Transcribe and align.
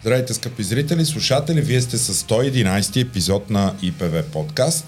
Здравейте, 0.00 0.34
скъпи 0.34 0.62
зрители, 0.62 1.04
слушатели! 1.04 1.60
Вие 1.60 1.80
сте 1.80 1.98
с 1.98 2.14
111 2.14 3.02
епизод 3.02 3.50
на 3.50 3.74
ИПВ 3.82 4.22
подкаст. 4.32 4.86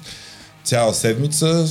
Цяла 0.64 0.95
седмица 0.95 1.66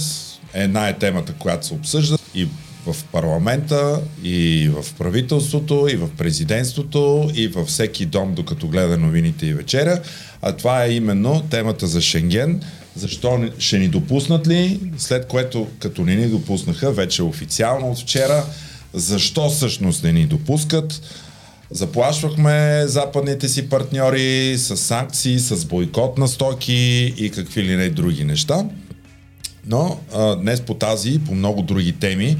една 0.53 0.89
е 0.89 0.97
темата, 0.97 1.33
която 1.39 1.65
се 1.67 1.73
обсъжда 1.73 2.17
и 2.35 2.47
в 2.93 3.03
парламента, 3.03 4.01
и 4.23 4.69
в 4.73 4.93
правителството, 4.93 5.87
и 5.91 5.95
в 5.95 6.09
президентството, 6.17 7.31
и 7.35 7.47
във 7.47 7.67
всеки 7.67 8.05
дом, 8.05 8.33
докато 8.33 8.67
гледа 8.67 8.97
новините 8.97 9.45
и 9.45 9.53
вечеря. 9.53 10.01
А 10.41 10.51
това 10.51 10.85
е 10.85 10.91
именно 10.91 11.43
темата 11.49 11.87
за 11.87 12.01
Шенген. 12.01 12.61
Защо 12.95 13.49
ще 13.59 13.79
ни 13.79 13.87
допуснат 13.87 14.47
ли? 14.47 14.79
След 14.97 15.27
което, 15.27 15.67
като 15.79 16.01
не 16.01 16.15
ни 16.15 16.27
допуснаха, 16.27 16.91
вече 16.91 17.23
официално 17.23 17.91
от 17.91 17.99
вчера, 17.99 18.45
защо 18.93 19.49
всъщност 19.49 20.03
не 20.03 20.11
ни 20.13 20.25
допускат? 20.25 21.01
Заплашвахме 21.71 22.83
западните 22.87 23.49
си 23.49 23.69
партньори 23.69 24.57
с 24.57 24.77
санкции, 24.77 25.39
с 25.39 25.65
бойкот 25.65 26.17
на 26.17 26.27
стоки 26.27 27.13
и 27.17 27.29
какви 27.29 27.63
ли 27.63 27.75
не 27.75 27.89
други 27.89 28.23
неща. 28.23 28.65
Но 29.67 29.99
а, 30.13 30.35
днес 30.35 30.61
по 30.61 30.73
тази 30.73 31.09
и 31.09 31.19
по 31.19 31.35
много 31.35 31.61
други 31.61 31.91
теми, 31.91 32.37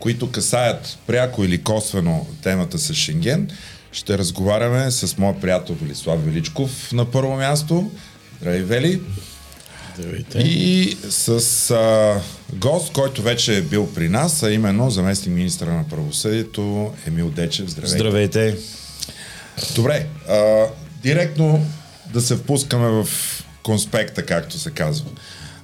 които 0.00 0.30
касаят 0.30 0.98
пряко 1.06 1.44
или 1.44 1.62
косвено 1.62 2.26
темата 2.42 2.78
с 2.78 2.94
Шенген, 2.94 3.50
ще 3.92 4.18
разговаряме 4.18 4.90
с 4.90 5.18
моят 5.18 5.40
приятел 5.40 5.76
Велислав 5.82 6.24
Величков 6.24 6.92
на 6.92 7.04
първо 7.04 7.36
място. 7.36 7.90
Здравей, 8.40 8.62
Вели! 8.62 9.00
Здравейте. 9.98 10.38
И 10.38 10.96
с 11.10 11.70
а, 11.70 12.20
гост, 12.52 12.92
който 12.92 13.22
вече 13.22 13.56
е 13.56 13.62
бил 13.62 13.94
при 13.94 14.08
нас, 14.08 14.42
а 14.42 14.52
именно 14.52 14.90
заместник 14.90 15.34
министра 15.34 15.74
на 15.74 15.88
правосъдието 15.88 16.92
Емил 17.06 17.30
Дечев. 17.30 17.68
Здравейте. 17.68 17.98
Здравейте. 17.98 18.56
Добре, 19.74 20.06
а, 20.28 20.66
директно 21.02 21.66
да 22.12 22.20
се 22.20 22.36
впускаме 22.36 22.88
в 22.88 23.08
конспекта, 23.62 24.26
както 24.26 24.58
се 24.58 24.70
казва. 24.70 25.10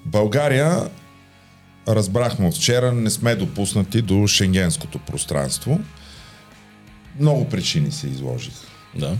България, 0.05 0.89
разбрахме 1.89 2.49
от 2.49 2.55
вчера, 2.55 2.93
не 2.93 3.11
сме 3.11 3.35
допуснати 3.35 4.03
до 4.03 4.27
шенгенското 4.27 4.99
пространство. 4.99 5.81
Много 7.21 7.49
причини 7.49 7.93
се 7.93 8.07
изложиха. 8.07 8.67
Да. 8.95 9.17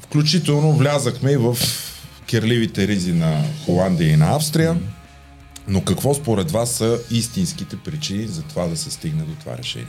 Включително 0.00 0.72
влязахме 0.72 1.32
и 1.32 1.36
в 1.36 1.56
керливите 2.26 2.88
ризи 2.88 3.12
на 3.12 3.44
Холандия 3.64 4.12
и 4.12 4.16
на 4.16 4.36
Австрия. 4.36 4.76
Но 5.68 5.84
какво 5.84 6.14
според 6.14 6.50
вас 6.50 6.70
са 6.70 6.98
истинските 7.10 7.76
причини 7.76 8.26
за 8.26 8.42
това 8.42 8.66
да 8.66 8.76
се 8.76 8.90
стигне 8.90 9.22
до 9.22 9.34
това 9.34 9.58
решение? 9.58 9.86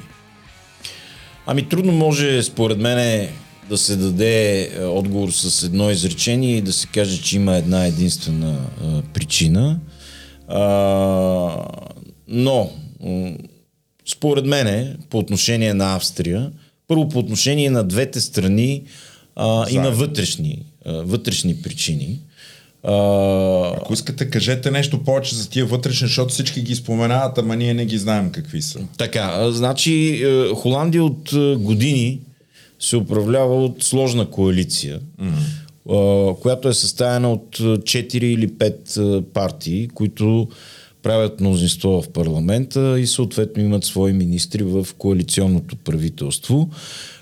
Ами 1.45 1.69
трудно 1.69 1.91
може, 1.91 2.43
според 2.43 2.77
мен, 2.77 3.29
да 3.69 3.77
се 3.77 3.95
даде 3.95 4.61
е, 4.61 4.85
отговор 4.85 5.29
с 5.31 5.63
едно 5.63 5.89
изречение 5.91 6.57
и 6.57 6.61
да 6.61 6.73
се 6.73 6.87
каже, 6.87 7.21
че 7.21 7.35
има 7.35 7.55
една 7.55 7.85
единствена 7.85 8.57
а, 8.83 9.01
причина. 9.01 9.79
А, 10.47 10.59
но, 12.33 12.69
според 14.05 14.45
мен, 14.45 14.97
по 15.09 15.17
отношение 15.17 15.73
на 15.73 15.95
Австрия, 15.95 16.51
първо 16.87 17.09
по 17.09 17.19
отношение 17.19 17.69
на 17.69 17.83
двете 17.83 18.21
страни 18.21 18.83
а, 19.35 19.65
има 19.69 19.91
вътрешни, 19.91 20.65
а, 20.85 20.91
вътрешни 20.91 21.61
причини. 21.61 22.19
А, 22.83 22.93
Ако 23.77 23.93
искате, 23.93 24.29
кажете 24.29 24.71
нещо 24.71 25.03
повече 25.03 25.35
за 25.35 25.49
тия 25.49 25.65
вътрешни, 25.65 26.07
защото 26.07 26.29
всички 26.29 26.61
ги 26.61 26.75
споменават, 26.75 27.37
ама 27.37 27.55
ние 27.55 27.73
не 27.73 27.85
ги 27.85 27.97
знаем 27.97 28.31
какви 28.31 28.61
са. 28.61 28.79
Така, 28.97 29.51
значи 29.51 30.23
е, 30.23 30.53
Холандия 30.55 31.03
от 31.03 31.33
е, 31.33 31.55
години 31.55 32.19
се 32.79 32.97
управлява 32.97 33.65
от 33.65 33.83
сложна 33.83 34.25
коалиция, 34.29 34.99
mm-hmm. 35.21 36.39
която 36.39 36.69
е 36.69 36.73
съставена 36.73 37.31
от 37.31 37.57
4 37.57 38.15
или 38.15 38.49
5 38.49 39.21
партии, 39.21 39.87
които 39.87 40.47
правят 41.03 41.39
мнозинство 41.39 42.01
в 42.01 42.09
парламента 42.09 42.99
и 42.99 43.07
съответно 43.07 43.63
имат 43.63 43.83
свои 43.83 44.13
министри 44.13 44.63
в 44.63 44.87
коалиционното 44.97 45.75
правителство. 45.75 46.69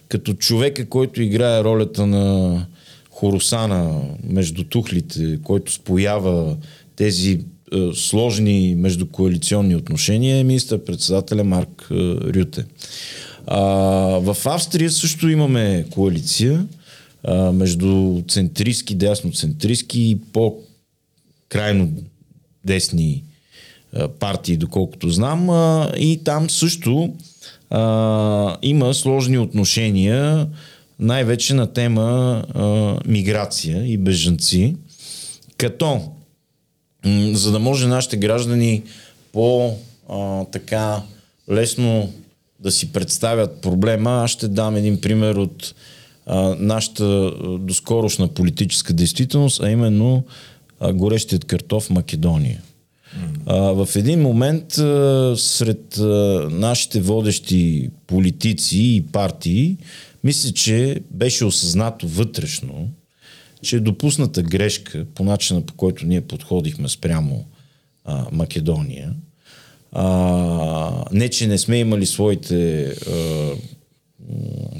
Като 0.08 0.34
човека, 0.34 0.90
който 0.90 1.22
играе 1.22 1.64
ролята 1.64 2.08
на 2.08 2.66
Хоросана 3.10 4.02
между 4.24 4.64
тухлите, 4.64 5.40
който 5.44 5.74
споява 5.74 6.58
тези 6.96 7.40
е, 7.74 7.90
сложни 7.94 8.76
междукоалиционни 8.78 9.76
отношения 9.76 10.38
е 10.38 10.44
министър-председателя 10.44 11.44
Марк 11.44 11.88
е, 11.92 11.96
Рюте. 12.34 12.66
А, 13.48 13.60
в 14.20 14.38
Австрия 14.46 14.92
също 14.92 15.30
имаме 15.30 15.86
коалиция 15.90 16.68
а, 17.24 17.52
между 17.52 18.22
центристски, 18.28 18.96
дясноцентристски 18.96 20.02
и 20.02 20.20
по-крайно 20.34 21.94
десни 22.66 23.24
партии, 24.20 24.58
доколкото 24.58 25.10
знам. 25.10 25.50
И 25.98 26.22
там 26.24 26.50
също 26.50 27.14
а, 27.70 28.58
има 28.62 28.94
сложни 28.94 29.38
отношения, 29.38 30.48
най-вече 31.00 31.54
на 31.54 31.74
тема 31.74 32.44
а, 32.54 32.96
миграция 33.06 33.86
и 33.86 33.98
бежанци, 33.98 34.76
като 35.58 36.02
м- 37.06 37.34
за 37.34 37.52
да 37.52 37.60
може 37.60 37.88
нашите 37.88 38.18
граждани 38.18 38.84
по 39.34 39.76
а, 40.10 40.46
така 40.46 41.02
лесно 41.52 42.14
да 42.60 42.72
си 42.72 42.92
представят 42.92 43.62
проблема, 43.62 44.12
аз 44.24 44.32
ще 44.32 44.48
дам 44.48 44.76
един 44.76 45.02
пример 45.02 45.36
от 45.36 45.76
а, 46.26 46.56
нашата 46.60 47.32
доскорошна 47.60 48.28
политическа 48.28 48.94
действителност, 48.94 49.64
а 49.64 49.70
именно 49.70 50.24
а, 50.80 50.94
горещият 50.94 51.46
картоф 51.46 51.90
Македония. 51.90 52.62
А, 53.46 53.56
в 53.56 53.96
един 53.96 54.22
момент 54.22 54.78
а, 54.78 55.34
сред 55.38 55.98
а, 55.98 56.48
нашите 56.52 57.02
водещи 57.02 57.90
политици 58.08 58.80
и 58.80 59.06
партии, 59.12 59.78
мисля, 60.24 60.52
че 60.52 61.02
беше 61.12 61.46
осъзнато 61.46 62.08
вътрешно, 62.08 62.90
че 63.62 63.76
е 63.76 63.80
допусната 63.80 64.44
грешка 64.44 65.06
по 65.16 65.24
начина 65.24 65.62
по 65.62 65.74
който 65.74 66.06
ние 66.06 66.22
подходихме 66.22 66.90
спрямо 66.90 67.46
а, 68.06 68.26
Македония. 68.32 69.14
А, 69.92 71.06
не, 71.12 71.30
че 71.30 71.48
не 71.48 71.58
сме 71.58 71.78
имали 71.78 72.06
своите 72.06 72.84
а, 72.86 73.52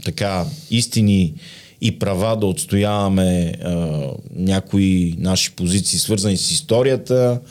така 0.04 0.46
истини 0.72 1.34
и 1.82 2.00
права 2.00 2.38
да 2.38 2.46
отстояваме 2.46 3.54
а, 3.64 4.02
някои 4.36 5.16
наши 5.18 5.52
позиции, 5.52 6.00
свързани 6.00 6.38
с 6.38 6.52
историята, 6.52 7.42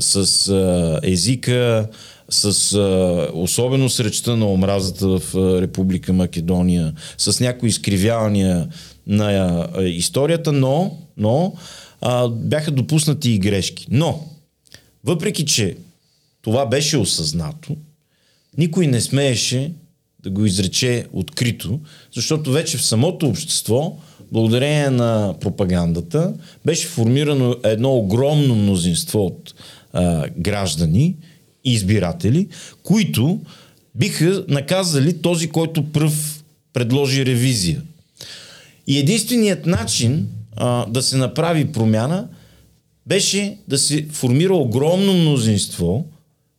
с 0.00 0.48
а, 0.48 1.00
езика, 1.02 1.88
с 2.28 2.74
а, 2.74 3.30
особено 3.34 3.90
с 3.90 4.00
речта 4.00 4.36
на 4.36 4.52
омразата 4.52 5.08
в 5.08 5.22
а, 5.34 5.60
Република 5.60 6.12
Македония, 6.12 6.92
с 7.18 7.40
някои 7.40 7.68
изкривявания 7.68 8.68
на 9.06 9.30
а, 9.74 9.82
историята, 9.82 10.52
но, 10.52 10.98
но 11.16 11.54
а, 12.00 12.28
бяха 12.28 12.70
допуснати 12.70 13.30
и 13.30 13.38
грешки. 13.38 13.86
Но, 13.90 14.26
въпреки 15.04 15.44
че 15.44 15.76
това 16.42 16.66
беше 16.66 16.98
осъзнато, 16.98 17.76
никой 18.58 18.86
не 18.86 19.00
смееше 19.00 19.72
да 20.22 20.30
го 20.30 20.46
изрече 20.46 21.06
открито, 21.12 21.80
защото 22.14 22.52
вече 22.52 22.78
в 22.78 22.84
самото 22.84 23.26
общество, 23.26 23.96
благодарение 24.32 24.90
на 24.90 25.34
пропагандата, 25.40 26.34
беше 26.64 26.88
формирано 26.88 27.56
едно 27.64 27.92
огромно 27.92 28.54
мнозинство 28.54 29.26
от 29.26 29.54
а, 29.92 30.28
граждани 30.38 31.16
и 31.64 31.72
избиратели, 31.72 32.48
които 32.82 33.40
биха 33.94 34.44
наказали 34.48 35.22
този, 35.22 35.48
който 35.48 35.92
пръв 35.92 36.44
предложи 36.72 37.26
ревизия. 37.26 37.82
И 38.86 38.98
единственият 38.98 39.66
начин 39.66 40.28
а, 40.56 40.86
да 40.86 41.02
се 41.02 41.16
направи 41.16 41.72
промяна 41.72 42.28
беше 43.06 43.58
да 43.68 43.78
се 43.78 44.06
формира 44.12 44.54
огромно 44.54 45.12
мнозинство 45.12 46.06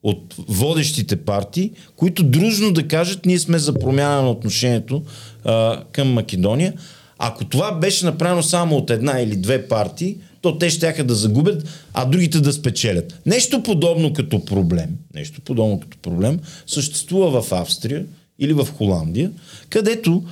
от 0.03 0.35
водещите 0.47 1.15
партии, 1.15 1.71
които 1.95 2.23
дружно 2.23 2.73
да 2.73 2.87
кажат, 2.87 3.25
ние 3.25 3.39
сме 3.39 3.59
за 3.59 3.73
промяна 3.73 4.21
на 4.21 4.29
отношението 4.29 5.03
а, 5.43 5.83
към 5.91 6.13
Македония. 6.13 6.73
Ако 7.17 7.45
това 7.45 7.71
беше 7.71 8.05
направено 8.05 8.43
само 8.43 8.75
от 8.75 8.89
една 8.89 9.19
или 9.19 9.35
две 9.35 9.67
партии, 9.67 10.17
то 10.41 10.57
те 10.57 10.69
ще 10.69 11.03
да 11.03 11.15
загубят, 11.15 11.69
а 11.93 12.05
другите 12.05 12.39
да 12.39 12.53
спечелят. 12.53 13.19
Нещо 13.25 13.63
подобно 13.63 14.13
като 14.13 14.45
проблем, 14.45 14.89
нещо 15.13 15.41
подобно 15.41 15.79
като 15.79 15.97
проблем 15.97 16.39
съществува 16.67 17.41
в 17.41 17.51
Австрия 17.51 18.05
или 18.39 18.53
в 18.53 18.67
Холандия, 18.77 19.31
където 19.69 20.23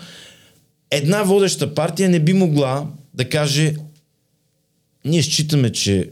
една 0.91 1.23
водеща 1.23 1.73
партия 1.73 2.09
не 2.09 2.19
би 2.19 2.33
могла 2.33 2.87
да 3.13 3.29
каже 3.29 3.75
ние 5.05 5.23
считаме, 5.23 5.71
че 5.71 6.09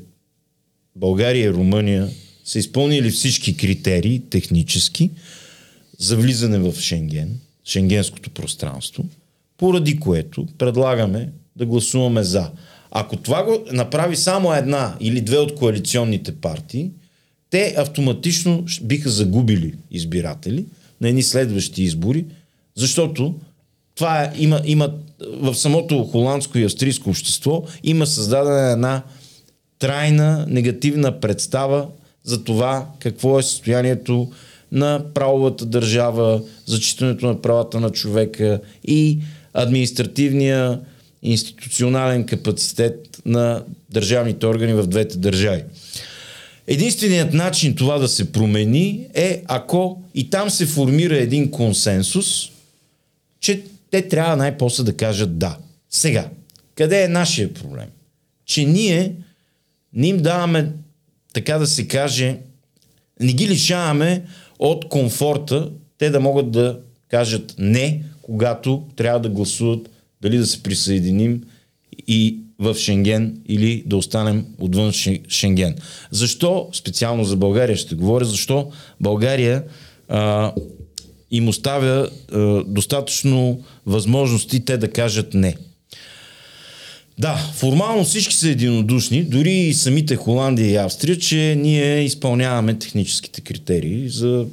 България 0.95 1.45
и 1.45 1.53
Румъния 1.53 2.09
са 2.45 2.59
изпълнили 2.59 3.11
всички 3.11 3.57
критерии 3.57 4.21
технически 4.29 5.11
за 5.99 6.17
влизане 6.17 6.59
в 6.59 6.81
Шенген, 6.81 7.39
шенгенското 7.65 8.29
пространство, 8.29 9.05
поради 9.57 9.99
което 9.99 10.47
предлагаме 10.57 11.29
да 11.55 11.65
гласуваме 11.65 12.23
за. 12.23 12.51
Ако 12.95 13.15
това 13.15 13.43
го 13.43 13.57
направи 13.71 14.15
само 14.15 14.53
една 14.53 14.95
или 14.99 15.21
две 15.21 15.37
от 15.37 15.55
коалиционните 15.55 16.31
партии, 16.31 16.91
те 17.49 17.75
автоматично 17.77 18.65
биха 18.81 19.09
загубили 19.09 19.73
избиратели 19.91 20.65
на 21.01 21.09
едни 21.09 21.23
следващи 21.23 21.83
избори, 21.83 22.25
защото 22.75 23.35
това 23.95 24.23
е, 24.23 24.31
има, 24.37 24.61
има 24.65 24.93
в 25.41 25.55
самото 25.55 26.03
холандско 26.03 26.57
и 26.57 26.63
австрийско 26.63 27.09
общество 27.09 27.63
има 27.83 28.07
създадена 28.07 28.71
една 28.71 29.01
трайна 29.79 30.45
негативна 30.49 31.19
представа 31.19 31.87
за 32.23 32.43
това 32.43 32.87
какво 32.99 33.39
е 33.39 33.43
състоянието 33.43 34.31
на 34.71 35.01
правовата 35.13 35.65
държава, 35.65 36.41
зачитането 36.65 37.25
на 37.25 37.41
правата 37.41 37.79
на 37.79 37.89
човека 37.89 38.61
и 38.83 39.19
административния 39.53 40.79
институционален 41.23 42.25
капацитет 42.25 43.21
на 43.25 43.63
държавните 43.89 44.45
органи 44.45 44.73
в 44.73 44.87
двете 44.87 45.17
държави. 45.17 45.63
Единственият 46.67 47.33
начин 47.33 47.75
това 47.75 47.97
да 47.97 48.07
се 48.07 48.31
промени 48.31 49.07
е 49.13 49.43
ако 49.45 50.03
и 50.15 50.29
там 50.29 50.49
се 50.49 50.65
формира 50.65 51.17
един 51.17 51.51
консенсус, 51.51 52.49
че 53.39 53.63
те 53.91 54.07
трябва 54.07 54.35
най-после 54.35 54.83
да 54.83 54.97
кажат 54.97 55.37
да. 55.37 55.57
Сега, 55.89 56.29
къде 56.75 57.03
е 57.03 57.07
нашия 57.07 57.53
проблем? 57.53 57.87
Че 58.45 58.65
ние 58.65 59.15
не 59.93 60.07
им 60.07 60.17
даваме, 60.17 60.71
така 61.33 61.57
да 61.57 61.67
се 61.67 61.87
каже, 61.87 62.37
не 63.19 63.33
ги 63.33 63.47
лишаваме 63.47 64.23
от 64.59 64.89
комфорта 64.89 65.71
те 65.97 66.09
да 66.09 66.19
могат 66.19 66.51
да 66.51 66.79
кажат 67.09 67.55
не, 67.59 68.03
когато 68.21 68.83
трябва 68.95 69.19
да 69.19 69.29
гласуват 69.29 69.89
дали 70.23 70.37
да 70.37 70.45
се 70.45 70.63
присъединим 70.63 71.43
и 72.07 72.39
в 72.59 72.75
Шенген 72.75 73.41
или 73.47 73.83
да 73.85 73.97
останем 73.97 74.45
отвън 74.59 74.91
Шенген. 75.29 75.75
Защо, 76.11 76.69
специално 76.73 77.23
за 77.23 77.35
България 77.35 77.77
ще 77.77 77.95
говоря, 77.95 78.25
защо 78.25 78.71
България 79.01 79.63
а, 80.09 80.53
им 81.31 81.47
оставя 81.47 82.09
а, 82.31 82.63
достатъчно 82.67 83.63
възможности 83.85 84.65
те 84.65 84.77
да 84.77 84.91
кажат 84.91 85.33
не. 85.33 85.55
Да, 87.19 87.51
формално 87.53 88.03
всички 88.03 88.35
са 88.35 88.49
единодушни, 88.49 89.23
дори 89.23 89.51
и 89.51 89.73
самите 89.73 90.15
Холандия 90.15 90.69
и 90.71 90.75
Австрия, 90.75 91.19
че 91.19 91.55
ние 91.59 92.03
изпълняваме 92.03 92.79
техническите 92.79 93.41
критерии 93.41 94.09
за 94.09 94.45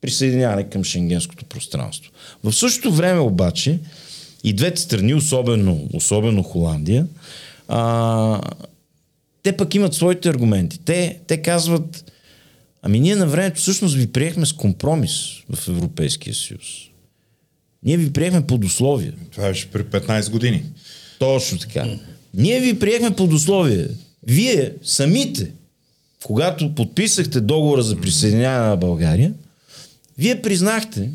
присъединяване 0.00 0.70
към 0.70 0.84
шенгенското 0.84 1.44
пространство. 1.44 2.10
В 2.44 2.52
същото 2.52 2.92
време 2.92 3.20
обаче 3.20 3.78
и 4.44 4.52
двете 4.52 4.80
страни, 4.80 5.14
особено, 5.14 5.88
особено 5.92 6.42
Холандия, 6.42 7.06
а, 7.68 8.40
те 9.42 9.56
пък 9.56 9.74
имат 9.74 9.94
своите 9.94 10.28
аргументи. 10.28 10.78
Те, 10.84 11.18
те 11.26 11.42
казват, 11.42 12.12
ами 12.82 13.00
ние 13.00 13.16
на 13.16 13.26
времето 13.26 13.60
всъщност 13.60 13.94
ви 13.94 14.06
приехме 14.06 14.46
с 14.46 14.52
компромис 14.52 15.12
в 15.50 15.68
Европейския 15.68 16.34
съюз. 16.34 16.62
Ние 17.82 17.96
ви 17.96 18.12
приехме 18.12 18.46
под 18.46 18.64
условия. 18.64 19.14
Това 19.30 19.48
беше 19.48 19.70
при 19.70 19.84
15 19.84 20.30
години. 20.30 20.62
Точно 21.18 21.58
така. 21.58 21.86
Ние 22.34 22.60
ви 22.60 22.78
приехме 22.78 23.16
под 23.16 23.32
условие. 23.32 23.88
Вие 24.26 24.72
самите, 24.82 25.50
когато 26.24 26.74
подписахте 26.74 27.40
договора 27.40 27.82
за 27.82 28.00
присъединяване 28.00 28.68
на 28.68 28.76
България, 28.76 29.32
вие 30.18 30.42
признахте, 30.42 31.10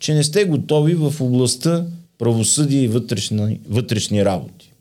че 0.00 0.14
не 0.14 0.24
сте 0.24 0.44
готови 0.44 0.94
в 0.94 1.14
областта 1.20 1.86
правосъдие 2.22 2.82
и 2.82 2.88
вътрешни, 2.88 3.60
вътрешни 3.68 4.24
работи. 4.24 4.72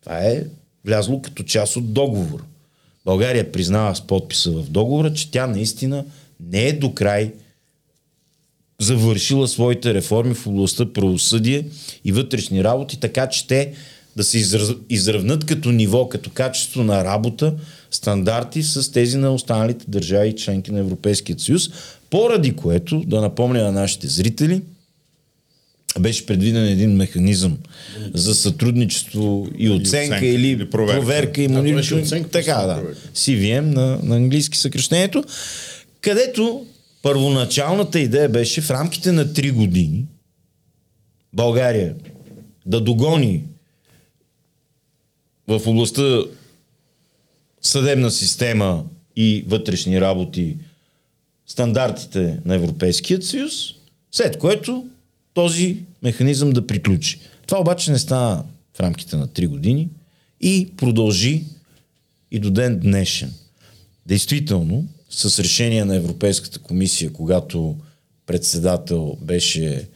Това 0.00 0.18
е 0.18 0.44
влязло 0.84 1.22
като 1.22 1.42
част 1.42 1.76
от 1.76 1.92
договор. 1.92 2.44
България 3.04 3.52
признава 3.52 3.96
с 3.96 4.00
подписа 4.00 4.50
в 4.50 4.70
договора, 4.70 5.12
че 5.12 5.30
тя 5.30 5.46
наистина 5.46 6.04
не 6.50 6.68
е 6.68 6.72
до 6.72 6.94
край 6.94 7.32
завършила 8.80 9.48
своите 9.48 9.94
реформи 9.94 10.34
в 10.34 10.46
областта 10.46 10.92
правосъдие 10.92 11.66
и 12.04 12.12
вътрешни 12.12 12.64
работи, 12.64 13.00
така 13.00 13.28
че 13.28 13.46
те 13.46 13.72
да 14.16 14.24
се 14.24 14.38
изравнат 14.88 15.44
като 15.44 15.70
ниво, 15.70 16.08
като 16.08 16.30
качество 16.30 16.84
на 16.84 17.04
работа, 17.04 17.54
стандарти 17.90 18.62
с 18.62 18.92
тези 18.92 19.16
на 19.16 19.34
останалите 19.34 19.84
държави 19.88 20.36
членки 20.36 20.72
на 20.72 20.78
Европейския 20.78 21.38
съюз, 21.38 21.70
поради 22.10 22.56
което, 22.56 23.00
да 23.06 23.20
напомня 23.20 23.62
на 23.62 23.72
нашите 23.72 24.06
зрители, 24.06 24.62
беше 26.00 26.26
предвиден 26.26 26.66
един 26.66 26.96
механизъм 26.96 27.58
за 28.14 28.34
сътрудничество 28.34 29.48
и 29.58 29.70
оценка, 29.70 30.14
оценка 30.14 30.26
или, 30.26 30.48
или 30.48 30.70
проверка, 30.70 31.00
проверка 31.00 31.42
и 31.42 31.48
мониторинг. 31.48 32.30
Така, 32.30 32.54
да. 32.54 32.82
CVM 33.14 33.60
на, 33.60 33.98
на 34.02 34.16
английски 34.16 34.58
съкръщението, 34.58 35.24
където 36.00 36.66
първоначалната 37.02 38.00
идея 38.00 38.28
беше 38.28 38.60
в 38.60 38.70
рамките 38.70 39.12
на 39.12 39.26
3 39.26 39.52
години 39.52 40.06
България 41.32 41.94
да 42.66 42.80
догони 42.80 43.44
в 45.48 45.60
областта 45.66 46.18
съдебна 47.62 48.10
система 48.10 48.84
и 49.16 49.44
вътрешни 49.48 50.00
работи 50.00 50.56
стандартите 51.46 52.38
на 52.44 52.54
Европейският 52.54 53.24
съюз, 53.24 53.52
след 54.10 54.38
което 54.38 54.86
този 55.34 55.76
механизъм 56.02 56.50
да 56.50 56.66
приключи. 56.66 57.20
Това 57.46 57.60
обаче 57.60 57.90
не 57.90 57.98
стана 57.98 58.44
в 58.74 58.80
рамките 58.80 59.16
на 59.16 59.28
3 59.28 59.48
години 59.48 59.88
и 60.40 60.68
продължи 60.76 61.44
и 62.30 62.38
до 62.38 62.50
ден 62.50 62.78
днешен. 62.78 63.32
Действително, 64.06 64.86
с 65.10 65.38
решение 65.38 65.84
на 65.84 65.96
Европейската 65.96 66.58
комисия, 66.58 67.12
когато 67.12 67.76
председател 68.26 69.16
беше 69.22 69.88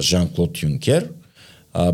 Жан-Клод 0.00 0.62
Юнкер, 0.62 1.10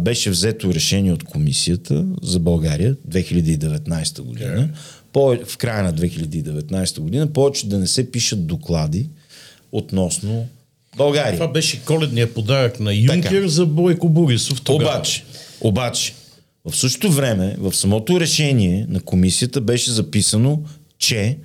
беше 0.01 0.31
взето 0.31 0.75
решение 0.75 1.13
от 1.13 1.25
комисията 1.25 2.07
за 2.23 2.39
България 2.39 2.97
2019 3.09 4.21
година, 4.21 4.71
по, 5.13 5.37
в 5.47 5.57
края 5.57 5.83
на 5.83 5.95
2019 5.95 7.01
година, 7.01 7.33
повече 7.33 7.69
да 7.69 7.79
не 7.79 7.87
се 7.87 8.11
пишат 8.11 8.47
доклади 8.47 9.09
относно 9.73 10.49
България. 10.97 11.33
Това 11.35 11.49
беше 11.49 11.85
коледния 11.85 12.35
подарък 12.35 12.81
на 12.81 12.95
Юнкер 12.95 13.23
така. 13.23 13.49
за 13.49 13.67
Бойко 13.67 14.09
Борисов 14.09 14.61
тогава. 14.61 14.91
Обаче, 14.91 15.25
обаче, 15.61 16.15
в 16.65 16.77
същото 16.77 17.13
време, 17.13 17.57
в 17.59 17.75
самото 17.75 18.21
решение 18.21 18.87
на 18.89 19.01
комисията 19.01 19.61
беше 19.61 19.91
записано, 19.91 20.63
че 20.99 21.39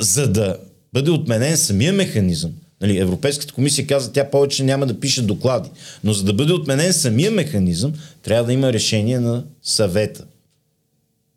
за 0.00 0.32
да 0.32 0.56
бъде 0.92 1.10
отменен 1.10 1.56
самия 1.56 1.92
механизъм, 1.92 2.52
нали, 2.80 2.98
Европейската 2.98 3.54
комисия 3.54 3.86
каза, 3.86 4.12
тя 4.12 4.30
повече 4.30 4.64
няма 4.64 4.86
да 4.86 5.00
пише 5.00 5.22
доклади, 5.22 5.70
но 6.04 6.12
за 6.12 6.24
да 6.24 6.32
бъде 6.32 6.52
отменен 6.52 6.92
самия 6.92 7.30
механизъм, 7.30 7.92
трябва 8.22 8.44
да 8.44 8.52
има 8.52 8.72
решение 8.72 9.20
на 9.20 9.44
съвета. 9.62 10.24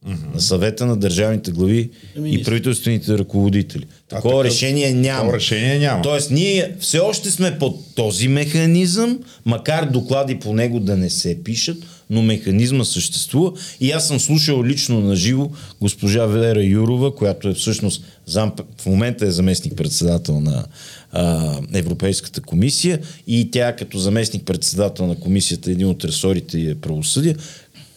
Mm-hmm. 0.08 0.34
На 0.34 0.42
съвета 0.42 0.86
на 0.86 0.98
държавните 0.98 1.52
глави 1.52 1.90
и 2.26 2.44
правителствените 2.44 3.18
ръководители. 3.18 3.86
Такова 4.10 4.44
решение 4.44 4.94
няма. 4.94 5.20
Такова 5.20 5.38
решение 5.38 5.80
няма. 5.80 6.02
Тоест, 6.02 6.32
ние 6.32 6.76
все 6.80 7.00
още 7.00 7.32
сме 7.32 7.60
под 7.60 7.96
този 7.96 8.28
механизъм, 8.28 9.20
макар 9.46 9.86
доклади 9.86 10.40
по 10.40 10.54
него 10.54 10.80
да 10.80 10.98
не 10.98 11.10
се 11.10 11.44
пишат, 11.44 11.78
но 12.10 12.22
механизма 12.22 12.84
съществува. 12.84 13.52
И 13.80 13.92
аз 13.92 14.08
съм 14.08 14.20
слушал 14.20 14.64
лично 14.64 15.00
на 15.00 15.16
живо 15.16 15.50
госпожа 15.82 16.26
Вера 16.26 16.64
Юрова, 16.64 17.16
която 17.16 17.50
е 17.50 17.54
всъщност 17.54 18.04
зам, 18.26 18.54
в 18.78 18.86
момента 18.86 19.26
е 19.26 19.32
заместник 19.32 19.76
председател 19.76 20.40
на 20.40 20.66
а, 21.12 21.56
Европейската 21.74 22.42
комисия 22.42 23.00
и 23.28 23.52
тя 23.52 23.76
като 23.76 23.98
заместник 23.98 24.46
председател 24.46 25.08
на 25.08 25.16
комисията, 25.16 25.72
един 25.72 25.88
от 25.88 26.06
ресорите 26.06 26.62
е 26.62 26.76
правосъдие, 26.76 27.36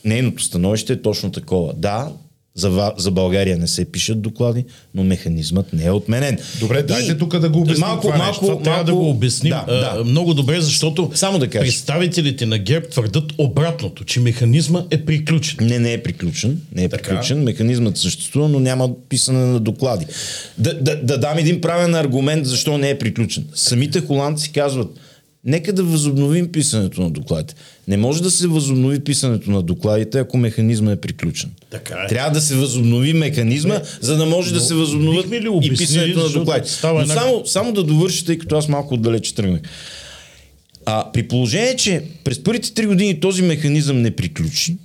нейното 0.04 0.42
становище 0.42 0.92
е 0.92 1.02
точно 1.02 1.32
такова. 1.32 1.72
Да, 1.76 2.12
за, 2.54 2.92
за 2.96 3.10
България 3.10 3.58
не 3.58 3.66
се 3.66 3.84
пишат 3.84 4.22
доклади, 4.22 4.64
но 4.94 5.04
механизмът 5.04 5.72
не 5.72 5.84
е 5.84 5.90
отменен. 5.90 6.38
Добре, 6.60 6.82
дайте 6.82 7.18
тук 7.18 7.38
да 7.38 7.48
го 7.48 7.60
обясним. 7.60 7.80
Малко, 7.80 8.02
това 8.02 8.16
малко, 8.16 8.46
малко, 8.46 8.62
трябва 8.62 8.84
да 8.84 8.94
го 8.94 9.10
обясним 9.10 9.54
да, 9.66 9.94
да. 9.96 10.04
много 10.04 10.34
добре, 10.34 10.60
защото 10.60 11.10
Само 11.14 11.38
да 11.38 11.50
представителите 11.50 12.46
на 12.46 12.58
ГЕРБ 12.58 12.88
твърдат 12.88 13.32
обратното, 13.38 14.04
че 14.04 14.20
механизма 14.20 14.84
е 14.90 15.04
приключен. 15.04 15.66
Не, 15.66 15.78
не 15.78 15.92
е 15.92 16.02
приключен. 16.02 16.60
Не 16.74 16.84
е 16.84 16.88
така. 16.88 17.02
приключен. 17.02 17.42
Механизмът 17.42 17.96
съществува, 17.96 18.48
но 18.48 18.60
няма 18.60 18.90
писане 19.08 19.38
на 19.38 19.60
доклади. 19.60 20.06
Да, 20.58 20.74
да, 20.74 20.96
да 20.96 21.18
дам 21.18 21.38
един 21.38 21.60
правен 21.60 21.94
аргумент 21.94 22.46
защо 22.46 22.78
не 22.78 22.90
е 22.90 22.98
приключен. 22.98 23.44
Самите 23.54 24.00
холандци 24.00 24.52
казват, 24.52 24.88
нека 25.44 25.72
да 25.72 25.82
възобновим 25.82 26.52
писането 26.52 27.02
на 27.02 27.10
докладите. 27.10 27.54
Не 27.88 27.96
може 27.96 28.22
да 28.22 28.30
се 28.30 28.46
възобнови 28.46 29.00
писането 29.00 29.50
на 29.50 29.62
докладите, 29.62 30.18
ако 30.18 30.36
механизма 30.36 30.92
е 30.92 30.96
приключен. 30.96 31.50
Така 31.70 31.94
е. 32.04 32.06
Трябва 32.08 32.30
да 32.30 32.40
се 32.40 32.54
възобнови 32.54 33.12
механизма, 33.12 33.80
за 34.00 34.16
да 34.16 34.26
може 34.26 34.54
да 34.54 34.60
се 34.60 34.74
възобновят 34.74 35.30
ли 35.30 35.48
и 35.62 35.68
писането 35.68 36.18
на 36.18 36.28
докладите. 36.28 36.70
Но 36.84 37.00
една- 37.00 37.14
само, 37.14 37.46
само 37.46 37.72
да 37.72 37.84
довърши, 37.84 38.26
тъй 38.26 38.38
като 38.38 38.56
аз 38.56 38.68
малко 38.68 38.94
отдалече 38.94 39.34
тръгнах. 39.34 39.60
А 40.86 41.12
при 41.12 41.28
положение, 41.28 41.76
че 41.76 42.02
през 42.24 42.42
първите 42.42 42.74
три 42.74 42.86
години 42.86 43.20
този 43.20 43.42
механизъм 43.42 44.02
не 44.02 44.10
приключи, 44.10 44.76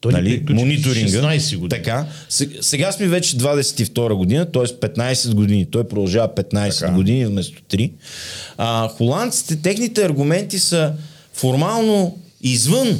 Той 0.00 0.12
нали, 0.12 0.44
мониторинга. 0.50 1.10
16 1.10 1.56
години. 1.56 1.68
Така. 1.68 2.06
Сега, 2.28 2.62
сега 2.62 2.92
сме 2.92 3.08
вече 3.08 3.38
22 3.38 4.14
година, 4.14 4.52
т.е. 4.52 4.62
15 4.62 5.34
години. 5.34 5.66
Той 5.70 5.88
продължава 5.88 6.28
15 6.34 6.78
Така. 6.78 6.92
години 6.92 7.26
вместо 7.26 7.62
3. 7.62 7.92
А, 8.56 8.88
холандците, 8.88 9.62
техните 9.62 10.04
аргументи 10.04 10.58
са 10.58 10.92
формално 11.32 12.18
извън 12.40 12.98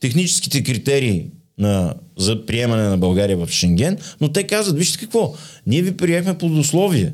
техническите 0.00 0.62
критерии 0.62 1.26
на, 1.58 1.94
за 2.18 2.46
приемане 2.46 2.82
на 2.82 2.98
България 2.98 3.36
в 3.36 3.48
Шенген, 3.50 3.98
но 4.20 4.32
те 4.32 4.46
казват, 4.46 4.78
вижте 4.78 4.98
какво, 4.98 5.34
ние 5.66 5.82
ви 5.82 5.96
приехме 5.96 6.38
под 6.38 6.52
условие. 6.52 7.12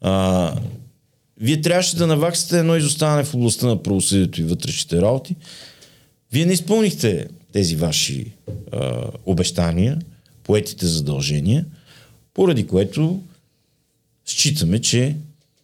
А, 0.00 0.54
вие 1.40 1.60
трябваше 1.60 1.96
да 1.96 2.06
наваксате 2.06 2.58
едно 2.58 2.76
изоставане 2.76 3.24
в 3.24 3.34
областта 3.34 3.66
на 3.66 3.82
правосъдието 3.82 4.40
и 4.40 4.44
вътрешните 4.44 5.00
работи. 5.00 5.36
Вие 6.32 6.46
не 6.46 6.52
изпълнихте 6.52 7.26
тези 7.56 7.76
ваши 7.76 8.32
а, 8.72 9.04
обещания, 9.26 9.98
поетите 10.42 10.86
задължения, 10.86 11.66
поради 12.34 12.66
което 12.66 13.22
считаме, 14.26 14.80
че 14.80 15.16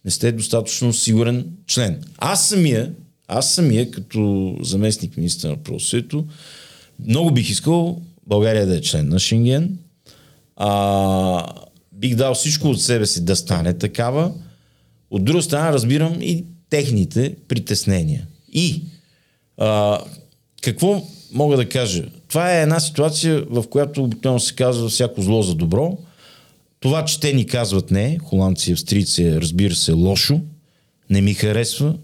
не 0.05 0.11
сте 0.11 0.31
достатъчно 0.31 0.93
сигурен 0.93 1.45
член. 1.67 2.03
Аз 2.17 2.47
самия, 2.49 2.93
аз 3.27 3.53
самия 3.53 3.91
като 3.91 4.55
заместник 4.61 5.17
министър 5.17 5.49
на 5.49 5.57
правосъдието, 5.57 6.25
много 7.07 7.31
бих 7.31 7.49
искал 7.49 8.01
България 8.27 8.67
да 8.67 8.77
е 8.77 8.81
член 8.81 9.09
на 9.09 9.19
Шенген. 9.19 9.77
А, 10.55 11.53
бих 11.91 12.15
дал 12.15 12.33
всичко 12.33 12.67
от 12.67 12.81
себе 12.81 13.05
си 13.05 13.25
да 13.25 13.35
стане 13.35 13.73
такава. 13.73 14.33
От 15.11 15.23
друга 15.23 15.41
страна 15.41 15.73
разбирам 15.73 16.21
и 16.21 16.45
техните 16.69 17.35
притеснения. 17.47 18.27
И 18.53 18.83
а, 19.57 19.99
какво 20.61 21.03
мога 21.33 21.57
да 21.57 21.69
кажа? 21.69 22.03
Това 22.27 22.53
е 22.53 22.61
една 22.61 22.79
ситуация, 22.79 23.43
в 23.49 23.63
която 23.69 24.03
обикновено 24.03 24.39
се 24.39 24.55
казва 24.55 24.89
всяко 24.89 25.21
зло 25.21 25.41
за 25.41 25.55
добро. 25.55 25.97
Това, 26.79 27.05
че 27.05 27.19
те 27.19 27.33
ни 27.33 27.45
казват 27.45 27.91
не, 27.91 28.17
холандци 28.23 28.69
и 28.69 28.73
австрийци, 28.73 29.41
разбира 29.41 29.75
се, 29.75 29.91
лошо, 29.91 30.39
не 31.09 31.21
ми 31.21 31.33
харесва, 31.33 31.95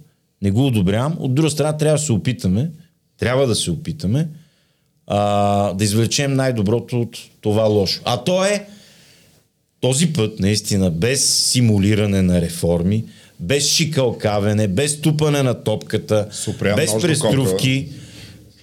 не 0.41 0.51
го 0.51 0.67
одобрявам. 0.67 1.15
От 1.19 1.35
друга 1.35 1.49
страна, 1.49 1.77
трябва 1.77 1.97
да 1.97 2.03
се 2.03 2.11
опитаме, 2.11 2.71
трябва 3.17 3.47
да 3.47 3.55
се 3.55 3.71
опитаме 3.71 4.27
а, 5.07 5.73
да 5.73 5.83
извлечем 5.83 6.33
най-доброто 6.33 7.01
от 7.01 7.17
това 7.41 7.63
лошо. 7.63 8.01
А 8.05 8.23
то 8.23 8.45
е 8.45 8.65
този 9.81 10.13
път, 10.13 10.39
наистина, 10.39 10.91
без 10.91 11.33
симулиране 11.33 12.21
на 12.21 12.41
реформи, 12.41 13.05
без 13.39 13.69
шикалкавене, 13.69 14.67
без 14.67 15.01
тупане 15.01 15.43
на 15.43 15.63
топката, 15.63 16.27
Супрян 16.31 16.75
без 16.75 16.97
преструвки, 17.01 17.87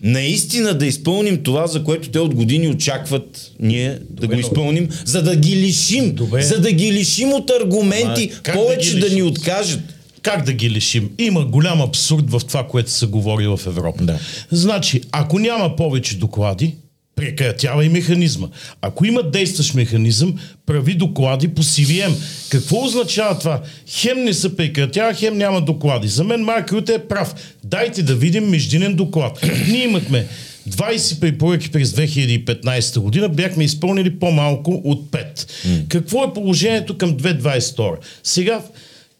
наистина 0.06 0.74
да 0.74 0.86
изпълним 0.86 1.42
това, 1.42 1.66
за 1.66 1.84
което 1.84 2.08
те 2.08 2.18
от 2.18 2.34
години 2.34 2.68
очакват 2.68 3.52
ние 3.60 3.98
да 4.10 4.26
го 4.26 4.34
изпълним, 4.34 4.88
за 5.04 5.22
да 5.22 5.36
ги 5.36 5.56
лишим, 5.56 6.14
Добре. 6.14 6.42
за 6.42 6.60
да 6.60 6.72
ги 6.72 6.92
лишим 6.92 7.32
от 7.32 7.50
аргументи, 7.50 8.30
да 8.44 8.52
повече 8.52 8.94
ги 8.94 9.00
да, 9.00 9.10
ни 9.10 9.22
откажат. 9.22 9.80
Как 10.22 10.44
да 10.44 10.52
ги 10.52 10.70
лишим? 10.70 11.10
Има 11.18 11.44
голям 11.44 11.80
абсурд 11.80 12.30
в 12.30 12.40
това, 12.48 12.66
което 12.66 12.90
се 12.90 13.06
говори 13.06 13.46
в 13.46 13.60
Европа. 13.66 14.04
Да. 14.04 14.18
Значи, 14.50 15.00
ако 15.12 15.38
няма 15.38 15.76
повече 15.76 16.16
доклади, 16.16 16.74
прекратява 17.16 17.84
и 17.84 17.88
механизма. 17.88 18.48
Ако 18.80 19.06
има 19.06 19.22
действащ 19.22 19.74
механизъм, 19.74 20.34
прави 20.66 20.94
доклади 20.94 21.48
по 21.48 21.62
CVM. 21.62 22.12
Какво 22.48 22.84
означава 22.84 23.38
това? 23.38 23.62
Хем 23.88 24.24
не 24.24 24.34
се 24.34 24.56
прекратява, 24.56 25.14
хем 25.14 25.38
няма 25.38 25.60
доклади. 25.60 26.08
За 26.08 26.24
мен 26.24 26.40
Марк 26.40 26.72
Рюте 26.72 26.94
е 26.94 27.08
прав. 27.08 27.34
Дайте 27.64 28.02
да 28.02 28.14
видим 28.14 28.44
междинен 28.44 28.94
доклад. 28.94 29.48
Ние 29.68 29.84
имахме 29.84 30.26
20 30.70 31.20
препоръки 31.20 31.70
през 31.70 31.92
2015 31.92 32.98
година, 33.00 33.28
бяхме 33.28 33.64
изпълнили 33.64 34.18
по-малко 34.18 34.82
от 34.84 35.10
5. 35.10 35.50
Какво 35.88 36.24
е 36.24 36.34
положението 36.34 36.98
към 36.98 37.16
2022? 37.16 37.96
Сега 38.22 38.62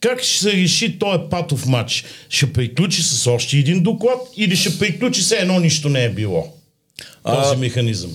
как 0.01 0.23
ще 0.23 0.39
се 0.39 0.53
реши 0.53 0.99
този 0.99 1.19
патов 1.31 1.67
матч? 1.67 2.05
Ще 2.29 2.53
приключи 2.53 3.03
с 3.03 3.27
още 3.27 3.57
един 3.57 3.83
доклад 3.83 4.19
или 4.37 4.57
ще 4.57 4.79
приключи 4.79 5.23
с 5.23 5.33
едно 5.33 5.61
нищо 5.61 5.89
не 5.89 6.05
е 6.05 6.11
било? 6.11 6.56
Този 7.25 7.55
А, 7.55 7.59
механизъм. 7.59 8.11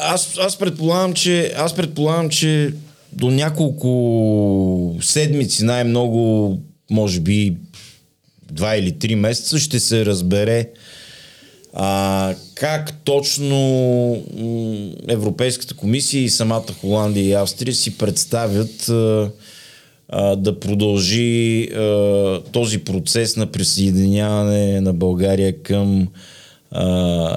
Аз, 0.00 0.38
аз, 0.38 0.58
предполагам, 0.58 1.14
че, 1.14 1.52
аз 1.56 1.76
предполагам, 1.76 2.28
че 2.28 2.72
до 3.12 3.30
няколко 3.30 4.96
седмици, 5.00 5.64
най-много, 5.64 6.58
може 6.90 7.20
би 7.20 7.56
два 8.52 8.76
или 8.76 8.98
три 8.98 9.14
месеца, 9.14 9.58
ще 9.58 9.80
се 9.80 10.06
разбере 10.06 10.68
а, 11.74 12.34
как 12.54 12.92
точно 13.04 13.56
м, 14.36 14.90
Европейската 15.08 15.74
комисия 15.74 16.22
и 16.22 16.30
самата 16.30 16.66
Холандия 16.80 17.24
и 17.24 17.32
Австрия 17.32 17.74
си 17.74 17.98
представят 17.98 18.88
а, 18.88 19.30
а, 20.08 20.36
да 20.36 20.60
продължи 20.60 21.68
а, 21.74 22.40
този 22.52 22.78
процес 22.78 23.36
на 23.36 23.46
присъединяване 23.46 24.80
на 24.80 24.92
България 24.92 25.62
към 25.62 26.08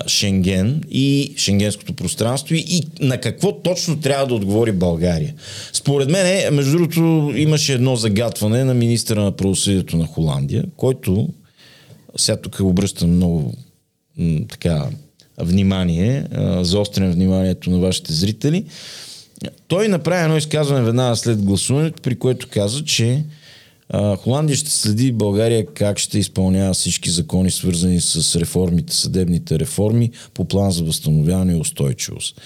Шенген 0.07 0.83
и 0.91 1.33
шенгенското 1.37 1.93
пространство 1.93 2.55
и, 2.55 2.65
и 2.67 2.83
на 2.99 3.17
какво 3.17 3.61
точно 3.61 3.99
трябва 3.99 4.27
да 4.27 4.33
отговори 4.33 4.71
България. 4.71 5.33
Според 5.73 6.09
мен, 6.09 6.25
е, 6.25 6.51
между 6.51 6.71
другото, 6.71 7.33
имаше 7.35 7.73
едно 7.73 7.95
загатване 7.95 8.63
на 8.63 8.73
министра 8.73 9.23
на 9.23 9.31
правосъдието 9.31 9.97
на 9.97 10.05
Холандия, 10.05 10.63
който 10.77 11.29
сега 12.17 12.37
тук 12.37 12.59
обръщам 12.59 13.09
много 13.09 13.53
така 14.49 14.85
внимание, 15.37 16.25
а, 16.31 16.63
заострям 16.63 17.11
вниманието 17.11 17.69
на 17.69 17.79
вашите 17.79 18.13
зрители. 18.13 18.65
Той 19.67 19.87
направи 19.87 20.23
едно 20.23 20.37
изказване 20.37 20.85
веднага 20.85 21.15
след 21.15 21.43
гласуването, 21.43 22.01
при 22.01 22.15
което 22.15 22.47
каза, 22.51 22.83
че 22.83 23.23
а, 23.89 24.15
Холандия 24.15 24.57
ще 24.57 24.69
следи 24.69 25.11
България 25.11 25.65
как 25.65 25.99
ще 25.99 26.19
изпълнява 26.19 26.73
всички 26.73 27.09
закони, 27.09 27.51
свързани 27.51 28.01
с 28.01 28.39
реформите, 28.39 28.95
съдебните 28.95 29.59
реформи 29.59 30.11
по 30.33 30.45
план 30.45 30.71
за 30.71 30.83
възстановяване 30.83 31.53
и 31.53 31.59
устойчивост. 31.59 32.41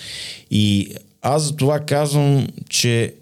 И 0.52 0.94
аз 1.22 1.44
за 1.44 1.56
това 1.56 1.80
казвам, 1.80 2.48
че 2.70 3.14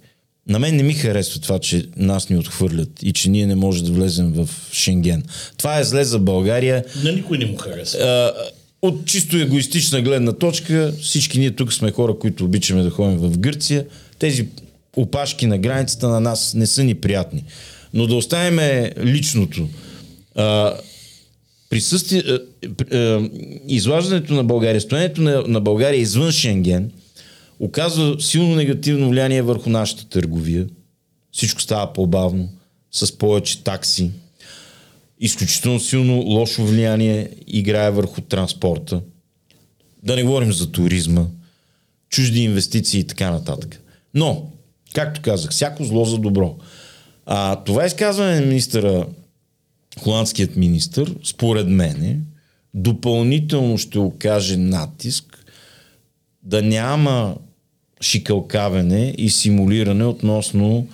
на 0.50 0.60
мен 0.60 0.76
не 0.76 0.84
ми 0.84 0.94
харесва 0.94 1.42
това, 1.42 1.60
че 1.60 1.86
нас 1.98 2.30
ни 2.30 2.38
отхвърлят 2.38 2.90
и 3.04 3.14
че 3.14 3.30
ние 3.30 3.48
не 3.48 3.56
можем 3.56 3.86
да 3.86 3.92
влезем 3.92 4.34
в 4.34 4.50
Шенген. 4.72 5.24
Това 5.58 5.80
е 5.80 5.84
зле 5.84 6.04
за 6.04 6.20
България. 6.20 6.86
На 7.04 7.12
никой 7.12 7.38
не 7.38 7.46
му 7.46 7.58
харесва. 7.58 8.00
А, 8.00 8.34
от 8.82 9.06
чисто 9.06 9.38
егоистична 9.38 10.02
гледна 10.02 10.32
точка, 10.34 10.94
всички 11.02 11.40
ние 11.40 11.52
тук 11.52 11.74
сме 11.74 11.92
хора, 11.92 12.20
които 12.20 12.46
обичаме 12.46 12.84
да 12.84 12.90
ходим 12.90 13.18
в 13.18 13.38
Гърция. 13.38 13.86
Тези 14.20 14.48
опашки 14.96 15.48
на 15.48 15.58
границата 15.58 16.08
на 16.08 16.20
нас 16.20 16.54
не 16.54 16.68
са 16.68 16.84
ни 16.84 16.96
приятни. 16.96 17.44
Но 17.98 18.08
да 18.08 18.16
оставим 18.16 18.60
личното. 19.04 19.68
А, 20.36 20.74
присъствие, 21.70 22.24
а, 22.28 22.40
а, 22.96 23.30
излаждането 23.68 24.34
на 24.34 24.44
България, 24.44 24.82
стоянето 24.82 25.22
на, 25.22 25.44
на 25.48 25.62
България 25.62 26.02
извън 26.02 26.32
Шенген 26.32 26.92
оказва 27.60 28.22
силно 28.22 28.56
негативно 28.56 29.10
влияние 29.10 29.42
върху 29.42 29.70
нашата 29.70 30.10
търговия. 30.10 30.68
Всичко 31.32 31.62
става 31.62 31.94
по-бавно, 31.94 32.50
с 32.92 33.18
повече 33.18 33.64
такси, 33.64 34.12
изключително 35.20 35.80
силно 35.80 36.22
лошо 36.22 36.66
влияние 36.66 37.30
играе 37.48 37.92
върху 37.92 38.22
транспорта. 38.22 39.02
Да 40.04 40.16
не 40.16 40.24
говорим 40.24 40.54
за 40.54 40.72
туризма, 40.72 41.26
чужди 42.10 42.44
инвестиции 42.44 43.00
и 43.00 43.08
така 43.08 43.32
нататък. 43.32 43.82
Но, 44.14 44.52
както 44.94 45.22
казах, 45.22 45.52
всяко 45.52 45.84
зло 45.84 46.06
за 46.06 46.18
добро. 46.18 46.58
А, 47.30 47.56
това 47.56 47.86
изказване 47.86 48.40
на 48.40 48.46
министъра, 48.46 49.06
холандският 50.00 50.56
министр, 50.56 51.06
според 51.24 51.68
мене, 51.68 52.20
допълнително 52.74 53.78
ще 53.78 54.00
окаже 54.00 54.58
натиск 54.58 55.46
да 56.44 56.62
няма 56.62 57.36
шикалкавене 58.02 59.16
и 59.18 59.30
симулиране 59.30 60.06
относно 60.06 60.88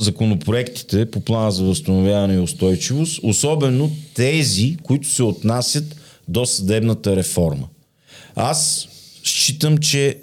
законопроектите 0.00 1.10
по 1.10 1.20
плана 1.20 1.50
за 1.50 1.64
възстановяване 1.64 2.34
и 2.34 2.38
устойчивост, 2.38 3.20
особено 3.22 3.90
тези, 4.14 4.76
които 4.82 5.08
се 5.08 5.22
отнасят 5.22 5.96
до 6.28 6.46
съдебната 6.46 7.16
реформа. 7.16 7.68
Аз 8.34 8.88
считам, 9.24 9.78
че 9.78 10.08
е, 10.08 10.16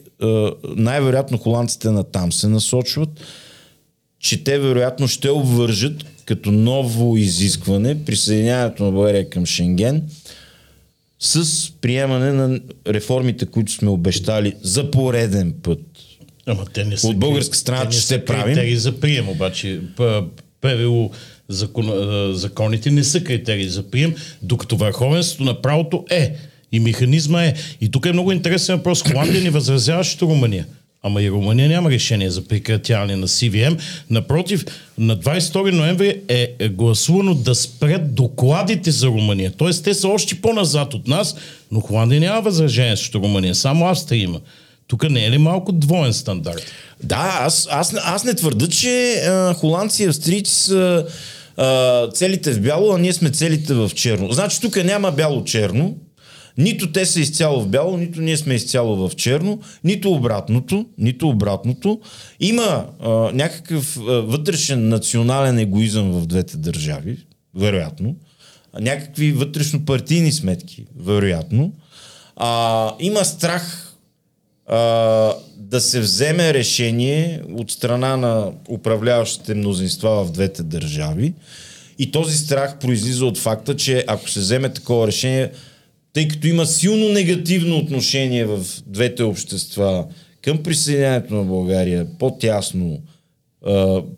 най-вероятно 0.63 1.37
холандците 1.37 1.91
на 1.91 2.03
там 2.03 2.31
се 2.31 2.47
насочват. 2.47 3.09
Че 4.19 4.43
те 4.43 4.59
вероятно 4.59 5.07
ще 5.07 5.29
обвържат 5.29 6.05
като 6.25 6.51
ново 6.51 7.17
изискване 7.17 8.05
присъединяването 8.05 8.83
на 8.83 8.91
България 8.91 9.29
към 9.29 9.45
Шенген 9.45 10.03
с 11.19 11.45
приемане 11.81 12.31
на 12.31 12.59
реформите, 12.87 13.45
които 13.45 13.71
сме 13.71 13.89
обещали 13.89 14.53
за 14.61 14.91
пореден 14.91 15.53
път. 15.63 15.79
Ама 16.45 16.65
те 16.65 16.83
не 16.85 16.97
са, 16.97 17.07
От 17.07 17.17
българска 17.17 17.57
страна, 17.57 17.79
те 17.81 17.85
не 17.85 17.91
че 17.91 17.99
ще 17.99 18.25
правим. 18.25 18.43
критерии 18.45 18.75
за 18.75 18.99
прием, 18.99 19.29
обаче 19.29 19.79
П- 19.95 20.23
ПВО 20.61 21.11
закон, 21.49 21.91
законите 22.33 22.91
не 22.91 23.03
са 23.03 23.23
критерии 23.23 23.69
за 23.69 23.83
прием, 23.83 24.15
докато 24.41 24.77
върховенството 24.77 25.43
на 25.43 25.61
правото 25.61 26.05
е. 26.09 26.35
И 26.71 26.79
механизма 26.79 27.43
е. 27.43 27.53
И 27.81 27.91
тук 27.91 28.05
е 28.05 28.13
много 28.13 28.31
интересен 28.31 28.75
въпрос. 28.77 29.03
Холандия 29.03 29.43
ни 29.43 29.49
възразява 29.49 30.03
срещу 30.03 30.27
Румъния. 30.27 30.65
Ама 31.07 31.21
и 31.21 31.31
Румъния 31.31 31.69
няма 31.69 31.91
решение 31.91 32.29
за 32.29 32.47
прекратяване 32.47 33.15
на 33.15 33.27
CVM. 33.27 33.79
Напротив, 34.09 34.65
на 34.97 35.17
22 35.17 35.71
ноември 35.71 36.21
е 36.27 36.69
гласувано 36.69 37.33
да 37.33 37.55
спрят 37.55 38.15
докладите 38.15 38.91
за 38.91 39.07
Румъния. 39.07 39.51
Тоест 39.57 39.83
те 39.83 39.93
са 39.93 40.07
още 40.07 40.41
по-назад 40.41 40.93
от 40.93 41.07
нас, 41.07 41.35
но 41.71 41.79
Холандия 41.79 42.19
няма 42.19 42.41
възражение 42.41 42.97
срещу 42.97 43.19
Румъния. 43.19 43.55
Само 43.55 43.87
Австрия 43.87 44.23
има. 44.23 44.39
Тук 44.87 45.09
не 45.09 45.25
е 45.25 45.31
ли 45.31 45.37
малко 45.37 45.71
двоен 45.71 46.13
стандарт? 46.13 46.63
Да, 47.03 47.39
аз, 47.41 47.67
аз, 47.71 47.95
аз 48.03 48.23
не 48.23 48.33
твърда, 48.33 48.67
че 48.67 49.13
а, 49.13 49.53
холандци 49.53 50.03
и 50.03 50.07
австрийци 50.07 50.53
са 50.53 51.05
а, 51.57 52.07
целите 52.07 52.51
в 52.51 52.61
бяло, 52.61 52.93
а 52.93 52.97
ние 52.97 53.13
сме 53.13 53.29
целите 53.29 53.73
в 53.73 53.91
черно. 53.95 54.31
Значи 54.31 54.61
тук 54.61 54.83
няма 54.83 55.11
бяло-черно. 55.11 55.95
Нито 56.57 56.91
те 56.91 57.05
са 57.05 57.19
изцяло 57.19 57.61
в 57.61 57.67
бяло, 57.67 57.97
нито 57.97 58.21
ние 58.21 58.37
сме 58.37 58.53
изцяло 58.53 59.09
в 59.09 59.15
черно, 59.15 59.59
нито 59.83 60.11
обратното, 60.11 60.85
нито 60.97 61.29
обратното. 61.29 61.99
Има 62.39 62.85
а, 62.99 63.09
някакъв 63.33 63.97
а, 63.97 64.01
вътрешен 64.01 64.89
национален 64.89 65.59
егоизъм 65.59 66.11
в 66.11 66.27
двете 66.27 66.57
държави, 66.57 67.17
вероятно. 67.55 68.15
Някакви 68.79 69.33
вътрешно-партийни 69.33 70.31
сметки, 70.31 70.85
вероятно. 70.99 71.73
А, 72.35 72.93
има 72.99 73.25
страх 73.25 73.95
а, 74.67 74.77
да 75.57 75.81
се 75.81 75.99
вземе 75.99 76.53
решение 76.53 77.41
от 77.53 77.71
страна 77.71 78.17
на 78.17 78.51
управляващите 78.69 79.53
мнозинства 79.53 80.25
в 80.25 80.31
двете 80.31 80.63
държави. 80.63 81.33
И 81.99 82.11
този 82.11 82.37
страх 82.37 82.79
произлиза 82.79 83.25
от 83.25 83.37
факта, 83.37 83.75
че 83.75 84.03
ако 84.07 84.29
се 84.29 84.39
вземе 84.39 84.69
такова 84.69 85.07
решение, 85.07 85.51
тъй 86.17 86.27
като 86.27 86.47
има 86.47 86.65
силно 86.65 87.09
негативно 87.09 87.77
отношение 87.77 88.45
в 88.45 88.65
двете 88.85 89.23
общества 89.23 90.07
към 90.41 90.63
присъединяването 90.63 91.33
на 91.33 91.43
България, 91.43 92.07
по-тясно, 92.19 93.01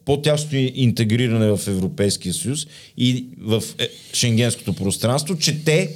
по-тясно 0.06 0.50
интегриране 0.54 1.48
в 1.58 1.68
Европейския 1.68 2.34
съюз 2.34 2.68
и 2.98 3.26
в 3.42 3.64
е, 3.80 3.90
шенгенското 4.14 4.74
пространство, 4.74 5.38
че 5.38 5.64
те 5.64 5.90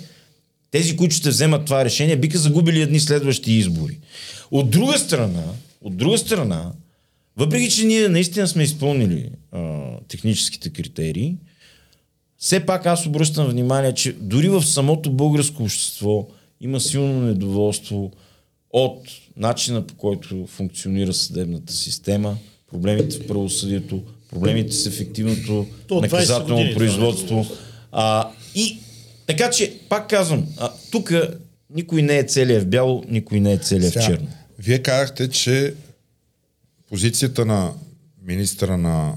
тези, 0.71 0.95
които 0.95 1.15
ще 1.15 1.29
вземат 1.29 1.65
това 1.65 1.85
решение, 1.85 2.15
биха 2.15 2.37
загубили 2.37 2.81
едни 2.81 2.99
следващи 2.99 3.51
избори. 3.51 3.99
От 4.51 4.69
друга 4.69 4.99
страна, 4.99 5.43
от 5.81 5.97
друга 5.97 6.17
страна, 6.17 6.71
въпреки, 7.37 7.69
че 7.69 7.85
ние 7.85 8.09
наистина 8.09 8.47
сме 8.47 8.63
изпълнили 8.63 9.29
а, 9.51 9.83
техническите 10.07 10.69
критерии, 10.69 11.35
все 12.43 12.65
пак 12.65 12.85
аз 12.85 13.05
обръщам 13.05 13.47
внимание, 13.47 13.93
че 13.93 14.13
дори 14.13 14.49
в 14.49 14.63
самото 14.63 15.11
българско 15.11 15.63
общество 15.63 16.27
има 16.61 16.79
силно 16.79 17.21
недоволство 17.21 18.11
от 18.69 18.99
начина 19.37 19.87
по 19.87 19.95
който 19.95 20.47
функционира 20.47 21.13
съдебната 21.13 21.73
система, 21.73 22.37
проблемите 22.71 23.17
в 23.17 23.27
правосъдието, 23.27 24.03
проблемите 24.29 24.71
с 24.71 24.85
ефективното 24.85 25.65
То 25.87 25.95
от 25.97 26.05
20 26.05 26.11
наказателно 26.11 26.55
години 26.55 26.69
това 26.69 26.79
производство. 26.79 27.45
А, 27.91 28.29
и 28.55 28.77
така 29.27 29.49
че, 29.49 29.79
пак 29.89 30.09
казвам, 30.09 30.47
тук 30.91 31.13
никой 31.69 32.01
не 32.01 32.17
е 32.17 32.23
целият 32.23 32.63
в 32.63 32.67
бяло, 32.67 33.03
никой 33.09 33.39
не 33.39 33.53
е 33.53 33.57
целият 33.57 33.93
в 33.93 34.05
черно. 34.05 34.27
Вие 34.59 34.79
казахте, 34.79 35.29
че 35.29 35.73
позицията 36.89 37.45
на 37.45 37.73
министра 38.23 38.77
на 38.77 39.13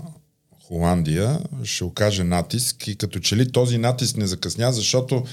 Холандия 0.68 1.38
ще 1.64 1.84
окаже 1.84 2.24
натиск 2.24 2.88
и 2.88 2.96
като 2.96 3.18
че 3.18 3.36
ли 3.36 3.52
този 3.52 3.78
натиск 3.78 4.16
не 4.16 4.26
закъсня, 4.26 4.72
защото 4.72 5.24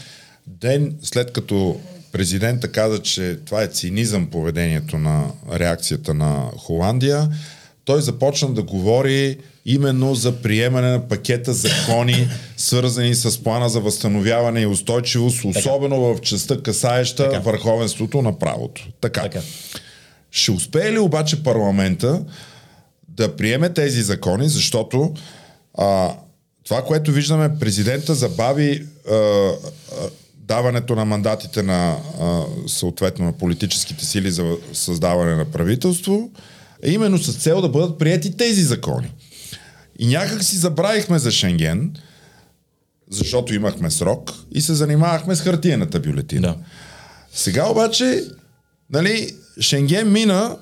ден 0.48 0.96
след 1.02 1.34
като 1.34 1.80
президента 2.12 2.72
каза, 2.72 3.02
че 3.02 3.40
това 3.46 3.64
е 3.64 3.68
цинизъм 3.68 4.28
поведението 4.28 4.98
на 4.98 5.32
реакцията 5.54 6.14
на 6.14 6.52
Холандия, 6.58 7.30
той 7.86 8.02
започна 8.02 8.54
да 8.54 8.64
говори 8.64 9.38
именно 9.66 10.16
за 10.16 10.42
приемане 10.42 10.92
на 10.92 11.08
пакета 11.08 11.54
закони, 11.54 12.28
свързани 12.58 13.16
с 13.16 13.44
плана 13.44 13.70
за 13.70 13.80
възстановяване 13.80 14.62
и 14.62 14.66
устойчивост, 14.66 15.46
особено 15.46 16.02
в 16.02 16.22
частта 16.22 16.62
касаеща 16.62 17.30
Така. 17.30 17.40
върховенството 17.40 18.22
на 18.22 18.40
правото. 18.40 18.88
Така. 19.02 19.22
Така. 19.22 19.40
Ще 20.32 20.52
успее 20.52 20.92
ли 20.94 21.00
обаче 21.00 21.44
парламента 21.44 22.22
да 23.18 23.36
приеме 23.36 23.70
тези 23.70 24.02
закони, 24.02 24.50
защото 24.50 25.14
а, 25.78 26.16
това, 26.64 26.82
което 26.82 27.12
виждаме, 27.12 27.60
президента 27.60 28.16
забави 28.16 28.88
а, 29.10 29.16
а, 29.16 29.54
даването 30.36 30.96
на 30.96 31.06
мандатите 31.06 31.64
на 31.64 31.98
а, 32.22 32.44
съответно 32.68 33.26
на 33.26 33.32
политическите 33.32 34.06
сили 34.06 34.32
за 34.32 34.58
създаване 34.74 35.36
на 35.36 35.46
правителство, 35.46 36.32
е 36.84 36.92
именно 36.92 37.18
с 37.18 37.34
цел 37.34 37.62
да 37.62 37.70
бъдат 37.70 37.98
прияти 37.98 38.38
тези 38.38 38.64
закони. 38.64 39.12
И 40.00 40.08
някак 40.08 40.44
си 40.44 40.58
забравихме 40.58 41.20
за 41.20 41.32
Шенген, 41.32 41.96
защото 43.10 43.54
имахме 43.54 43.92
срок 43.92 44.34
и 44.52 44.62
се 44.62 44.74
занимавахме 44.74 45.36
с 45.36 45.42
хартиената 45.42 46.00
бюлетина. 46.00 46.48
Да. 46.48 46.56
Сега 47.34 47.68
обаче, 47.68 48.24
нали, 48.90 49.36
Шенген 49.60 50.12
мина 50.12 50.58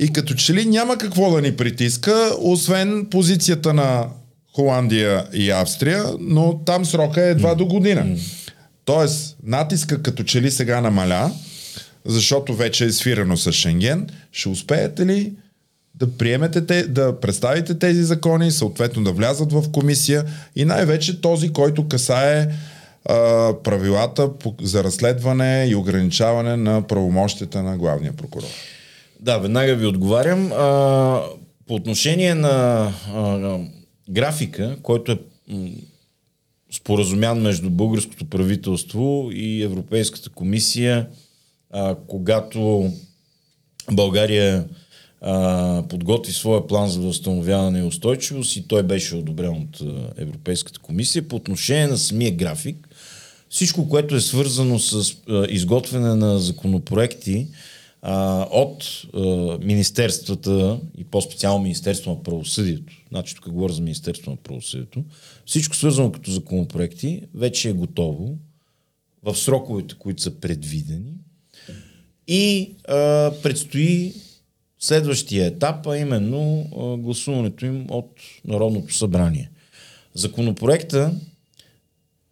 и 0.00 0.12
като 0.12 0.34
че 0.34 0.54
ли 0.54 0.66
няма 0.66 0.98
какво 0.98 1.30
да 1.30 1.42
ни 1.42 1.56
притиска, 1.56 2.30
освен 2.40 3.06
позицията 3.10 3.74
на 3.74 4.06
Холандия 4.54 5.26
и 5.32 5.50
Австрия, 5.50 6.04
но 6.20 6.58
там 6.58 6.84
срока 6.84 7.22
е 7.22 7.30
едва 7.30 7.54
до 7.54 7.66
година. 7.66 8.16
Тоест, 8.84 9.36
натиска 9.44 10.02
като 10.02 10.22
че 10.22 10.42
ли 10.42 10.50
сега 10.50 10.80
намаля, 10.80 11.32
защото 12.04 12.54
вече 12.54 12.84
е 12.84 12.92
свирено 12.92 13.36
с 13.36 13.52
Шенген. 13.52 14.06
Ще 14.32 14.48
успеете 14.48 15.06
ли 15.06 15.32
да 15.94 16.16
приемете, 16.16 16.66
те, 16.66 16.82
да 16.82 17.20
представите 17.20 17.78
тези 17.78 18.04
закони, 18.04 18.50
съответно 18.50 19.04
да 19.04 19.12
влязат 19.12 19.52
в 19.52 19.64
комисия 19.72 20.24
и 20.56 20.64
най-вече 20.64 21.20
този, 21.20 21.52
който 21.52 21.88
касае 21.88 22.48
а, 23.04 23.52
правилата 23.64 24.30
за 24.62 24.84
разследване 24.84 25.66
и 25.68 25.74
ограничаване 25.74 26.56
на 26.56 26.82
правомощията 26.82 27.62
на 27.62 27.78
главния 27.78 28.12
прокурор. 28.12 28.48
Да, 29.22 29.38
веднага 29.38 29.74
ви 29.74 29.86
отговарям. 29.86 30.52
А, 30.52 31.22
по 31.66 31.74
отношение 31.74 32.34
на 32.34 32.92
а, 33.14 33.58
графика, 34.10 34.76
който 34.82 35.12
е 35.12 35.18
споразумян 36.72 37.40
между 37.40 37.70
българското 37.70 38.24
правителство 38.24 39.30
и 39.32 39.62
Европейската 39.62 40.30
комисия, 40.30 41.08
а, 41.70 41.96
когато 42.06 42.92
България 43.92 44.64
а, 45.20 45.82
подготви 45.88 46.32
своя 46.32 46.66
план 46.66 46.88
за 46.88 47.00
възстановяване 47.00 47.78
и 47.78 47.82
устойчивост 47.82 48.56
и 48.56 48.68
той 48.68 48.82
беше 48.82 49.16
одобрен 49.16 49.50
от 49.50 49.82
Европейската 50.16 50.80
комисия. 50.80 51.28
По 51.28 51.36
отношение 51.36 51.86
на 51.86 51.98
самия 51.98 52.32
график, 52.32 52.88
всичко, 53.50 53.88
което 53.88 54.14
е 54.14 54.20
свързано 54.20 54.78
с 54.78 55.14
а, 55.28 55.46
изготвяне 55.48 56.14
на 56.14 56.38
законопроекти 56.38 57.46
а, 58.02 58.46
от 58.50 59.02
а, 59.14 59.20
министерствата 59.62 60.80
и 60.98 61.04
по-специално 61.04 61.62
Министерство 61.62 62.10
на 62.10 62.22
правосъдието, 62.22 62.92
значи 63.08 63.34
тук 63.34 63.48
говоря 63.48 63.72
за 63.72 63.82
Министерство 63.82 64.30
на 64.30 64.36
правосъдието, 64.36 65.04
всичко 65.46 65.76
свързано 65.76 66.12
като 66.12 66.30
законопроекти 66.30 67.22
вече 67.34 67.68
е 67.68 67.72
готово 67.72 68.38
в 69.22 69.36
сроковете, 69.36 69.94
които 69.98 70.22
са 70.22 70.30
предвидени 70.30 71.12
и 72.26 72.74
а, 72.88 73.32
предстои 73.42 74.14
следващия 74.78 75.46
етап, 75.46 75.86
а 75.86 75.98
именно 75.98 76.60
а, 76.60 76.96
гласуването 76.96 77.66
им 77.66 77.86
от 77.88 78.10
Народното 78.44 78.94
събрание. 78.94 79.50
Законопроекта, 80.14 81.14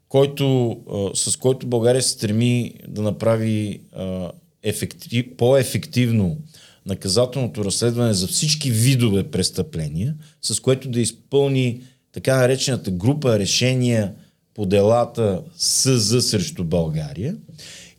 който, 0.09 0.71
а, 0.71 1.17
с 1.17 1.37
който 1.37 1.67
България 1.67 2.03
се 2.03 2.09
стреми 2.09 2.75
да 2.89 3.03
направи 3.03 3.81
а, 3.93 4.31
ефектив, 4.63 5.27
по-ефективно 5.37 6.39
наказателното 6.87 7.65
разследване 7.65 8.13
за 8.13 8.27
всички 8.27 8.71
видове 8.71 9.23
престъпления, 9.23 10.15
с 10.43 10.61
което 10.61 10.89
да 10.89 11.01
изпълни 11.01 11.83
така 12.13 12.37
наречената 12.37 12.91
група 12.91 13.39
решения 13.39 14.15
по 14.55 14.67
делата 14.67 15.43
СЗ 15.57 16.23
срещу 16.23 16.65
България. 16.65 17.37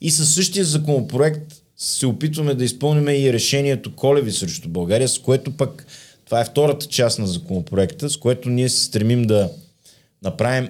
И 0.02 0.12
със 0.12 0.34
същия 0.34 0.66
законопроект 0.66 1.62
се 1.78 2.06
опитваме 2.06 2.56
да 2.56 2.64
изпълним 2.64 3.08
и 3.08 3.34
решението 3.34 3.96
Колеви 3.96 4.32
срещу 4.32 4.70
България, 4.70 5.10
с 5.10 5.20
което 5.20 5.58
пък 5.58 5.86
Това 6.26 6.42
е 6.42 6.46
втората 6.46 6.86
част 6.86 7.20
на 7.20 7.28
законопроекта, 7.28 8.10
с 8.10 8.18
което 8.18 8.50
ние 8.50 8.70
се 8.70 8.84
стремим 8.84 9.24
да 9.24 9.52
направим 10.24 10.70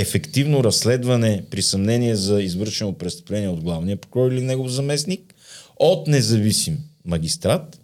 ефективно 0.00 0.64
разследване 0.64 1.44
при 1.50 1.62
съмнение 1.62 2.16
за 2.16 2.42
извършено 2.42 2.92
престъпление 2.92 3.48
от 3.48 3.60
главния 3.60 3.96
прокурор 3.96 4.32
или 4.32 4.40
негов 4.40 4.70
заместник 4.70 5.34
от 5.76 6.06
независим 6.06 6.78
магистрат. 7.04 7.80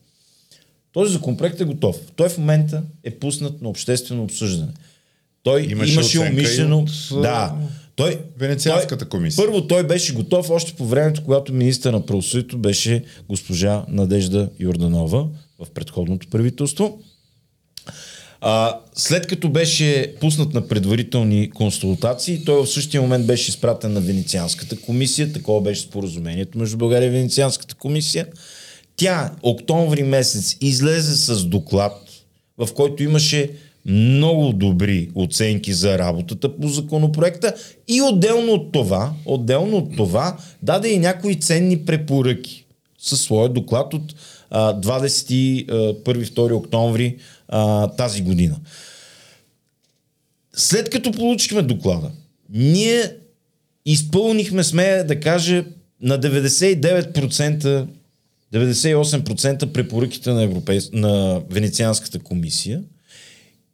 Този 0.92 1.12
законопроект 1.12 1.60
е 1.60 1.64
готов. 1.64 1.96
Той 2.16 2.28
в 2.28 2.38
момента 2.38 2.82
е 3.04 3.10
пуснат 3.10 3.62
на 3.62 3.68
обществено 3.68 4.22
обсъждане. 4.22 4.72
Той 5.42 5.62
Имаше 5.62 5.92
имаше, 5.92 6.18
умишлено. 6.18 6.78
от, 6.78 7.22
да. 7.22 7.54
Той, 7.96 8.20
Венецианската 8.38 9.04
той, 9.04 9.08
комисия. 9.08 9.44
Първо 9.44 9.66
той 9.66 9.86
беше 9.86 10.14
готов 10.14 10.50
още 10.50 10.74
по 10.74 10.86
времето, 10.86 11.24
когато 11.24 11.52
министър 11.52 11.92
на 11.92 12.06
правосъдието 12.06 12.58
беше 12.58 13.04
госпожа 13.28 13.84
Надежда 13.88 14.50
Йорданова 14.60 15.26
в 15.58 15.70
предходното 15.74 16.26
правителство. 16.26 16.98
А, 18.40 18.78
след 18.94 19.26
като 19.26 19.48
беше 19.48 20.14
пуснат 20.20 20.54
на 20.54 20.68
предварителни 20.68 21.50
консултации, 21.50 22.44
той 22.44 22.62
в 22.62 22.66
същия 22.66 23.02
момент 23.02 23.26
беше 23.26 23.50
изпратен 23.50 23.92
на 23.92 24.00
Венецианската 24.00 24.76
комисия, 24.76 25.32
такова 25.32 25.60
беше 25.60 25.80
споразумението 25.80 26.58
между 26.58 26.76
България 26.76 27.06
и 27.06 27.10
Венецианската 27.10 27.74
комисия. 27.74 28.26
Тя 28.96 29.32
октомври 29.42 30.02
месец 30.02 30.56
излезе 30.60 31.16
с 31.16 31.44
доклад, 31.44 32.02
в 32.58 32.68
който 32.74 33.02
имаше 33.02 33.50
много 33.86 34.52
добри 34.52 35.10
оценки 35.14 35.72
за 35.72 35.98
работата 35.98 36.56
по 36.56 36.68
законопроекта 36.68 37.54
и 37.88 38.02
отделно 38.02 38.52
от 38.52 38.72
това, 38.72 39.12
отделно 39.26 39.76
от 39.76 39.96
това, 39.96 40.36
даде 40.62 40.88
и 40.88 40.98
някои 40.98 41.40
ценни 41.40 41.78
препоръки 41.78 42.64
със 42.98 43.20
своя 43.20 43.48
доклад 43.48 43.94
от 43.94 44.14
а, 44.50 44.80
21-2 44.80 46.52
октомври 46.52 47.16
а, 47.48 47.88
тази 47.88 48.22
година. 48.22 48.56
След 50.56 50.90
като 50.90 51.12
получихме 51.12 51.62
доклада, 51.62 52.10
ние 52.50 53.12
изпълнихме, 53.86 54.64
смея 54.64 55.06
да 55.06 55.20
кажа, 55.20 55.64
на 56.00 56.20
99%, 56.20 57.86
98% 58.54 59.72
препоръките 59.72 60.30
на, 60.30 60.42
Европейс... 60.42 60.90
на 60.92 61.42
Венецианската 61.50 62.18
комисия 62.18 62.82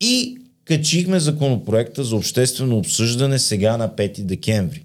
и 0.01 0.39
качихме 0.65 1.21
законопроекта 1.21 2.05
за 2.05 2.17
обществено 2.17 2.79
обсъждане 2.79 3.39
сега 3.39 3.77
на 3.77 3.89
5 3.89 4.23
декември. 4.23 4.85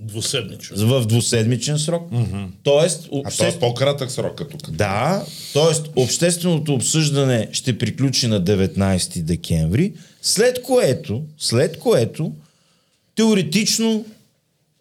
Двуседмично. 0.00 0.76
В 0.76 1.06
двуседмичен 1.06 1.78
срок. 1.78 2.10
Mm-hmm. 2.10 2.48
Тоест, 2.62 3.04
А 3.04 3.08
това 3.08 3.20
обществ... 3.20 3.56
е 3.56 3.58
по-кратък 3.60 4.10
срок 4.10 4.34
като 4.38 4.56
като. 4.56 4.70
Да, 4.72 5.26
т.е. 5.52 6.00
общественото 6.00 6.74
обсъждане 6.74 7.48
ще 7.52 7.78
приключи 7.78 8.26
на 8.26 8.44
19 8.44 9.22
декември, 9.22 9.92
след 10.22 10.62
което, 10.62 11.22
след 11.38 11.78
което, 11.78 12.32
теоретично, 13.14 14.04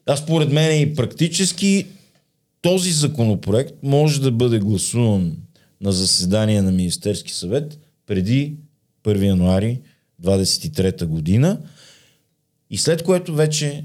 а 0.05 0.15
според 0.15 0.51
мен 0.51 0.81
и 0.81 0.95
практически, 0.95 1.85
този 2.61 2.91
законопроект 2.91 3.73
може 3.83 4.21
да 4.21 4.31
бъде 4.31 4.59
гласуван 4.59 5.37
на 5.81 5.91
заседание 5.91 6.61
на 6.61 6.71
Министерски 6.71 7.33
съвет 7.33 7.79
преди 8.07 8.55
1 9.05 9.25
януари 9.25 9.79
23 10.23 11.05
година 11.05 11.59
и 12.69 12.77
след 12.77 13.03
което 13.03 13.35
вече 13.35 13.83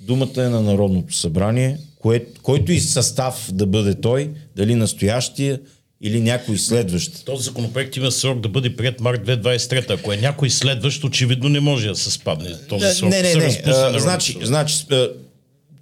думата 0.00 0.30
е 0.36 0.48
на 0.48 0.62
Народното 0.62 1.14
събрание, 1.14 1.78
кое, 1.98 2.24
който 2.42 2.72
и 2.72 2.80
състав 2.80 3.50
да 3.52 3.66
бъде 3.66 3.94
той, 3.94 4.30
дали 4.56 4.74
настоящия 4.74 5.60
или 6.00 6.20
някой 6.20 6.58
следващ. 6.58 7.24
Този 7.24 7.44
законопроект 7.44 7.96
има 7.96 8.10
срок 8.10 8.40
да 8.40 8.48
бъде 8.48 8.76
прият 8.76 9.00
март 9.00 9.26
2023. 9.26 9.90
Ако 9.90 10.12
е 10.12 10.16
някой 10.16 10.50
следващ, 10.50 11.04
очевидно 11.04 11.48
не 11.48 11.60
може 11.60 11.88
да 11.88 11.96
се 11.96 12.10
спадне 12.10 12.54
този 12.68 12.84
Да, 12.84 12.92
срок. 12.92 13.10
не, 13.10 13.22
не, 13.22 13.28
Се 13.30 13.38
не. 13.38 13.62
А, 13.66 13.98
значи, 13.98 14.38
значи 14.42 14.86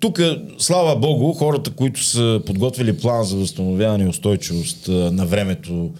тук, 0.01 0.21
слава 0.59 0.97
Богу, 0.97 1.33
хората, 1.33 1.71
които 1.71 2.05
са 2.05 2.41
подготвили 2.47 2.97
план 2.97 3.25
за 3.25 3.37
възстановяване 3.37 4.05
и 4.05 4.09
устойчивост 4.09 4.89
а, 4.89 4.93
на 4.93 5.27
времето 5.27 5.91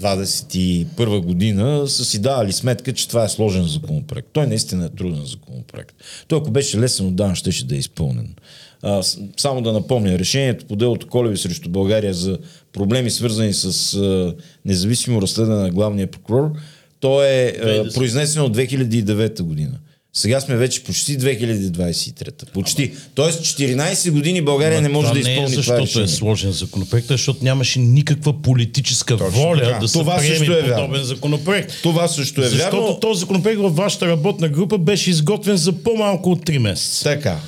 21 0.00 1.20
година, 1.20 1.88
са 1.88 2.04
си 2.04 2.20
давали 2.20 2.52
сметка, 2.52 2.92
че 2.92 3.08
това 3.08 3.24
е 3.24 3.28
сложен 3.28 3.64
законопроект. 3.64 4.28
Той 4.32 4.46
наистина 4.46 4.84
е 4.84 4.88
труден 4.88 5.24
законопроект. 5.24 5.94
Той 6.28 6.38
ако 6.38 6.50
беше 6.50 6.78
лесен 6.78 7.06
отдавна, 7.06 7.34
щеше 7.34 7.66
да 7.66 7.74
е 7.74 7.78
изпълнен. 7.78 8.34
А, 8.82 9.02
само 9.36 9.62
да 9.62 9.72
напомня, 9.72 10.18
решението 10.18 10.64
по 10.64 10.76
делото 10.76 11.06
Колеви 11.06 11.36
срещу 11.36 11.68
България 11.68 12.14
за 12.14 12.38
проблеми 12.72 13.10
свързани 13.10 13.52
с 13.52 13.94
а, 13.94 14.34
независимо 14.64 15.22
разследване 15.22 15.62
на 15.62 15.70
главния 15.70 16.06
прокурор, 16.06 16.52
то 17.00 17.22
е 17.24 17.54
а, 17.62 17.66
2010. 17.66 17.94
произнесено 17.94 18.44
от 18.44 18.56
2009 18.56 19.42
година. 19.42 19.78
Сега 20.14 20.40
сме 20.40 20.56
вече 20.56 20.84
почти 20.84 21.18
2023. 21.18 22.52
Почти. 22.52 22.92
Тоест 23.14 23.40
14 23.40 24.10
години 24.10 24.42
България 24.42 24.80
не 24.80 24.88
може 24.88 25.08
това 25.08 25.14
да 25.14 25.24
не 25.24 25.30
е 25.30 25.34
изпълни 25.34 25.50
това 25.52 25.62
защото 25.62 25.82
решение. 25.82 26.04
е 26.04 26.08
сложен 26.08 26.52
законопроект, 26.52 27.08
защото 27.08 27.44
нямаше 27.44 27.78
никаква 27.78 28.42
политическа 28.42 29.16
Точно 29.16 29.30
воля 29.32 29.62
така. 29.62 29.78
да 29.78 29.88
се 29.88 29.98
Това 29.98 30.16
приеме 30.16 30.36
също 30.36 30.52
е 30.52 30.62
вярно. 30.62 30.74
подобен 30.76 31.02
законопроект. 31.04 31.72
Това 31.82 32.08
също 32.08 32.40
е 32.42 32.48
Защото 32.48 32.76
вярно. 32.76 33.00
този 33.00 33.20
законопроект 33.20 33.60
във 33.60 33.76
вашата 33.76 34.06
работна 34.06 34.48
група 34.48 34.78
беше 34.78 35.10
изготвен 35.10 35.56
за 35.56 35.72
по-малко 35.74 36.30
от 36.30 36.46
3 36.46 36.58
месеца. 36.58 37.04
Така. 37.04 37.40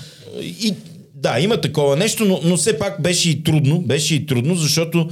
И, 0.43 0.75
да, 1.15 1.41
има 1.41 1.61
такова 1.61 1.97
нещо, 1.97 2.25
но, 2.25 2.41
но 2.45 2.57
все 2.57 2.79
пак 2.79 3.03
беше 3.03 3.31
и 3.31 3.43
трудно, 3.43 3.81
беше 3.81 4.15
и 4.15 4.27
трудно, 4.27 4.55
защото 4.55 5.09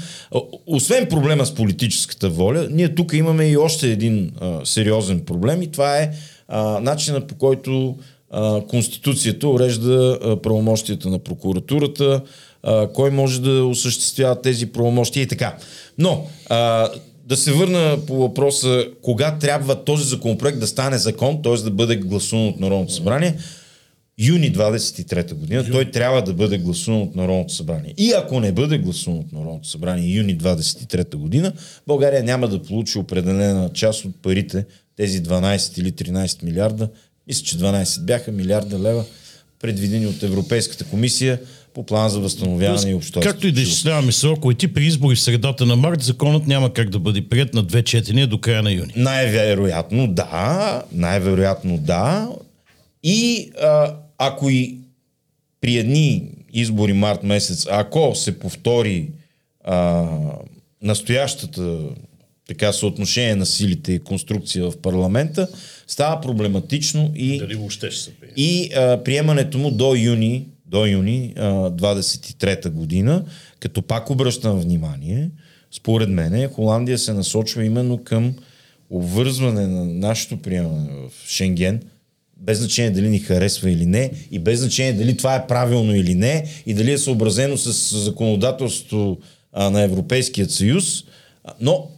освен 0.66 1.06
проблема 1.06 1.46
с 1.46 1.54
политическата 1.54 2.28
воля, 2.28 2.68
ние 2.70 2.94
тук 2.94 3.12
имаме 3.12 3.44
и 3.46 3.56
още 3.56 3.88
един 3.88 4.30
а, 4.40 4.60
сериозен 4.64 5.20
проблем 5.20 5.62
и 5.62 5.70
това 5.70 5.98
е 5.98 6.10
начина 6.80 7.20
по 7.20 7.34
който 7.34 7.96
а, 8.30 8.60
Конституцията 8.60 9.48
урежда 9.48 10.18
а, 10.22 10.36
правомощията 10.36 11.08
на 11.08 11.18
прокуратурата, 11.18 12.22
а, 12.62 12.88
кой 12.92 13.10
може 13.10 13.40
да 13.40 13.64
осъществява 13.64 14.42
тези 14.42 14.66
правомощия 14.66 15.22
и 15.22 15.26
така. 15.26 15.56
Но 15.98 16.26
а, 16.48 16.88
да 17.26 17.36
се 17.36 17.52
върна 17.52 17.98
по 18.06 18.16
въпроса 18.16 18.86
кога 19.02 19.38
трябва 19.38 19.84
този 19.84 20.04
законопроект 20.04 20.60
да 20.60 20.66
стане 20.66 20.98
закон, 20.98 21.42
т.е. 21.42 21.56
да 21.56 21.70
бъде 21.70 21.96
гласуван 21.96 22.48
от 22.48 22.60
Народното 22.60 22.92
събрание 22.92 23.36
юни 24.20 24.52
23 24.52 25.34
година 25.34 25.64
той 25.72 25.90
трябва 25.90 26.22
да 26.22 26.34
бъде 26.34 26.58
гласуван 26.58 27.02
от 27.02 27.16
Народното 27.16 27.54
събрание. 27.54 27.94
И 27.98 28.12
ако 28.12 28.40
не 28.40 28.52
бъде 28.52 28.78
гласуван 28.78 29.18
от 29.18 29.32
Народното 29.32 29.68
събрание 29.68 30.14
юни 30.14 30.38
23 30.38 31.16
година, 31.16 31.52
България 31.86 32.22
няма 32.22 32.48
да 32.48 32.62
получи 32.62 32.98
определена 32.98 33.70
част 33.74 34.04
от 34.04 34.22
парите, 34.22 34.64
тези 34.96 35.22
12 35.22 35.80
или 35.80 35.92
13 35.92 36.42
милиарда, 36.42 36.88
мисля, 37.26 37.44
че 37.44 37.58
12 37.58 38.04
бяха 38.04 38.32
милиарда 38.32 38.78
лева, 38.78 39.04
предвидени 39.60 40.06
от 40.06 40.22
Европейската 40.22 40.84
комисия 40.84 41.40
по 41.74 41.86
план 41.86 42.10
за 42.10 42.20
възстановяване 42.20 42.90
и 42.90 42.94
обществото. 42.94 43.28
Както 43.28 43.46
и 43.46 43.52
да 43.52 43.60
изчисляваме 43.60 44.12
сроковете, 44.12 44.72
при 44.72 44.84
избори 44.84 45.16
в 45.16 45.20
средата 45.20 45.66
на 45.66 45.76
март, 45.76 46.02
законът 46.02 46.46
няма 46.46 46.72
как 46.72 46.90
да 46.90 46.98
бъде 46.98 47.28
прият 47.28 47.54
на 47.54 47.62
две 47.62 47.82
четения 47.82 48.26
до 48.26 48.40
края 48.40 48.62
на 48.62 48.72
юни. 48.72 48.92
Най-вероятно 48.96 50.08
да, 50.08 50.82
най-вероятно 50.92 51.78
да. 51.78 52.28
И 53.02 53.50
а, 53.62 53.94
ако 54.22 54.50
и 54.50 54.78
при 55.60 55.76
едни 55.76 56.30
избори 56.52 56.92
март 56.92 57.22
месец, 57.22 57.66
ако 57.70 58.14
се 58.14 58.38
повтори 58.38 59.08
а, 59.64 60.06
настоящата 60.82 61.78
така 62.48 62.72
съотношение 62.72 63.34
на 63.34 63.46
силите 63.46 63.92
и 63.92 63.98
конструкция 63.98 64.70
в 64.70 64.78
парламента, 64.78 65.48
става 65.86 66.20
проблематично 66.20 67.12
и 67.14 67.38
Дали 67.38 67.54
въобще 67.54 67.90
ще 67.90 68.00
се 68.02 68.10
и 68.36 68.70
а, 68.74 69.02
приемането 69.04 69.58
му 69.58 69.70
до 69.70 69.94
юни, 69.94 70.46
до 70.66 70.86
юни 70.86 71.34
а, 71.36 71.42
23-та 71.70 72.70
година, 72.70 73.24
като 73.60 73.82
пак 73.82 74.10
обръщам 74.10 74.60
внимание, 74.60 75.30
според 75.70 76.08
мен 76.08 76.48
Холандия 76.48 76.98
се 76.98 77.12
насочва 77.12 77.64
именно 77.64 78.04
към 78.04 78.34
обвързване 78.90 79.66
на 79.66 79.84
нашето 79.84 80.36
приемане 80.36 80.90
в 81.08 81.28
Шенген, 81.28 81.80
без 82.40 82.58
значение 82.58 82.90
дали 82.90 83.08
ни 83.08 83.18
харесва 83.18 83.70
или 83.70 83.86
не, 83.86 84.10
и 84.30 84.38
без 84.38 84.60
значение 84.60 84.92
дали 84.92 85.16
това 85.16 85.34
е 85.34 85.46
правилно 85.46 85.94
или 85.94 86.14
не, 86.14 86.46
и 86.66 86.74
дали 86.74 86.92
е 86.92 86.98
съобразено 86.98 87.56
с 87.56 87.98
законодателството 87.98 89.18
а, 89.52 89.70
на 89.70 89.82
Европейския 89.82 90.50
съюз, 90.50 91.04
но 91.60 91.90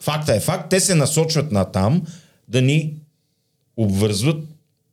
факта 0.00 0.34
е 0.34 0.40
факт, 0.40 0.70
те 0.70 0.80
се 0.80 0.94
насочват 0.94 1.52
на 1.52 1.64
там 1.64 2.02
да 2.48 2.62
ни 2.62 2.94
обвързват 3.76 4.44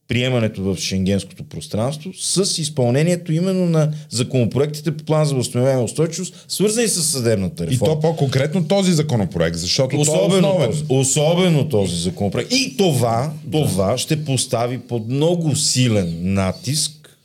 приемането 0.08 0.64
в 0.64 0.78
шенгенското 0.78 1.44
пространство 1.44 2.14
с 2.14 2.58
изпълнението 2.62 3.34
именно 3.34 3.66
на 3.66 3.94
законопроектите 4.10 4.98
по 4.98 5.04
план 5.04 5.26
за 5.26 5.36
възстановяване 5.36 5.82
и 5.82 5.86
устойчивост, 5.86 6.46
свързани 6.48 6.88
с 6.88 7.04
съдебната 7.04 7.64
И 7.64 7.68
реформа. 7.68 7.94
то 7.94 8.00
по-конкретно 8.00 8.68
този 8.68 8.94
законопроект, 8.94 9.58
защото 9.58 9.96
е 9.96 10.00
Особено 10.00 10.48
основен. 10.48 10.70
този, 10.70 10.84
особено 10.90 11.70
този 11.70 11.96
законопроект. 11.96 12.52
И 12.52 12.78
това, 12.78 13.34
това 13.52 13.98
ще 13.98 14.26
постави 14.26 14.80
под 14.80 15.08
много 15.08 15.56
силен 15.56 16.34
натиск 16.34 17.18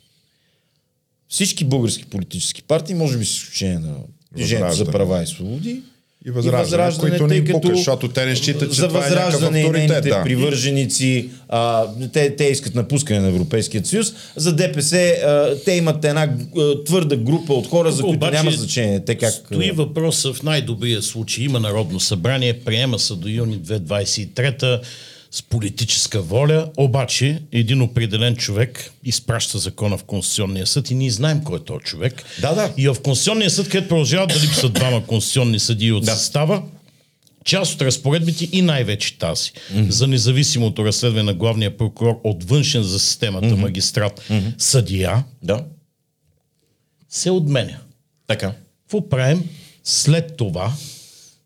всички 1.29 1.65
български 1.65 2.05
политически 2.05 2.63
партии, 2.63 2.95
може 2.95 3.19
би 3.19 3.25
с 3.25 3.31
изключение 3.31 3.79
на 3.79 3.95
Движението 4.37 4.75
за 4.75 4.85
права 4.85 5.23
и 5.23 5.27
свободи, 5.27 5.83
И 6.27 6.31
възраждане, 6.31 6.99
които 6.99 7.27
не 7.27 7.37
им 7.37 7.45
пука, 7.45 7.77
защото 7.77 8.09
те 8.09 8.27
не 8.27 8.37
считат, 8.37 8.75
че 8.75 8.81
за 8.81 8.89
това 8.89 9.07
е 9.07 9.11
някакъв 9.11 9.33
възраждане 9.33 9.61
и 9.61 9.63
авторитет. 9.63 9.89
нейните 9.89 10.09
Да. 10.09 10.23
привърженици, 10.23 11.29
а, 11.49 11.87
те, 12.13 12.37
те 12.37 12.45
искат 12.45 12.75
напускане 12.75 13.21
на 13.21 13.29
Европейския 13.29 13.85
съюз. 13.85 14.15
За 14.37 14.53
ДПС 14.53 14.97
а, 14.97 15.55
те 15.65 15.73
имат 15.73 16.05
една 16.05 16.29
а, 16.59 16.85
твърда 16.85 17.17
група 17.17 17.53
от 17.55 17.67
хора, 17.67 17.93
за 17.93 18.03
които 18.03 18.17
Обаче 18.17 18.33
няма 18.33 18.51
значение. 18.51 19.05
Те 19.05 19.15
как... 19.15 19.33
Стои 19.33 19.71
въпроса 19.71 20.33
в 20.33 20.43
най-добрия 20.43 21.03
случай. 21.03 21.45
Има 21.45 21.61
Народно 21.61 22.01
събрание, 22.01 22.53
приема 22.53 22.99
се 22.99 23.15
до 23.15 23.29
юни 23.29 23.59
2023 23.59 24.81
с 25.33 25.43
политическа 25.43 26.23
воля, 26.23 26.71
обаче 26.77 27.43
един 27.53 27.83
определен 27.83 28.37
човек 28.37 28.93
изпраща 29.05 29.59
закона 29.59 29.99
в 29.99 30.05
Конституционния 30.05 30.67
съд 30.67 30.91
и 30.91 30.95
ние 30.95 31.11
знаем 31.11 31.45
кой 31.45 31.59
е 31.59 31.63
този 31.65 31.85
човек. 31.85 32.25
Да, 32.41 32.55
да. 32.55 32.73
И 32.77 32.89
в 32.89 32.97
Конституционния 33.03 33.51
съд, 33.51 33.69
където 33.69 33.89
продължават 33.89 34.29
да 34.29 34.41
липсват 34.41 34.73
двама 34.73 35.07
конституционни 35.07 35.59
съдии 35.59 35.93
от 35.93 36.05
Да. 36.05 36.15
състава, 36.17 36.63
част 37.45 37.75
от 37.75 37.83
разпоредбите 37.83 38.49
и 38.53 38.63
най-вече 38.63 39.19
тази 39.19 39.51
mm-hmm. 39.51 39.89
за 39.89 40.07
независимото 40.07 40.85
разследване 40.85 41.23
на 41.23 41.35
главния 41.35 41.77
прокурор 41.77 42.21
от 42.25 42.45
външен 42.45 42.83
за 42.83 42.99
системата 42.99 43.47
mm-hmm. 43.47 43.55
магистрат 43.55 44.21
mm-hmm. 44.21 44.55
съдия 44.59 45.25
Да, 45.43 45.65
се 47.09 47.31
отменя. 47.31 47.79
така. 48.27 48.53
Какво 48.83 49.09
правим 49.09 49.49
след 49.85 50.37
това? 50.37 50.73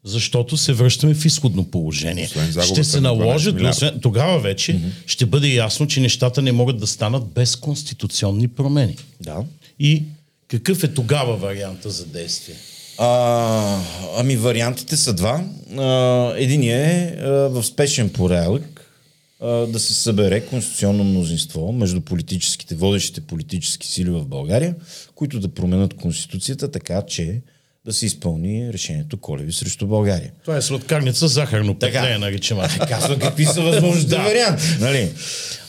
Защото 0.06 0.56
се 0.56 0.72
връщаме 0.72 1.14
в 1.14 1.24
изходно 1.24 1.64
положение. 1.64 2.26
Ще 2.26 2.84
се 2.84 3.00
на 3.00 3.08
12 3.08 3.18
наложат, 3.18 3.60
освен, 3.60 4.00
тогава 4.02 4.40
вече 4.40 4.72
mm-hmm. 4.72 4.90
ще 5.06 5.26
бъде 5.26 5.48
ясно, 5.48 5.86
че 5.86 6.00
нещата 6.00 6.42
не 6.42 6.52
могат 6.52 6.78
да 6.78 6.86
станат 6.86 7.26
без 7.26 7.56
конституционни 7.56 8.48
промени. 8.48 8.96
Да. 9.20 9.44
И 9.80 10.02
какъв 10.48 10.84
е 10.84 10.94
тогава 10.94 11.36
варианта 11.36 11.90
за 11.90 12.06
действие? 12.06 12.54
А, 12.98 13.80
ами 14.16 14.36
вариантите 14.36 14.96
са 14.96 15.12
два. 15.12 15.44
А, 15.78 16.32
единият 16.36 16.86
е 16.86 17.16
а, 17.20 17.28
в 17.28 17.64
спешен 17.64 18.10
порядък 18.10 18.92
а, 19.40 19.46
да 19.48 19.80
се 19.80 19.94
събере 19.94 20.46
конституционно 20.46 21.04
мнозинство 21.04 21.72
между 21.72 22.00
политическите, 22.00 22.74
водещите 22.74 23.20
политически 23.20 23.86
сили 23.86 24.10
в 24.10 24.24
България, 24.24 24.74
които 25.14 25.40
да 25.40 25.48
променят 25.48 25.94
конституцията 25.94 26.70
така, 26.70 27.02
че 27.02 27.40
да 27.86 27.92
се 27.92 28.06
изпълни 28.06 28.72
решението 28.72 29.16
Колеви 29.16 29.52
срещу 29.52 29.86
България. 29.86 30.32
Това 30.42 30.56
е 30.56 30.62
сладкарница 30.62 31.28
захарно 31.28 31.78
петле, 31.78 32.18
наричам 32.18 32.60
аз. 32.60 32.78
Казва 32.78 33.18
какви 33.18 33.44
са 33.44 33.62
възможните 33.62 34.16
варианти. 34.16 34.64
Нали? 34.80 35.12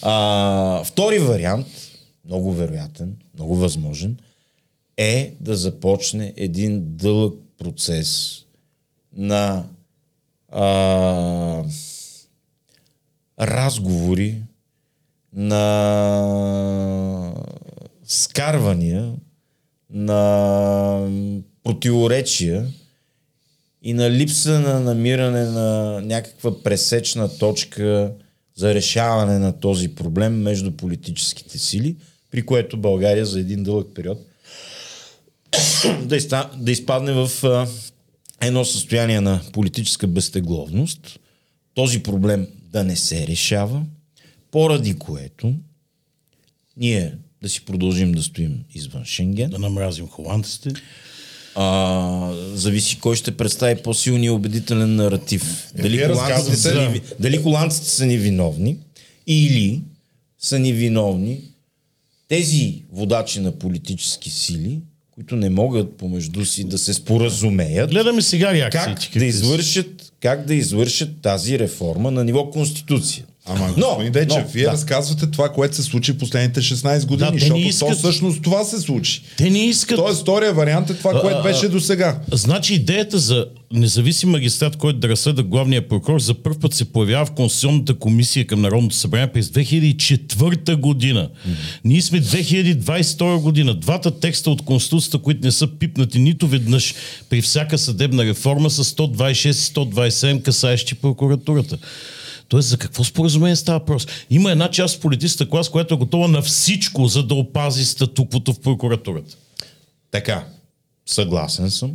А, 0.01 0.83
втори 0.83 1.19
вариант, 1.19 1.67
много 2.25 2.53
вероятен, 2.53 3.15
много 3.33 3.55
възможен, 3.55 4.17
е 4.97 5.33
да 5.39 5.55
започне 5.55 6.33
един 6.37 6.83
дълъг 6.85 7.33
процес 7.57 8.39
на 9.17 9.63
а, 10.51 11.63
разговори, 13.39 14.41
на 15.33 15.73
скарвания, 18.03 19.13
на 19.89 21.09
противоречия 21.67 22.67
и 23.81 23.93
на 23.93 24.11
липса 24.11 24.59
на 24.59 24.79
намиране 24.79 25.43
на 25.43 26.01
някаква 26.01 26.63
пресечна 26.63 27.37
точка 27.37 28.13
за 28.55 28.73
решаване 28.73 29.39
на 29.39 29.59
този 29.59 29.95
проблем 29.95 30.41
между 30.41 30.71
политическите 30.71 31.57
сили, 31.57 31.95
при 32.31 32.45
което 32.45 32.77
България 32.77 33.25
за 33.25 33.39
един 33.39 33.63
дълъг 33.63 33.87
период 33.95 34.17
да, 36.03 36.15
изта, 36.15 36.51
да 36.57 36.71
изпадне 36.71 37.13
в 37.13 37.43
а, 37.43 37.67
едно 38.41 38.65
състояние 38.65 39.21
на 39.21 39.41
политическа 39.53 40.07
безтегловност, 40.07 41.19
този 41.73 42.03
проблем 42.03 42.47
да 42.63 42.83
не 42.83 42.95
се 42.95 43.27
решава, 43.27 43.85
поради 44.51 44.99
което 44.99 45.53
ние 46.77 47.17
да 47.41 47.49
си 47.49 47.65
продължим 47.65 48.11
да 48.11 48.23
стоим 48.23 48.63
извън 48.73 49.05
Шенген, 49.05 49.49
Да 49.49 49.59
намразим 49.59 50.07
холандците. 50.07 50.73
А, 51.59 52.33
зависи 52.53 52.99
кой 52.99 53.15
ще 53.15 53.37
представи 53.37 53.75
по-силния 53.75 54.33
убедителен 54.33 54.95
наратив. 54.95 55.71
Дали 55.75 55.97
вие 55.97 56.07
холандците, 56.07 56.57
са 56.57 56.89
ни, 56.89 57.01
дали 57.19 57.37
холандците 57.37 57.89
са 57.89 58.05
ни 58.05 58.17
виновни 58.17 58.77
или 59.27 59.81
са 60.39 60.59
ни 60.59 60.73
виновни 60.73 61.41
тези 62.27 62.83
водачи 62.91 63.39
на 63.39 63.51
политически 63.51 64.29
сили, 64.29 64.79
които 65.11 65.35
не 65.35 65.49
могат 65.49 65.97
помежду 65.97 66.45
си 66.45 66.63
да 66.63 66.77
се 66.77 66.93
споразумеят 66.93 67.89
Гледаме 67.89 68.21
сега 68.21 68.53
реакциите. 68.53 69.09
как 69.13 69.19
да 69.19 69.25
извършат, 69.25 70.13
как 70.21 70.45
да 70.45 70.55
извършат 70.55 71.21
тази 71.21 71.59
реформа 71.59 72.11
на 72.11 72.23
ниво 72.23 72.49
конституция. 72.49 73.25
Ама, 73.49 73.73
господин 73.73 74.11
Дечев, 74.11 74.43
но, 74.43 74.51
вие 74.51 74.63
да. 74.65 74.71
разказвате 74.71 75.31
това, 75.31 75.49
което 75.49 75.75
се 75.75 75.83
случи 75.83 76.17
последните 76.17 76.61
16 76.61 77.05
години, 77.05 77.31
не 77.31 77.39
защото 77.39 77.59
искат- 77.59 77.89
то 77.89 77.95
всъщност 77.95 78.41
това 78.41 78.63
се 78.63 78.79
случи. 78.79 79.21
Те 79.37 79.49
не 79.49 79.59
искат... 79.59 79.97
Тоест, 79.97 80.21
втория 80.21 80.53
вариант 80.53 80.89
е 80.89 80.93
това, 80.93 81.21
което 81.21 81.43
беше 81.43 81.67
до 81.67 81.79
сега. 81.79 82.19
Значи 82.31 82.73
идеята 82.73 83.19
за 83.19 83.45
независим 83.73 84.29
магистрат, 84.29 84.75
който 84.75 84.99
да 84.99 85.09
разследва 85.09 85.43
главния 85.43 85.87
прокурор, 85.87 86.19
за 86.19 86.33
първ 86.33 86.59
път 86.59 86.73
се 86.73 86.85
появява 86.85 87.25
в 87.25 87.31
Конституционната 87.31 87.93
комисия 87.93 88.47
към 88.47 88.61
Народното 88.61 88.95
събрание 88.95 89.27
през 89.27 89.47
2004 89.47 90.75
година. 90.75 91.29
Ние 91.83 92.01
сме 92.01 92.21
2022 92.21 93.41
година. 93.41 93.73
Двата 93.73 94.19
текста 94.19 94.51
от 94.51 94.61
Конституцията, 94.61 95.17
които 95.17 95.45
не 95.45 95.51
са 95.51 95.67
пипнати 95.67 96.19
нито 96.19 96.47
веднъж 96.47 96.95
при 97.29 97.41
всяка 97.41 97.77
съдебна 97.77 98.25
реформа, 98.25 98.69
са 98.69 98.83
126 98.83 99.49
и 99.49 99.53
127, 99.53 100.41
касаещи 100.41 100.95
прокуратурата. 100.95 101.77
Тоест, 102.47 102.69
за 102.69 102.77
какво 102.77 103.03
споразумение 103.03 103.55
става 103.55 103.79
въпрос? 103.79 104.07
Има 104.29 104.51
една 104.51 104.71
част 104.71 104.97
в 104.97 104.99
политическата 104.99 105.49
клас, 105.49 105.69
която 105.69 105.93
е 105.93 105.97
готова 105.97 106.27
на 106.27 106.41
всичко, 106.41 107.07
за 107.07 107.23
да 107.23 107.35
опази 107.35 107.85
статуквото 107.85 108.53
в 108.53 108.59
прокуратурата. 108.59 109.37
Така, 110.11 110.47
съгласен 111.05 111.71
съм. 111.71 111.93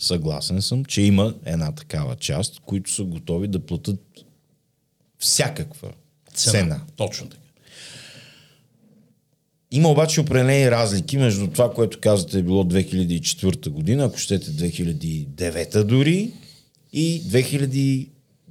Съгласен 0.00 0.62
съм, 0.62 0.84
че 0.84 1.02
има 1.02 1.34
една 1.44 1.72
такава 1.72 2.16
част, 2.16 2.60
които 2.60 2.92
са 2.92 3.04
готови 3.04 3.48
да 3.48 3.58
платят 3.58 4.00
всякаква 5.18 5.88
цена. 6.34 6.52
цена. 6.52 6.80
Точно 6.96 7.28
така. 7.28 7.42
Има 9.70 9.88
обаче 9.88 10.20
определени 10.20 10.70
разлики 10.70 11.16
между 11.16 11.46
това, 11.46 11.74
което 11.74 12.00
казвате 12.00 12.38
е 12.38 12.42
било 12.42 12.64
2004 12.64 13.68
година, 13.68 14.04
ако 14.04 14.18
щете 14.18 14.50
2009 14.50 15.84
дори, 15.84 16.32
и 16.92 17.22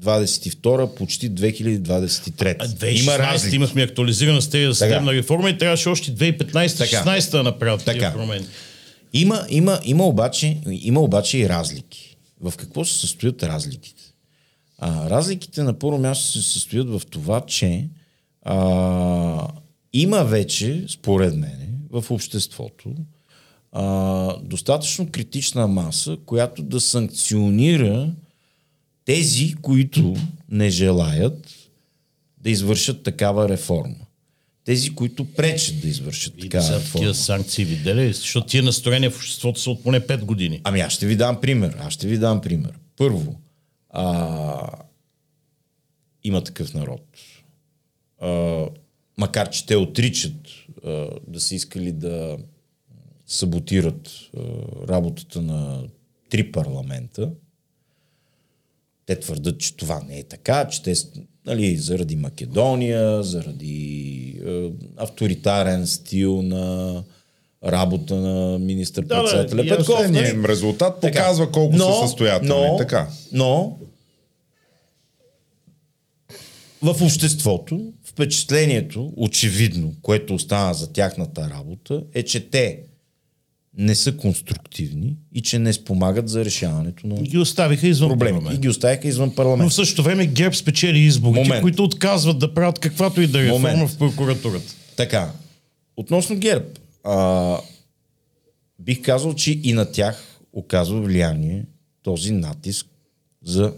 2022, 0.01 0.95
почти 0.95 1.31
2023. 1.31 2.55
А 2.59 2.65
Има 2.89 3.11
2016 3.11 3.19
разлики. 3.19 3.55
имахме 3.55 3.81
актуализирана 3.81 4.41
стратегия 4.41 4.71
за 4.71 4.75
съдебна 4.75 5.13
реформа 5.13 5.49
и 5.49 5.57
трябваше 5.57 5.89
още 5.89 6.11
2015-16 6.11 7.31
да 7.31 7.43
направят 7.43 7.85
такива 7.85 8.13
промени. 8.13 8.45
Има, 9.13 9.45
има, 9.49 9.79
има, 9.83 10.05
обаче, 10.05 10.57
има 10.69 10.99
обаче 10.99 11.37
и 11.37 11.49
разлики. 11.49 12.17
В 12.41 12.53
какво 12.57 12.85
се 12.85 12.99
състоят 12.99 13.43
разликите? 13.43 14.03
А, 14.77 15.09
разликите 15.09 15.63
на 15.63 15.79
първо 15.79 15.97
място 15.97 16.31
се 16.31 16.41
състоят 16.41 16.89
в 16.89 17.01
това, 17.09 17.41
че 17.41 17.87
а, 18.43 19.47
има 19.93 20.23
вече, 20.23 20.85
според 20.89 21.35
мен, 21.35 21.57
в 21.91 22.11
обществото 22.11 22.89
а, 23.71 24.35
достатъчно 24.43 25.09
критична 25.11 25.67
маса, 25.67 26.17
която 26.25 26.63
да 26.63 26.79
санкционира 26.79 28.09
тези, 29.05 29.55
които 29.61 30.15
не 30.49 30.69
желаят 30.69 31.69
да 32.37 32.49
извършат 32.49 33.03
такава 33.03 33.49
реформа. 33.49 33.95
Тези, 34.65 34.95
които 34.95 35.33
пречат 35.33 35.81
да 35.81 35.87
извършат 35.87 36.33
И 36.37 36.41
такава 36.41 36.67
реформа. 36.67 36.83
такива 36.93 37.13
санкции 37.13 37.65
видели, 37.65 38.01
ли? 38.01 38.13
защото 38.13 38.47
тия 38.47 38.63
настроения 38.63 39.11
в 39.11 39.15
обществото 39.15 39.59
са 39.59 39.71
от 39.71 39.83
поне 39.83 40.01
5 40.01 40.23
години. 40.23 40.61
Ами 40.63 40.79
аз 40.79 40.93
ще 40.93 41.07
ви 41.07 41.15
дам 41.15 41.41
пример. 41.41 41.77
Аз 41.79 41.93
ще 41.93 42.07
ви 42.07 42.17
дам 42.17 42.41
пример. 42.41 42.71
Първо, 42.97 43.39
а, 43.89 44.67
има 46.23 46.43
такъв 46.43 46.73
народ. 46.73 47.05
А, 48.21 48.65
макар, 49.17 49.49
че 49.49 49.65
те 49.65 49.75
отричат 49.75 50.47
а, 50.85 51.07
да 51.27 51.39
са 51.39 51.55
искали 51.55 51.91
да 51.91 52.37
саботират 53.27 54.09
а, 54.09 54.41
работата 54.87 55.41
на 55.41 55.83
три 56.29 56.51
парламента, 56.51 57.31
те 59.11 59.19
твърдат, 59.19 59.59
че 59.59 59.77
това 59.77 60.01
не 60.07 60.19
е 60.19 60.23
така, 60.23 60.67
че 60.67 60.83
те 60.83 60.93
нали, 61.45 61.77
заради 61.77 62.15
Македония, 62.15 63.23
заради 63.23 64.41
е, 64.47 64.69
авторитарен 64.97 65.87
стил 65.87 66.41
на 66.41 67.03
работа 67.65 68.15
на 68.15 68.59
министър-председателя 68.59 69.63
Да, 69.63 69.69
да, 69.69 69.77
Петков. 69.77 69.99
ясно. 69.99 70.13
нали? 70.13 70.29
Им 70.29 70.45
резултат 70.45 71.01
показва 71.01 71.51
колко 71.51 71.77
са 71.77 71.93
състоятелни, 72.01 72.67
Но, 72.67 72.77
така. 72.77 73.07
но 73.31 73.77
в 76.81 77.01
обществото 77.01 77.93
впечатлението, 78.03 79.13
очевидно, 79.17 79.93
което 80.01 80.35
остана 80.35 80.73
за 80.73 80.93
тяхната 80.93 81.49
работа, 81.49 82.03
е, 82.13 82.23
че 82.23 82.49
те 82.49 82.79
не 83.77 83.95
са 83.95 84.17
конструктивни 84.17 85.17
и 85.33 85.41
че 85.41 85.59
не 85.59 85.73
спомагат 85.73 86.29
за 86.29 86.45
решаването 86.45 87.07
на 87.07 87.15
И 87.15 87.23
ги 87.23 87.37
оставиха 87.37 87.87
извън 87.87 88.09
проблеми. 88.09 88.39
И 88.53 88.57
ги 88.57 88.69
оставиха 88.69 89.07
извън 89.07 89.27
Но 89.29 89.35
парламент. 89.35 89.71
в 89.71 89.73
същото 89.73 90.03
време 90.03 90.25
ГЕРБ 90.27 90.55
спечели 90.55 90.99
изборите, 90.99 91.39
Момент. 91.43 91.61
които 91.61 91.83
отказват 91.83 92.39
да 92.39 92.53
правят 92.53 92.79
каквато 92.79 93.21
и 93.21 93.27
да 93.27 93.39
е 93.39 93.43
реформа 93.43 93.69
Момент. 93.69 93.89
в 93.89 93.97
прокуратурата. 93.97 94.75
Така, 94.97 95.31
относно 95.97 96.35
ГЕРБ, 96.35 96.65
а, 97.03 97.57
бих 98.79 99.01
казал, 99.01 99.33
че 99.35 99.59
и 99.63 99.73
на 99.73 99.91
тях 99.91 100.39
оказва 100.53 101.01
влияние 101.01 101.65
този 102.03 102.31
натиск 102.31 102.87
за 103.43 103.73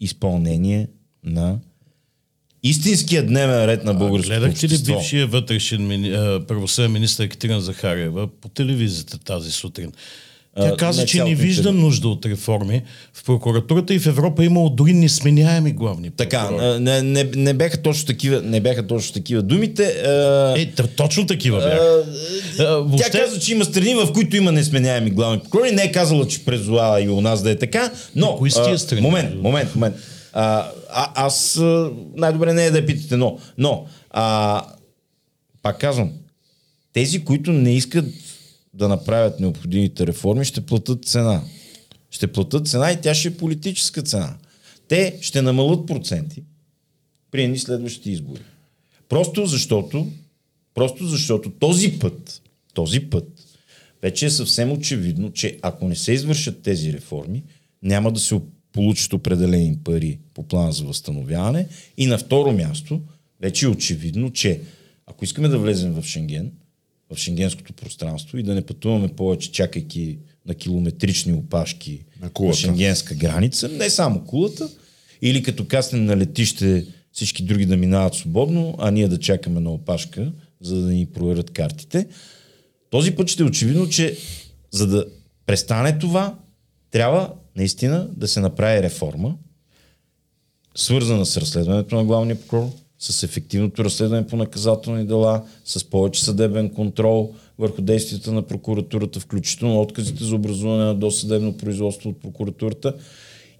изпълнение 0.00 0.88
на 1.24 1.58
истинския 2.62 3.26
дневен 3.26 3.64
ред 3.64 3.84
на 3.84 3.94
българското 3.94 4.40
Гледахте 4.40 4.68
ли 4.68 4.78
бившия 4.78 5.26
вътрешен 5.26 5.86
мини, 5.86 6.10
а, 6.10 6.40
правосъден 6.48 6.92
министр 6.92 7.24
Екатерина 7.24 7.60
Захариева 7.60 8.28
по 8.40 8.48
телевизията 8.48 9.18
тази 9.18 9.50
сутрин? 9.52 9.92
Тя 10.56 10.68
А, 10.68 10.76
каза, 10.76 11.00
не 11.00 11.06
че 11.06 11.24
не 11.24 11.34
вижда 11.34 11.72
нужда 11.72 12.08
от 12.08 12.26
реформи 12.26 12.82
в 13.14 13.24
прокуратурата 13.24 13.94
и 13.94 13.98
в 13.98 14.06
Европа 14.06 14.44
имало 14.44 14.70
дори 14.70 14.92
несменяеми 14.92 15.72
главни 15.72 16.10
Така, 16.10 16.40
прокурори. 16.40 16.66
а, 16.66 16.80
не, 16.80 17.02
не, 17.02 17.24
не, 17.36 17.54
бяха 17.54 17.82
точно 17.82 18.06
такива, 18.06 18.42
не 18.42 18.60
бяха 18.60 18.86
точно 18.86 19.14
такива 19.14 19.42
думите. 19.42 19.84
А, 19.84 20.54
Е, 20.58 20.72
точно 20.96 21.26
такива 21.26 21.58
бяха. 21.58 21.74
А, 21.78 22.56
Тя 22.56 22.76
въобще, 22.76 23.18
каза, 23.20 23.40
че 23.40 23.52
има 23.52 23.64
страни, 23.64 23.94
в 23.94 24.12
които 24.12 24.36
има 24.36 24.52
несменяеми 24.52 25.10
главни 25.10 25.38
прокурори. 25.40 25.70
Не 25.70 25.82
е 25.82 25.92
казала, 25.92 26.28
че 26.28 26.44
презова 26.44 27.02
и 27.02 27.08
у 27.08 27.20
нас 27.20 27.42
да 27.42 27.50
е 27.50 27.58
така, 27.58 27.90
но... 28.16 28.36
кои 28.36 28.50
са 28.50 28.64
тия 28.64 28.74
а, 28.74 28.78
страни? 28.78 29.00
Момент, 29.00 29.42
момент, 29.42 29.74
момент. 29.74 29.94
А, 30.32 30.70
а, 30.90 31.24
аз 31.26 31.60
най-добре 32.16 32.52
не 32.52 32.64
е 32.64 32.70
да 32.70 32.86
питате, 32.86 33.16
но, 33.16 33.38
но 33.58 33.86
а, 34.10 34.66
пак 35.62 35.80
казвам, 35.80 36.12
тези, 36.92 37.24
които 37.24 37.52
не 37.52 37.76
искат 37.76 38.04
да 38.74 38.88
направят 38.88 39.40
необходимите 39.40 40.06
реформи, 40.06 40.44
ще 40.44 40.60
платят 40.60 41.04
цена. 41.04 41.42
Ще 42.10 42.32
платят 42.32 42.68
цена 42.68 42.92
и 42.92 43.00
тя 43.00 43.14
ще 43.14 43.28
е 43.28 43.36
политическа 43.36 44.02
цена. 44.02 44.36
Те 44.88 45.18
ще 45.20 45.42
намалят 45.42 45.86
проценти 45.86 46.42
при 47.30 47.42
едни 47.42 47.58
следващите 47.58 48.10
избори. 48.10 48.42
Просто 49.08 49.46
защото, 49.46 50.08
просто 50.74 51.06
защото 51.06 51.50
този 51.50 51.98
път, 51.98 52.42
този 52.74 53.00
път, 53.00 53.28
вече 54.02 54.26
е 54.26 54.30
съвсем 54.30 54.72
очевидно, 54.72 55.32
че 55.32 55.58
ако 55.62 55.88
не 55.88 55.96
се 55.96 56.12
извършат 56.12 56.62
тези 56.62 56.92
реформи, 56.92 57.42
няма 57.82 58.12
да 58.12 58.20
се 58.20 58.34
получат 58.72 59.12
определени 59.12 59.78
пари 59.84 60.18
по 60.34 60.42
плана 60.42 60.72
за 60.72 60.84
възстановяване. 60.84 61.68
И 61.96 62.06
на 62.06 62.18
второ 62.18 62.52
място, 62.52 63.00
вече 63.40 63.66
е 63.66 63.68
очевидно, 63.68 64.30
че 64.30 64.60
ако 65.06 65.24
искаме 65.24 65.48
да 65.48 65.58
влезем 65.58 65.92
в 65.92 66.04
Шенген, 66.04 66.52
в 67.10 67.18
шенгенското 67.18 67.72
пространство 67.72 68.38
и 68.38 68.42
да 68.42 68.54
не 68.54 68.62
пътуваме 68.62 69.08
повече, 69.08 69.52
чакайки 69.52 70.18
на 70.46 70.54
километрични 70.54 71.32
опашки 71.32 72.04
На 72.22 72.30
кулата. 72.30 72.58
шенгенска 72.58 73.14
граница, 73.14 73.68
не 73.68 73.90
само 73.90 74.24
кулата, 74.24 74.68
или 75.22 75.42
като 75.42 75.66
каснем 75.66 76.04
на 76.04 76.16
летище 76.16 76.86
всички 77.12 77.42
други 77.42 77.66
да 77.66 77.76
минават 77.76 78.14
свободно, 78.14 78.74
а 78.78 78.90
ние 78.90 79.08
да 79.08 79.18
чакаме 79.18 79.60
на 79.60 79.70
опашка, 79.70 80.32
за 80.60 80.80
да 80.80 80.88
ни 80.88 81.06
проверят 81.06 81.50
картите. 81.50 82.06
Този 82.90 83.10
път 83.10 83.28
ще 83.28 83.42
е 83.42 83.46
очевидно, 83.46 83.88
че 83.88 84.16
за 84.70 84.86
да 84.86 85.06
престане 85.46 85.98
това, 85.98 86.38
трябва 86.90 87.34
наистина 87.56 88.08
да 88.16 88.28
се 88.28 88.40
направи 88.40 88.82
реформа, 88.82 89.34
свързана 90.74 91.26
с 91.26 91.36
разследването 91.36 91.94
на 91.94 92.04
главния 92.04 92.40
прокурор, 92.40 92.70
с 92.98 93.22
ефективното 93.22 93.84
разследване 93.84 94.26
по 94.26 94.36
наказателни 94.36 95.06
дела, 95.06 95.44
с 95.64 95.84
повече 95.84 96.24
съдебен 96.24 96.70
контрол 96.70 97.34
върху 97.58 97.82
действията 97.82 98.32
на 98.32 98.42
прокуратурата, 98.42 99.20
включително 99.20 99.80
отказите 99.80 100.24
за 100.24 100.34
образуване 100.34 100.84
на 100.84 100.94
досъдебно 100.94 101.56
производство 101.56 102.10
от 102.10 102.20
прокуратурата. 102.20 102.94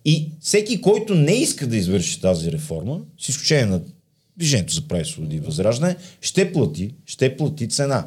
И 0.05 0.31
всеки, 0.40 0.81
който 0.81 1.14
не 1.14 1.33
иска 1.33 1.66
да 1.66 1.76
извърши 1.76 2.20
тази 2.20 2.52
реформа, 2.52 3.00
с 3.18 3.28
изключение 3.28 3.66
на 3.66 3.81
Движението 4.37 4.74
за 4.74 4.83
прави 4.88 5.05
свободи 5.05 5.37
и 5.37 5.40
възраждане, 5.40 5.96
ще 6.20 6.52
плати, 6.52 6.94
ще 7.07 7.37
плати 7.37 7.68
цена. 7.68 8.07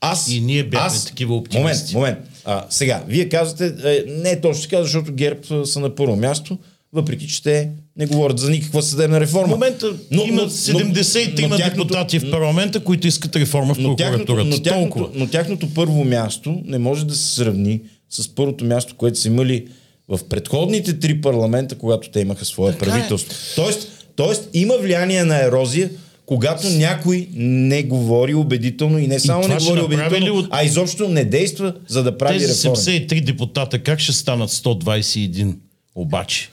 Аз, 0.00 0.28
И 0.28 0.40
ние 0.40 0.64
бяхме 0.64 0.86
аз, 0.86 1.04
такива 1.06 1.34
оптимисти. 1.34 1.94
Момент, 1.94 2.18
момент. 2.18 2.29
А, 2.44 2.64
сега, 2.70 3.02
вие 3.08 3.28
казвате, 3.28 3.74
е, 3.86 4.04
не 4.08 4.30
е 4.30 4.40
точно 4.40 4.62
така, 4.62 4.82
защото 4.82 5.12
ГЕРБ 5.12 5.40
са 5.64 5.80
на 5.80 5.94
първо 5.94 6.16
място, 6.16 6.58
въпреки 6.92 7.28
че 7.28 7.42
те 7.42 7.68
не 7.96 8.06
говорят 8.06 8.38
за 8.38 8.50
никаква 8.50 8.82
съдебна 8.82 9.20
реформа. 9.20 9.46
В 9.46 9.50
момента 9.50 9.86
Но- 10.10 10.24
има 10.24 10.42
но- 10.42 10.48
73 10.50 11.42
но 11.42 11.56
тяхното- 11.56 11.76
депутати 11.76 12.18
в 12.18 12.30
парламента, 12.30 12.80
които 12.80 13.06
искат 13.06 13.36
реформа 13.36 13.74
в 13.74 13.78
прокуратурата. 13.78 14.44
но, 14.46 14.62
тяхното, 14.62 15.10
но 15.14 15.26
тяхното 15.26 15.74
първо 15.74 16.04
място 16.04 16.62
не 16.64 16.78
може 16.78 17.06
да 17.06 17.14
се 17.14 17.34
сравни 17.34 17.80
с 18.10 18.28
първото 18.28 18.64
място, 18.64 18.94
което 18.96 19.18
са 19.18 19.28
имали 19.28 19.66
в 20.08 20.20
предходните 20.24 20.98
три 20.98 21.20
парламента, 21.20 21.74
когато 21.74 22.10
те 22.10 22.20
имаха 22.20 22.44
свое 22.44 22.72
Така 22.72 22.86
е. 22.86 22.88
правителство. 22.88 23.32
Тоест, 23.56 23.88
тоест 24.16 24.48
има 24.54 24.74
влияние 24.76 25.24
на 25.24 25.44
ерозия, 25.44 25.90
когато 26.30 26.68
някой 26.68 27.28
не 27.34 27.82
говори 27.82 28.34
убедително 28.34 28.98
и 28.98 29.06
не 29.06 29.20
само 29.20 29.42
това 29.42 29.54
не 29.54 29.60
говори 29.60 29.80
убедително, 29.80 30.40
от- 30.40 30.48
а 30.50 30.64
изобщо 30.64 31.08
не 31.08 31.24
действа, 31.24 31.74
за 31.88 32.02
да 32.02 32.18
прави 32.18 32.38
Тези 32.38 32.52
реформи. 32.52 32.76
73 32.76 33.20
депутата 33.24 33.78
как 33.78 34.00
ще 34.00 34.12
станат 34.12 34.50
121 34.50 35.56
обаче? 35.94 36.48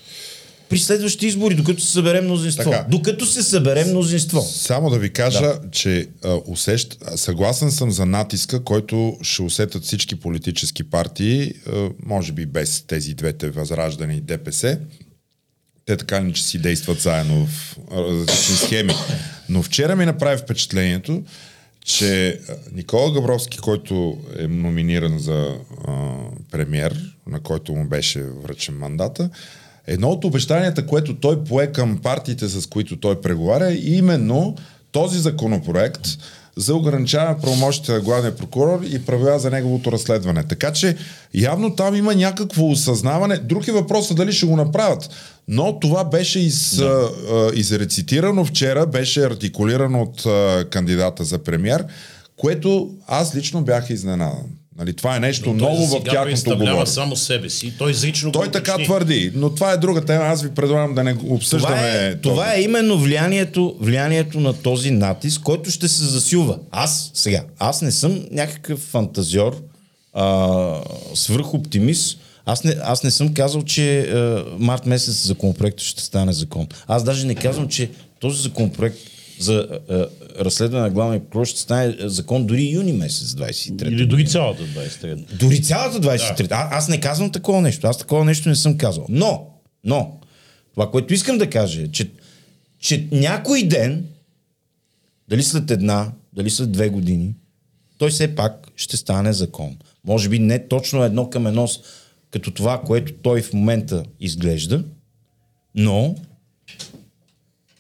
При 0.70 0.78
следващите 0.78 1.28
избори, 1.28 1.56
докато 1.56 1.82
се 1.82 1.92
събере 1.92 2.22
мнозинство. 2.22 2.72
Така. 2.72 2.86
Докато 2.90 3.26
се 3.26 3.44
събере 3.44 3.86
мнозинство. 3.86 4.42
Само 4.42 4.90
да 4.90 5.00
ви 5.00 5.10
кажа, 5.10 5.42
да. 5.42 5.60
че 5.72 6.08
а, 6.24 6.38
усещ... 6.48 6.98
съгласен 7.16 7.72
съм 7.72 7.92
за 7.92 8.06
натиска, 8.06 8.64
който 8.64 9.18
ще 9.22 9.42
усетят 9.42 9.84
всички 9.84 10.16
политически 10.16 10.84
партии, 10.84 11.52
а, 11.68 11.90
може 12.06 12.32
би 12.32 12.46
без 12.46 12.84
тези 12.88 13.14
двете 13.14 13.50
възраждане 13.50 14.14
и 14.14 14.22
ДПС. 14.22 14.80
Те 15.88 15.98
така 15.98 16.24
ли, 16.24 16.34
че 16.34 16.44
си 16.44 16.60
действат 16.60 17.00
заедно 17.00 17.46
в 17.46 17.78
различни 17.92 18.56
схеми. 18.56 18.94
Но 19.50 19.64
вчера 19.64 19.96
ми 19.96 20.06
направи 20.06 20.38
впечатлението, 20.38 21.24
че 21.86 22.40
Никола 22.72 23.14
Габровски, 23.14 23.58
който 23.58 24.18
е 24.40 24.48
номиниран 24.48 25.20
за 25.20 25.56
а, 25.88 25.94
премьер, 26.52 27.16
на 27.28 27.40
който 27.40 27.74
му 27.74 27.88
беше 27.88 28.24
връчен 28.24 28.78
мандата, 28.78 29.30
едно 29.88 30.10
от 30.10 30.26
обещанията, 30.26 30.86
което 30.86 31.16
той 31.16 31.44
пое 31.44 31.72
към 31.72 31.98
партиите, 31.98 32.48
с 32.48 32.70
които 32.70 33.00
той 33.00 33.22
преговаря, 33.22 33.72
е 33.72 33.76
именно 33.76 34.56
този 34.92 35.20
законопроект 35.20 36.08
за 36.58 36.76
ограничаване 36.76 37.42
правомощите 37.42 37.92
на 37.92 38.00
главния 38.00 38.36
прокурор 38.36 38.82
и 38.84 39.06
правила 39.06 39.40
за 39.40 39.50
неговото 39.50 39.92
разследване. 39.92 40.44
Така 40.44 40.74
че 40.74 40.96
явно 41.34 41.76
там 41.76 41.96
има 41.96 42.16
някакво 42.16 42.70
осъзнаване. 42.70 43.38
Друг 43.38 43.68
е 43.68 43.72
въпросът 43.72 44.18
дали 44.18 44.34
ще 44.34 44.46
го 44.46 44.56
направят. 44.56 45.10
Но 45.48 45.80
това 45.80 46.04
беше 46.04 46.40
из, 46.40 46.76
да. 46.76 47.10
изрецитирано 47.54 48.46
вчера, 48.46 48.86
беше 48.86 49.26
артикулирано 49.26 50.02
от 50.02 50.24
кандидата 50.70 51.24
за 51.24 51.38
премьер, 51.38 51.86
което 52.38 52.90
аз 53.08 53.36
лично 53.36 53.62
бях 53.62 53.90
изненадан. 53.90 54.57
Нали, 54.80 54.94
това 54.94 55.16
е 55.16 55.20
нещо 55.20 55.54
ново 55.54 55.86
в 55.88 56.04
тяхното 56.04 56.24
представлява 56.24 56.66
говорене. 56.66 56.86
само 56.86 57.16
себе 57.16 57.50
си. 57.50 57.74
Той 57.78 57.92
изрично 57.92 58.32
Той 58.32 58.46
го 58.46 58.52
така 58.52 58.72
уточни. 58.72 58.86
твърди, 58.86 59.32
но 59.36 59.56
това 59.56 59.72
е 59.72 59.78
друга 59.78 60.06
тема. 60.06 60.24
Аз 60.24 60.44
ви 60.44 60.50
предлагам 60.50 60.96
да 60.96 61.04
не 61.04 61.18
обсъждаме. 61.28 61.76
Това 61.76 61.88
е, 61.88 62.16
това 62.16 62.54
е 62.54 62.62
именно 62.62 62.98
влиянието, 62.98 63.76
влиянието 63.80 64.40
на 64.40 64.54
този 64.54 64.92
натиск, 64.92 65.42
който 65.42 65.72
ще 65.72 65.88
се 65.88 66.04
засилва. 66.04 66.58
Аз 66.72 67.12
сега, 67.14 67.44
аз 67.60 67.82
не 67.82 67.92
съм 67.92 68.26
някакъв 68.32 68.80
фантазьор, 68.80 69.62
а, 70.14 70.82
свръхоптимист. 71.14 72.20
Аз 72.46 72.64
не, 72.64 72.76
аз 72.84 73.04
не 73.04 73.12
съм 73.12 73.34
казал, 73.34 73.64
че 73.64 74.02
а, 74.02 74.46
март 74.60 74.86
месец 74.86 75.26
законопроектът 75.28 75.86
ще 75.86 76.04
стане 76.04 76.34
закон. 76.34 76.68
Аз 76.88 77.04
даже 77.04 77.28
не 77.28 77.36
казвам, 77.36 77.68
че 77.68 77.90
този 78.20 78.42
законопроект 78.42 78.98
за 79.40 79.68
а, 79.90 80.06
разследване 80.40 80.84
на 80.84 80.90
главния 80.90 81.20
прокурор 81.20 81.46
ще 81.46 81.60
стане 81.60 81.96
закон 82.00 82.46
дори 82.46 82.70
юни 82.70 82.94
месец 82.94 83.28
23. 83.28 83.88
Или 83.88 84.06
дори 84.06 84.26
цялата 84.26 84.64
23. 84.64 85.34
Дори 85.34 85.62
цялата 85.62 86.02
23. 86.02 86.48
А, 86.52 86.78
аз 86.78 86.88
не 86.88 87.00
казвам 87.00 87.32
такова 87.32 87.62
нещо. 87.62 87.88
Аз 87.88 87.98
такова 87.98 88.26
нещо 88.26 88.50
не 88.50 88.56
съм 88.56 88.78
казал. 88.78 89.06
Но, 89.10 89.48
но, 89.84 90.20
това, 90.74 90.92
което 90.92 91.14
искам 91.14 91.38
да 91.38 91.50
кажа 91.50 91.82
е, 91.82 91.88
че, 91.88 92.12
че 92.80 93.08
някой 93.12 93.64
ден, 93.64 94.06
дали 95.28 95.44
след 95.44 95.72
една, 95.72 96.12
дали 96.34 96.50
след 96.50 96.72
две 96.72 96.90
години, 96.90 97.36
той 97.98 98.10
все 98.10 98.36
пак 98.36 98.68
ще 98.76 98.98
стане 98.98 99.34
закон. 99.34 99.78
Може 100.06 100.30
би 100.30 100.40
не 100.40 100.68
точно 100.68 101.04
едно 101.04 101.30
към 101.30 101.48
едно, 101.48 101.68
като 102.32 102.52
това, 102.52 102.82
което 102.82 103.14
той 103.14 103.42
в 103.42 103.54
момента 103.54 104.04
изглежда, 104.20 104.84
но 105.76 106.16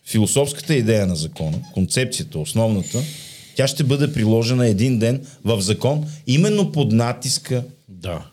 философската 0.07 0.75
идея 0.75 1.07
на 1.07 1.15
закона, 1.15 1.57
концепцията, 1.73 2.39
основната, 2.39 3.01
тя 3.55 3.67
ще 3.67 3.83
бъде 3.83 4.13
приложена 4.13 4.67
един 4.67 4.99
ден 4.99 5.27
в 5.43 5.61
закон, 5.61 6.05
именно 6.27 6.71
под 6.71 6.91
натиска 6.91 7.63
Да. 7.89 8.25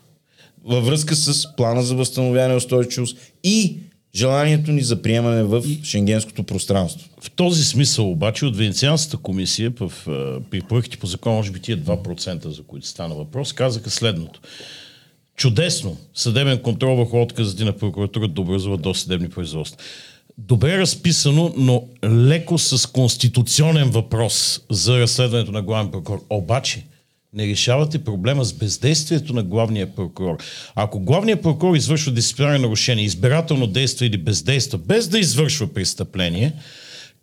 във 0.65 0.85
връзка 0.85 1.15
с 1.15 1.55
плана 1.55 1.83
за 1.83 1.95
възстановяване 1.95 2.53
и 2.53 2.57
устойчивост 2.57 3.17
и 3.43 3.77
желанието 4.15 4.71
ни 4.71 4.81
за 4.81 5.01
приемане 5.01 5.43
в 5.43 5.63
шенгенското 5.83 6.43
пространство. 6.43 7.09
В 7.21 7.31
този 7.31 7.63
смисъл 7.63 8.11
обаче 8.11 8.45
от 8.45 8.57
Венецианската 8.57 9.17
комисия 9.17 9.73
в, 9.79 9.91
при 10.51 10.61
проектите 10.61 10.97
по 10.97 11.07
закон, 11.07 11.33
може 11.33 11.51
би 11.51 11.59
тия 11.59 11.77
2%, 11.77 12.47
за 12.47 12.63
които 12.63 12.87
стана 12.87 13.15
въпрос, 13.15 13.53
казаха 13.53 13.89
следното. 13.89 14.41
Чудесно 15.35 15.97
съдебен 16.13 16.57
контрол 16.57 16.95
върху 16.95 17.21
отказите 17.21 17.63
на 17.63 17.73
прокуратурата 17.73 18.33
да 18.33 18.41
образува 18.41 18.77
до 18.77 18.93
съдебни 18.93 19.29
производства. 19.29 19.77
Добре 20.37 20.77
разписано, 20.77 21.53
но 21.57 21.83
леко 22.03 22.57
с 22.57 22.91
конституционен 22.91 23.89
въпрос 23.89 24.61
за 24.71 24.99
разследването 24.99 25.51
на 25.51 25.61
главен 25.61 25.91
прокурор. 25.91 26.23
Обаче, 26.29 26.85
не 27.33 27.47
решавате 27.47 28.03
проблема 28.03 28.45
с 28.45 28.53
бездействието 28.53 29.33
на 29.33 29.43
главния 29.43 29.95
прокурор. 29.95 30.37
Ако 30.75 30.99
главният 30.99 31.41
прокурор 31.41 31.75
извършва 31.75 32.11
дисциплинарни 32.11 32.59
нарушения, 32.59 33.05
избирателно 33.05 33.67
действа 33.67 34.05
или 34.05 34.17
бездейства, 34.17 34.77
без 34.77 35.07
да 35.07 35.19
извършва 35.19 35.67
престъпление, 35.67 36.53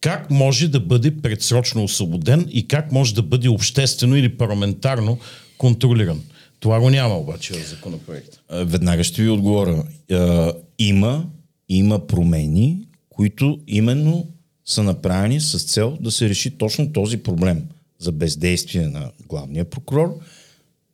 как 0.01 0.31
може 0.31 0.69
да 0.69 0.81
бъде 0.81 1.17
предсрочно 1.23 1.85
освободен 1.85 2.49
и 2.53 2.69
как 2.69 2.93
може 2.93 3.15
да 3.15 3.23
бъде 3.23 3.49
обществено 3.49 4.17
или 4.17 4.37
парламентарно 4.37 5.19
контролиран? 5.59 6.21
Това 6.61 6.81
го 6.81 6.91
няма 6.91 7.15
обаче 7.15 7.55
в 7.55 7.69
законопроекта. 7.69 8.39
Веднага 8.51 9.05
ще 9.05 9.23
ви 9.23 9.29
отговоря. 9.29 9.85
А, 10.11 10.53
Има, 10.79 11.25
има 11.69 12.07
промени, 12.07 12.79
които 13.23 13.59
именно 13.69 14.27
са 14.65 14.83
направени 14.83 15.41
с 15.41 15.59
цел 15.65 15.99
да 16.01 16.11
се 16.11 16.29
реши 16.29 16.51
точно 16.51 16.93
този 16.93 17.17
проблем 17.17 17.63
за 17.99 18.13
бездействие 18.13 18.89
на 18.89 19.11
главния 19.29 19.65
прокурор, 19.65 20.19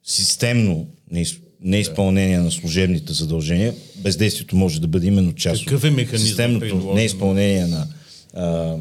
системно 0.04 0.86
неиз- 1.12 1.40
неизпълнение 1.60 2.38
на 2.38 2.50
служебните 2.50 3.12
задължения. 3.12 3.74
Бездействието 3.96 4.56
може 4.56 4.80
да 4.80 4.86
бъде 4.86 5.06
именно 5.06 5.34
част 5.34 5.64
Какъв 5.64 5.84
е 5.84 5.88
от 5.88 6.20
системното 6.20 6.92
неизпълнение 6.94 7.66
на 7.66 7.86
а, 8.34 8.76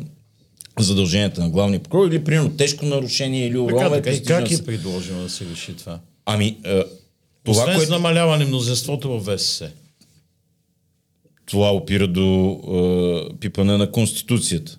задълженията 0.79 1.41
на 1.41 1.49
главния 1.49 1.79
прокурор 1.79 2.07
или 2.07 2.23
примерно 2.23 2.49
тежко 2.49 2.85
нарушение 2.85 3.45
или 3.47 3.51
Така, 3.53 3.61
уронване. 3.63 4.01
така, 4.01 4.15
и 4.15 4.23
как 4.23 4.51
е 4.51 4.65
предложено 4.65 5.23
да 5.23 5.29
се 5.29 5.45
реши 5.45 5.73
това? 5.73 5.99
Ами, 6.25 6.57
а, 6.65 6.83
това, 7.43 7.61
Освен 7.61 7.75
което... 7.77 7.91
намаляване 7.91 8.45
мнозинството 8.45 9.19
в 9.19 9.37
ВСС. 9.37 9.71
Това 11.47 11.71
опира 11.71 12.07
до 12.07 12.59
е, 13.31 13.39
пипане 13.39 13.77
на 13.77 13.91
Конституцията. 13.91 14.77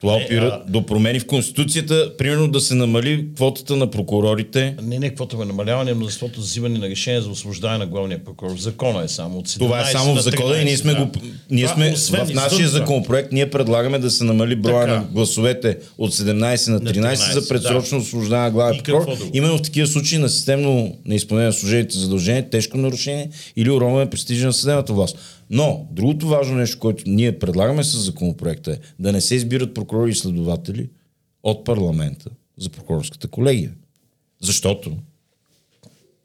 Това 0.00 0.16
Не, 0.16 0.24
опира 0.24 0.60
а- 0.66 0.70
до 0.70 0.86
промени 0.86 1.20
в 1.20 1.26
Конституцията, 1.26 2.12
примерно 2.18 2.48
да 2.48 2.60
се 2.60 2.74
намали 2.74 3.26
квотата 3.34 3.76
на 3.76 3.90
прокурорите. 3.90 4.76
Не, 4.82 4.98
не, 4.98 5.08
каквото 5.08 5.42
е 5.42 5.44
намаляване 5.44 5.90
на 5.90 5.96
мнозинството 5.96 6.40
за 6.40 6.46
взимане 6.46 6.78
на 6.78 6.88
решение 6.88 7.20
за 7.20 7.30
освобождаване 7.30 7.78
на 7.78 7.86
главния 7.86 8.24
прокурор. 8.24 8.56
Закона 8.56 9.04
е 9.04 9.08
само 9.08 9.38
от 9.38 9.48
17 9.48 9.58
Това 9.58 9.80
е 9.80 9.84
само 9.84 10.12
в 10.12 10.14
на 10.14 10.22
закона 10.22 10.56
и 10.56 10.64
ние 10.64 10.76
13, 10.76 10.80
сме 10.80 10.94
да. 10.94 11.04
го... 11.04 11.10
Ние 11.50 11.64
Това, 11.64 11.74
сме 11.74 11.92
освен 11.92 12.26
в 12.26 12.34
нашия 12.34 12.66
това. 12.66 12.78
законопроект, 12.78 13.32
ние 13.32 13.50
предлагаме 13.50 13.98
да 13.98 14.10
се 14.10 14.24
намали 14.24 14.56
броя 14.56 14.86
Така. 14.86 14.94
на 14.94 15.04
гласовете 15.04 15.78
от 15.98 16.12
17 16.12 16.32
на 16.68 16.80
13, 16.80 16.96
На 16.96 17.16
13, 17.16 17.32
за 17.32 17.48
предсрочно 17.48 17.98
освобождаване 17.98 18.76
на 18.76 18.82
какво 18.82 19.04
прокурор. 19.06 19.30
Именно 19.32 19.58
в 19.58 19.62
такива 19.62 19.86
случаи 19.86 20.18
на 20.18 20.28
системно 20.28 20.96
неизпълнение 21.04 21.46
на 21.46 21.52
служебните 21.52 21.98
задължения, 21.98 22.50
тежко 22.50 22.76
нарушение 22.78 23.30
или 23.56 23.70
уронване 23.70 24.10
престижа 24.10 24.46
на 24.46 24.52
съдебната 24.52 24.92
власт. 24.92 25.18
Но 25.50 25.88
другото 25.90 26.28
важно 26.28 26.56
нещо, 26.56 26.78
което 26.78 27.04
ние 27.06 27.38
предлагаме 27.38 27.84
с 27.84 27.98
законопроекта 27.98 28.72
е 28.72 28.78
да 28.98 29.12
не 29.12 29.20
се 29.20 29.34
избират 29.34 29.74
прокурори 29.74 30.10
и 30.10 30.14
следователи 30.14 30.88
от 31.42 31.64
парламента 31.64 32.30
за 32.58 32.70
прокурорската 32.70 33.28
колегия. 33.28 33.72
Защото 34.42 34.96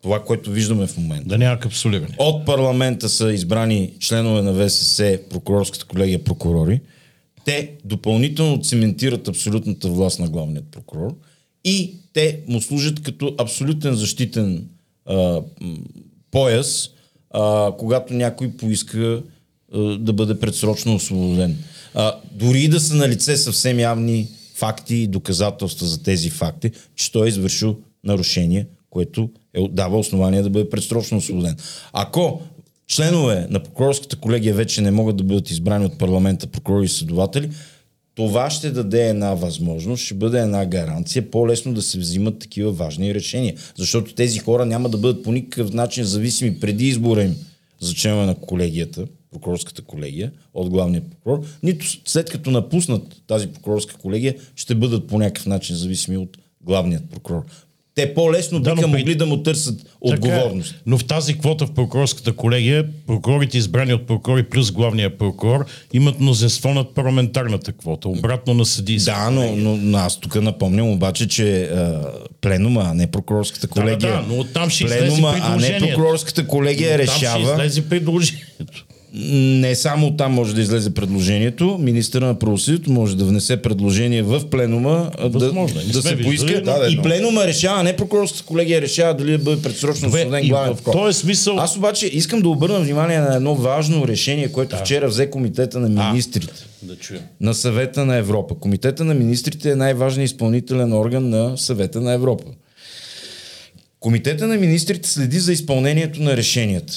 това, 0.02 0.24
което 0.24 0.52
виждаме 0.52 0.88
в 0.88 0.98
момента, 0.98 1.30
Да 1.30 1.38
няма 1.38 1.60
капсулиране. 1.60 2.16
от 2.18 2.46
парламента 2.46 3.10
са 3.10 3.34
избрани 3.34 3.94
членове 4.00 4.42
на 4.42 4.68
ВСС, 4.68 5.20
прокурорската 5.30 5.86
колегия 5.86 6.24
прокурори. 6.24 6.82
Те 7.46 7.72
допълнително 7.86 8.62
цементират 8.62 9.28
абсолютната 9.28 9.88
власт 9.88 10.20
на 10.20 10.30
главният 10.30 10.66
прокурор 10.72 11.16
и 11.64 11.96
те 12.14 12.40
му 12.48 12.62
служат 12.62 13.04
като 13.04 13.36
абсолютен 13.38 13.94
защитен 13.94 14.70
а, 15.06 15.42
пояс, 16.32 16.90
а, 17.36 17.72
когато 17.78 18.14
някой 18.14 18.50
поиска 18.50 19.22
а, 19.74 19.80
да 19.98 20.14
бъде 20.14 20.40
предсрочно 20.40 20.96
освободен. 20.96 21.58
А, 21.94 22.14
дори 22.32 22.68
да 22.68 22.80
са 22.80 22.96
на 22.96 23.10
лице 23.10 23.38
съвсем 23.38 23.80
явни 23.80 24.28
факти 24.56 24.96
и 24.96 25.08
доказателства 25.08 25.88
за 25.88 26.04
тези 26.04 26.30
факти, 26.30 26.72
че 26.96 27.12
той 27.12 27.26
е 27.26 27.30
извършил 27.30 27.78
нарушение, 28.04 28.68
което 28.90 29.30
е, 29.54 29.68
дава 29.70 30.00
основание 30.00 30.42
да 30.42 30.50
бъде 30.50 30.70
предсрочно 30.70 31.18
освободен. 31.18 31.58
Ако 31.94 32.42
членове 32.88 33.48
на 33.50 33.60
прокурорската 33.60 34.16
колегия 34.16 34.56
вече 34.56 34.82
не 34.82 34.92
могат 34.92 35.18
да 35.18 35.24
бъдат 35.24 35.52
избрани 35.52 35.86
от 35.86 35.98
парламента 35.98 36.48
прокурори 36.48 36.86
и 36.86 36.90
следователи, 36.90 37.50
това 38.16 38.50
ще 38.50 38.72
даде 38.72 39.10
една 39.10 39.34
възможност, 39.34 40.04
ще 40.04 40.14
бъде 40.14 40.40
една 40.40 40.66
гаранция 40.66 41.32
по-лесно 41.32 41.74
да 41.74 41.82
се 41.82 42.00
взимат 42.00 42.40
такива 42.40 42.72
важни 42.72 43.14
решения. 43.14 43.56
Защото 43.78 44.14
тези 44.14 44.40
хора 44.40 44.66
няма 44.66 44.90
да 44.90 44.98
бъдат 44.98 45.24
по 45.24 45.32
никакъв 45.32 45.74
начин 45.74 46.04
зависими 46.04 46.60
преди 46.60 46.88
избора 46.88 47.24
им 47.24 47.36
за 47.80 47.94
членове 47.94 48.26
на 48.26 48.36
колегията, 48.36 49.06
прокурорската 49.32 49.82
колегия, 49.82 50.32
от 50.54 50.70
главния 50.70 51.02
прокурор, 51.02 51.46
нито 51.64 51.86
след 52.06 52.30
като 52.30 52.52
напуснат 52.52 53.22
тази 53.28 53.48
прокурорска 53.48 53.98
колегия, 53.98 54.36
ще 54.56 54.76
бъдат 54.76 55.08
по 55.08 55.18
някакъв 55.20 55.46
начин 55.46 55.76
зависими 55.76 56.18
от 56.18 56.38
главният 56.62 57.10
прокурор. 57.10 57.46
Те 57.96 58.14
по-лесно 58.14 58.60
Да, 58.60 58.76
биха 58.76 58.82
при- 58.84 58.92
могли 58.92 59.16
да 59.16 59.26
му 59.26 59.38
търсят 59.38 59.76
Така 59.78 59.88
е. 60.04 60.10
отговорност. 60.10 60.76
Но 60.86 60.98
в 60.98 61.06
тази 61.06 61.34
квота 61.34 61.66
в 61.66 61.72
прокурорската 61.72 62.34
колегия, 62.34 62.86
прокурорите 63.08 63.58
избрани 63.58 63.94
от 63.94 64.08
прокурори 64.08 64.44
плюс 64.44 64.72
главния 64.72 65.18
прокурор 65.18 65.66
имат 65.94 66.20
мнозинство 66.20 66.74
над 66.74 66.90
парламентарната 66.90 67.72
квота, 67.72 68.10
обратно 68.10 68.54
на 68.54 68.66
съдийска. 68.66 69.12
Да, 69.14 69.30
но, 69.32 69.56
но, 69.56 69.78
но 69.78 69.98
аз 69.98 70.20
тук 70.20 70.36
напомням 70.36 70.90
обаче, 70.90 71.28
че 71.28 71.64
а, 71.64 72.02
пленума, 72.42 72.84
а 72.86 72.94
не 72.94 73.08
прокурорската 73.08 73.68
колегия. 73.68 73.98
да, 74.12 74.26
но 74.28 74.40
оттам 74.40 74.70
ще 74.70 74.86
пленума, 74.86 75.36
а 75.42 75.56
не 75.56 75.78
прокурорската 75.80 76.48
колегия 76.48 76.98
Там 76.98 77.08
ще 77.08 77.26
решава. 77.26 77.54
излезе 77.54 77.90
предложението. 77.90 78.85
Не 79.18 79.76
само 79.76 80.16
там 80.16 80.32
може 80.32 80.56
да 80.56 80.62
излезе 80.62 80.94
предложението, 80.94 81.78
министъра 81.78 82.26
на 82.26 82.40
правосъдието 82.40 82.92
може 82.92 83.18
да 83.18 83.26
внесе 83.26 83.58
предложение 83.58 84.24
в 84.24 84.50
пленума 84.50 85.12
а, 85.18 85.30
да, 85.30 85.40
Възможно 85.40 85.80
е, 85.80 85.84
да 85.84 86.02
сме 86.02 86.10
се 86.10 86.16
виждали, 86.16 86.38
поиска. 86.38 86.62
Да, 86.62 86.80
да, 86.80 86.88
и 86.92 86.98
пленума 86.98 87.48
решава, 87.48 87.80
а 87.80 87.84
не 87.84 87.96
прокурорската 87.96 88.44
колегия 88.44 88.82
решава 88.82 89.14
дали 89.14 89.32
да 89.32 89.38
бъде 89.38 89.62
предсрочно 89.62 90.08
освободен 90.08 90.48
главен 90.48 90.76
в 90.76 90.84
този 90.84 91.20
смисъл- 91.20 91.60
Аз 91.60 91.78
обаче 91.78 92.08
искам 92.08 92.42
да 92.42 92.50
обърна 92.50 92.80
внимание 92.80 93.20
на 93.20 93.36
едно 93.36 93.56
важно 93.56 94.08
решение, 94.08 94.52
което 94.52 94.78
вчера 94.78 95.08
взе 95.08 95.30
комитета 95.30 95.80
на 95.80 96.10
министрите 96.10 96.54
Да 96.82 96.96
чуем. 96.96 97.22
на 97.42 97.54
съвета 97.54 98.06
на 98.06 98.16
Европа. 98.16 98.56
Комитета 98.56 99.04
на 99.04 99.14
министрите 99.14 99.72
е 99.72 99.76
най-важният 99.76 100.32
изпълнителен 100.32 100.94
орган 100.94 101.30
на 101.30 101.58
съвета 101.58 102.02
на 102.02 102.14
Европа. 102.14 102.44
Комитета 104.00 104.48
на 104.48 104.56
министрите 104.56 105.10
следи 105.10 105.40
за 105.40 105.54
изпълнението 105.54 106.22
на 106.22 106.38
решенията. 106.38 106.94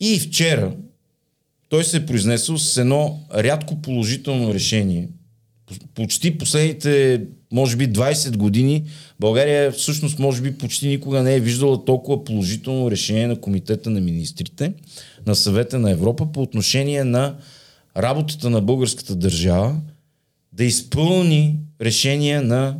И 0.00 0.18
вчера 0.20 0.70
той 1.68 1.84
се 1.84 1.96
е 1.96 2.06
произнесъл 2.06 2.58
с 2.58 2.76
едно 2.76 3.20
рядко 3.34 3.82
положително 3.82 4.54
решение. 4.54 5.08
Почти 5.94 6.38
последните, 6.38 7.22
може 7.52 7.76
би 7.76 7.92
20 7.92 8.36
години, 8.36 8.84
България 9.20 9.72
всъщност 9.72 10.18
може 10.18 10.42
би 10.42 10.58
почти 10.58 10.88
никога 10.88 11.22
не 11.22 11.34
е 11.34 11.40
виждала 11.40 11.84
толкова 11.84 12.24
положително 12.24 12.90
решение 12.90 13.26
на 13.26 13.40
Комитета 13.40 13.90
на 13.90 14.00
министрите 14.00 14.72
на 15.26 15.34
съвета 15.34 15.78
на 15.78 15.90
Европа 15.90 16.32
по 16.32 16.42
отношение 16.42 17.04
на 17.04 17.36
работата 17.96 18.50
на 18.50 18.60
българската 18.60 19.14
държава 19.14 19.76
да 20.52 20.64
изпълни 20.64 21.58
решение 21.80 22.40
на 22.40 22.76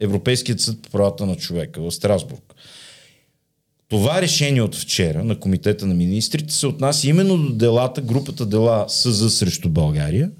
Европейският 0.00 0.60
съд 0.60 0.82
по 0.82 0.90
правата 0.90 1.26
на 1.26 1.36
човека 1.36 1.80
в 1.80 1.90
Страсбург. 1.90 2.53
Това 3.88 4.22
решение 4.22 4.62
от 4.62 4.74
вчера 4.76 5.24
на 5.24 5.40
Комитета 5.40 5.86
на 5.86 5.94
министрите 5.94 6.54
се 6.54 6.66
отнася 6.66 7.08
именно 7.08 7.38
до 7.38 7.52
делата, 7.52 8.00
групата 8.00 8.46
дела 8.46 8.84
СЗ 8.88 9.34
срещу 9.34 9.68
България 9.68 10.30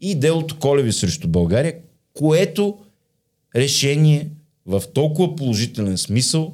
и 0.00 0.14
делото 0.14 0.58
Колеви 0.58 0.92
срещу 0.92 1.28
България, 1.28 1.74
което 2.14 2.78
решение 3.56 4.28
в 4.66 4.82
толкова 4.94 5.36
положителен 5.36 5.98
смисъл 5.98 6.52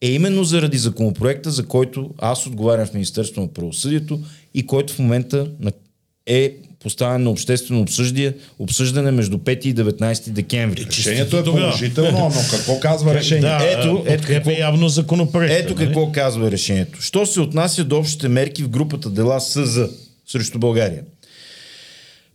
е 0.00 0.10
именно 0.10 0.44
заради 0.44 0.78
законопроекта, 0.78 1.50
за 1.50 1.66
който 1.66 2.10
аз 2.18 2.46
отговарям 2.46 2.86
в 2.86 2.94
Министерството 2.94 3.40
на 3.40 3.48
правосъдието 3.48 4.20
и 4.54 4.66
който 4.66 4.92
в 4.92 4.98
момента 4.98 5.50
е 6.26 6.56
поставен 6.82 7.22
на 7.22 7.30
обществено 7.30 7.80
обсъждане, 7.80 8.32
обсъждане 8.58 9.10
между 9.10 9.38
5 9.38 9.66
и 9.66 9.74
19 9.74 10.30
декември. 10.30 10.86
Решението 10.86 11.36
е 11.36 11.44
Тогава. 11.44 11.66
положително, 11.66 12.18
но 12.34 12.40
какво 12.50 12.80
казва 12.80 13.14
решението? 13.14 13.46
Да, 13.48 13.64
Ето, 13.70 14.02
ето, 14.06 14.12
ето 14.12 14.26
какво- 14.26 14.50
явно 14.50 14.88
законопроект. 14.88 15.64
Ето 15.64 15.74
какво 15.74 16.12
казва 16.12 16.50
решението. 16.50 17.02
Що 17.02 17.26
се 17.26 17.40
отнася 17.40 17.84
до 17.84 17.98
общите 17.98 18.28
мерки 18.28 18.62
в 18.62 18.68
групата 18.68 19.10
дела 19.10 19.40
СЗ 19.40 19.78
срещу 20.26 20.58
България? 20.58 21.02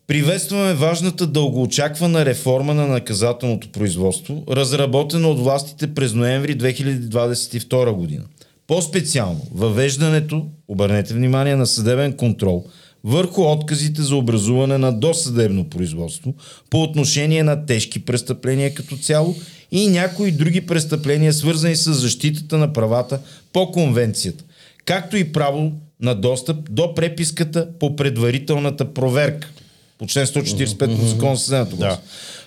Приветстваме 0.07 0.73
важната 0.73 1.27
дългоочаквана 1.27 2.25
реформа 2.25 2.73
на 2.73 2.87
наказателното 2.87 3.69
производство, 3.69 4.43
разработена 4.49 5.27
от 5.27 5.39
властите 5.39 5.93
през 5.93 6.13
ноември 6.13 6.57
2022 6.57 7.91
година. 7.91 8.23
По-специално, 8.67 9.41
въвеждането, 9.53 10.45
обърнете 10.67 11.13
внимание, 11.13 11.55
на 11.55 11.67
съдебен 11.67 12.13
контрол 12.13 12.65
върху 13.03 13.41
отказите 13.51 14.01
за 14.01 14.15
образуване 14.15 14.77
на 14.77 14.99
досъдебно 14.99 15.69
производство 15.69 16.33
по 16.69 16.83
отношение 16.83 17.43
на 17.43 17.65
тежки 17.65 18.05
престъпления 18.05 18.73
като 18.73 18.97
цяло 18.97 19.35
и 19.71 19.87
някои 19.87 20.31
други 20.31 20.61
престъпления, 20.61 21.33
свързани 21.33 21.75
с 21.75 21.93
защитата 21.93 22.57
на 22.57 22.73
правата 22.73 23.19
по 23.53 23.71
конвенцията, 23.71 24.43
както 24.85 25.17
и 25.17 25.31
право 25.31 25.71
на 26.01 26.15
достъп 26.15 26.57
до 26.71 26.93
преписката 26.95 27.67
по 27.79 27.95
предварителната 27.95 28.93
проверка 28.93 29.49
по 29.97 30.07
член 30.07 30.25
145 30.25 31.01
от 31.01 31.09
Закона 31.09 31.35
за 31.35 31.43
съдебната 31.43 31.75
власт. 31.75 32.01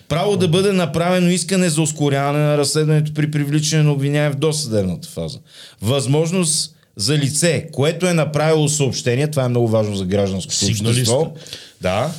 Право 0.07 0.37
да 0.37 0.47
бъде 0.47 0.73
направено 0.73 1.29
искане 1.29 1.69
за 1.69 1.81
ускоряване 1.81 2.39
на 2.39 2.57
разследването 2.57 3.13
при 3.13 3.31
привличане 3.31 3.83
на 3.83 3.91
обвиняем 3.91 4.31
в 4.31 4.35
досъдебната 4.35 5.07
фаза. 5.07 5.39
Възможност 5.81 6.75
за 6.95 7.17
лице, 7.17 7.67
което 7.71 8.07
е 8.07 8.13
направило 8.13 8.69
съобщение, 8.69 9.27
това 9.27 9.43
е 9.43 9.47
много 9.47 9.67
важно 9.67 9.95
за 9.95 10.05
гражданското 10.05 10.55
Сигналиста. 10.55 11.15
общество. 11.15 11.33
Да, 11.81 12.11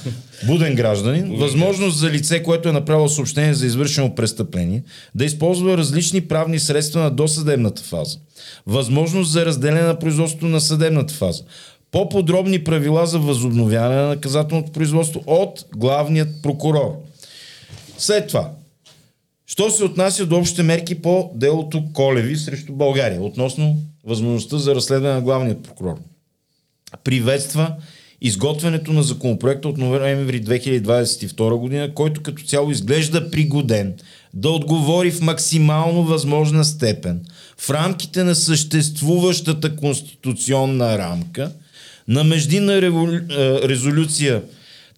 буден 0.46 0.74
гражданин. 0.74 1.36
Възможност 1.36 1.98
за 1.98 2.10
лице, 2.10 2.42
което 2.42 2.68
е 2.68 2.72
направило 2.72 3.08
съобщение 3.08 3.54
за 3.54 3.66
извършено 3.66 4.14
престъпление, 4.14 4.82
да 5.14 5.24
използва 5.24 5.78
различни 5.78 6.20
правни 6.20 6.58
средства 6.58 7.00
на 7.00 7.10
досъдебната 7.10 7.82
фаза. 7.82 8.18
Възможност 8.66 9.30
за 9.30 9.46
разделяне 9.46 9.82
на 9.82 9.98
производството 9.98 10.46
на 10.46 10.60
съдебната 10.60 11.14
фаза. 11.14 11.42
По-подробни 11.90 12.64
правила 12.64 13.06
за 13.06 13.18
възобновяване 13.18 13.96
на 14.00 14.08
наказателното 14.08 14.72
производство 14.72 15.22
от 15.26 15.64
главният 15.76 16.28
прокурор. 16.42 16.96
След 17.98 18.28
това, 18.28 18.50
Що 19.46 19.70
се 19.70 19.84
отнася 19.84 20.26
до 20.26 20.36
общите 20.36 20.62
мерки 20.62 21.02
по 21.02 21.30
делото 21.34 21.84
Колеви 21.92 22.36
срещу 22.36 22.72
България, 22.72 23.22
относно 23.22 23.76
възможността 24.04 24.58
за 24.58 24.74
разследване 24.74 25.14
на 25.14 25.22
главният 25.22 25.62
прокурор. 25.62 25.98
Приветства 27.04 27.76
изготвянето 28.20 28.92
на 28.92 29.02
законопроекта 29.02 29.68
от 29.68 29.78
ноември 29.78 30.44
2022 30.44 31.56
година, 31.56 31.94
който 31.94 32.22
като 32.22 32.42
цяло 32.42 32.70
изглежда 32.70 33.30
пригоден 33.30 33.94
да 34.34 34.50
отговори 34.50 35.10
в 35.10 35.20
максимално 35.20 36.04
възможна 36.04 36.64
степен 36.64 37.20
в 37.58 37.70
рамките 37.70 38.24
на 38.24 38.34
съществуващата 38.34 39.76
конституционна 39.76 40.98
рамка 40.98 41.52
на 42.08 42.24
междинна 42.24 42.72
е, 42.74 42.80
резолюция 43.68 44.42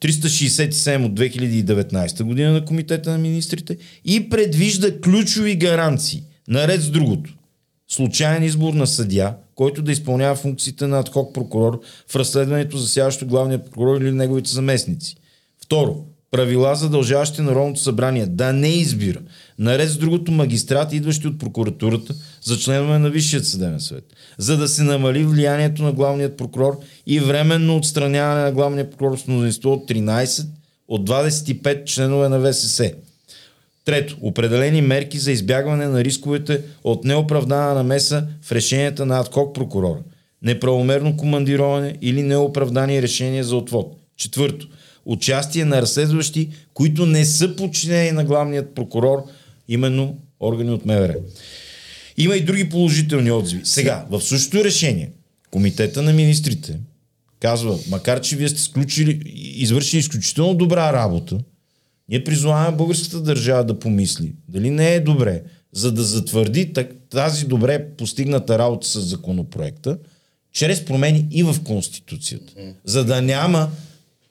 367 0.01 1.07
от 1.07 1.13
2019 1.13 2.23
година 2.23 2.53
на 2.53 2.65
Комитета 2.65 3.11
на 3.11 3.19
министрите 3.19 3.77
и 4.05 4.29
предвижда 4.29 5.01
ключови 5.01 5.57
гаранции, 5.57 6.23
наред 6.49 6.83
с 6.83 6.91
другото. 6.91 7.35
Случайен 7.89 8.43
избор 8.43 8.73
на 8.73 8.87
съдя, 8.87 9.35
който 9.55 9.83
да 9.83 9.93
изпълнява 9.93 10.35
функциите 10.35 10.87
на 10.87 10.99
адхок 10.99 11.35
прокурор 11.35 11.81
в 12.09 12.17
разследването 12.17 12.79
засягащо 12.79 13.27
главния 13.27 13.65
прокурор 13.65 14.01
или 14.01 14.13
неговите 14.13 14.51
заместници. 14.51 15.17
Второ, 15.65 16.05
правила 16.31 16.75
задължаващи 16.75 17.43
Народното 17.43 17.81
събрание 17.81 18.27
да 18.27 18.53
не 18.53 18.69
избира, 18.69 19.21
наред 19.59 19.91
с 19.91 19.97
другото 19.97 20.33
магистрати, 20.33 20.97
идващи 20.97 21.27
от 21.27 21.39
прокуратурата, 21.39 22.15
за 22.43 22.59
членове 22.59 22.99
на 22.99 23.11
Висшият 23.11 23.47
съдебен 23.47 23.81
съвет, 23.81 24.05
за 24.39 24.57
да 24.57 24.69
се 24.69 24.83
намали 24.83 25.25
влиянието 25.25 25.83
на 25.83 25.93
главният 25.93 26.37
прокурор 26.37 26.81
и 27.07 27.21
временно 27.21 27.77
отстраняване 27.77 28.43
на 28.43 28.53
главния 28.53 28.91
прокурор 28.91 29.17
с 29.19 29.27
мнозинство 29.27 29.73
от 29.73 29.91
13 29.91 30.47
от 30.89 31.11
25 31.11 31.85
членове 31.85 32.29
на 32.29 32.53
ВСС. 32.53 32.93
Трето, 33.85 34.17
определени 34.21 34.83
мерки 34.83 35.19
за 35.19 35.33
избягване 35.33 35.87
на 35.87 36.05
рисковете 36.05 36.61
от 36.85 37.05
неоправдана 37.05 37.75
намеса 37.75 38.27
в 38.43 38.53
решенията 38.53 39.07
на 39.07 39.21
адхок 39.21 39.55
прокурора, 39.55 39.99
неправомерно 40.43 41.17
командироване 41.17 41.97
или 42.01 42.23
неоправдани 42.23 43.03
решения 43.03 43.45
за 43.45 43.57
отвод. 43.57 43.97
Четвърто, 44.17 44.69
участие 45.05 45.65
на 45.65 45.83
разследващи, 45.83 46.51
които 46.75 47.07
не 47.07 47.25
са 47.25 47.57
подчинени 47.57 48.13
на 48.13 48.25
главният 48.25 48.75
прокурор, 48.75 49.25
именно 49.69 50.19
органи 50.41 50.71
от 50.71 50.87
МВР. 50.87 51.15
Има 52.17 52.37
и 52.37 52.41
други 52.41 52.69
положителни 52.69 53.31
отзиви. 53.31 53.61
Сега, 53.65 54.07
в 54.11 54.21
същото 54.21 54.65
решение, 54.65 55.11
Комитета 55.55 56.03
на 56.03 56.13
министрите 56.13 56.79
казва, 57.41 57.79
макар 57.91 58.21
че 58.21 58.37
вие 58.37 58.49
сте 58.49 58.61
сключили, 58.61 59.23
извършили 59.37 60.01
изключително 60.01 60.55
добра 60.55 60.93
работа, 60.93 61.39
ние 62.09 62.25
призоваваме 62.25 62.77
българската 62.77 63.21
държава 63.21 63.65
да 63.65 63.79
помисли 63.79 64.33
дали 64.49 64.71
не 64.71 64.95
е 64.95 65.01
добре, 65.01 65.43
за 65.73 65.93
да 65.93 66.03
затвърди 66.03 66.73
тази 67.11 67.47
добре 67.47 67.89
постигната 67.97 68.59
работа 68.59 68.87
с 68.87 69.01
законопроекта, 69.01 69.99
чрез 70.53 70.85
промени 70.85 71.27
и 71.31 71.43
в 71.43 71.57
Конституцията. 71.65 72.53
За 72.85 73.05
да 73.05 73.23
няма, 73.23 73.71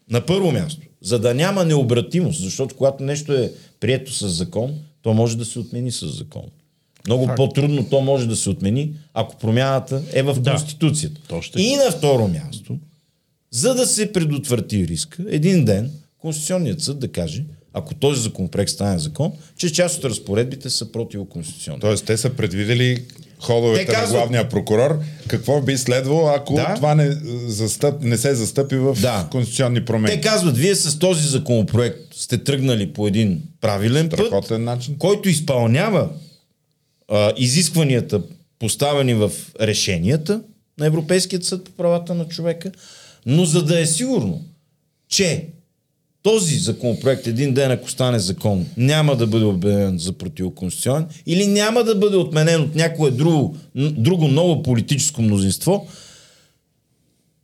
на 0.09 0.25
първо 0.25 0.51
място, 0.51 0.81
за 1.01 1.19
да 1.19 1.33
няма 1.33 1.65
необратимост, 1.65 2.41
защото 2.41 2.75
когато 2.75 3.03
нещо 3.03 3.33
е 3.33 3.51
прието 3.79 4.13
с 4.13 4.29
закон, 4.29 4.73
то 5.01 5.13
може 5.13 5.37
да 5.37 5.45
се 5.45 5.59
отмени 5.59 5.91
с 5.91 6.07
закон. 6.07 6.43
Много 7.07 7.29
по-трудно 7.35 7.89
то 7.89 8.01
може 8.01 8.27
да 8.27 8.35
се 8.35 8.49
отмени, 8.49 8.93
ако 9.13 9.37
промяната 9.37 10.01
е 10.13 10.23
в 10.23 10.39
Да. 10.39 10.51
Конституцията. 10.51 11.21
Точно 11.27 11.51
така. 11.51 11.63
И 11.63 11.75
на 11.75 11.91
второ 11.91 12.27
място, 12.27 12.77
за 13.51 13.73
да 13.73 13.87
се 13.87 14.13
предотврати 14.13 14.87
риска, 14.87 15.25
един 15.27 15.65
ден 15.65 15.91
Конституционният 16.17 16.81
съд 16.81 16.99
да 16.99 17.07
каже, 17.07 17.43
ако 17.73 17.93
този 17.93 18.21
законопроект 18.21 18.71
стане 18.71 18.99
закон, 18.99 19.31
че 19.57 19.73
част 19.73 19.97
от 19.97 20.05
разпоредбите 20.05 20.69
са 20.69 20.91
противоконституционни. 20.91 21.79
Тоест, 21.79 22.05
те 22.05 22.17
са 22.17 22.29
предвидели 22.29 23.03
ходовете 23.39 23.85
Те 23.85 23.91
на 23.91 23.97
казват- 23.97 24.11
главния 24.13 24.49
прокурор. 24.49 24.99
Какво 25.27 25.61
би 25.61 25.77
следвало, 25.77 26.27
ако 26.27 26.53
Да. 26.53 26.73
това 26.75 26.95
не, 26.95 27.17
застъп, 27.47 28.01
не 28.01 28.17
се 28.17 28.35
застъпи 28.35 28.75
в 28.75 28.97
Да. 29.01 29.27
конституционни 29.31 29.85
промени? 29.85 30.15
Те 30.15 30.21
казват, 30.21 30.57
вие 30.57 30.75
с 30.75 30.99
този 30.99 31.27
законопроект 31.27 31.99
сте 32.13 32.37
тръгнали 32.37 32.93
по 32.93 33.07
един 33.07 33.41
правилен 33.61 34.09
път, 34.09 34.19
Страхотен 34.19 34.63
начин. 34.63 34.95
който 34.97 35.29
изпълнява 35.29 36.09
а, 37.07 37.33
изискванията, 37.37 38.21
поставени 38.59 39.13
в 39.13 39.31
решенията 39.61 40.41
на 40.77 40.85
Европейският 40.85 41.43
съд 41.43 41.63
по 41.65 41.71
правата 41.71 42.13
на 42.13 42.27
човека, 42.27 42.71
но 43.25 43.45
за 43.45 43.63
да 43.63 43.79
е 43.79 43.85
сигурно, 43.85 44.41
че 45.09 45.47
този 46.23 46.57
законопроект 46.57 47.27
един 47.27 47.53
ден, 47.53 47.71
ако 47.71 47.91
стане 47.91 48.19
закон, 48.19 48.65
няма 48.77 49.15
да 49.15 49.27
бъде 49.27 49.45
обявен 49.45 49.97
за 49.97 50.13
противоконституционен 50.13 51.05
или 51.25 51.47
няма 51.47 51.83
да 51.83 51.95
бъде 51.95 52.17
отменен 52.17 52.61
от 52.61 52.75
някое 52.75 53.11
друго, 53.11 53.57
друго 53.75 54.27
ново 54.27 54.63
политическо 54.63 55.21
мнозинство, 55.21 55.87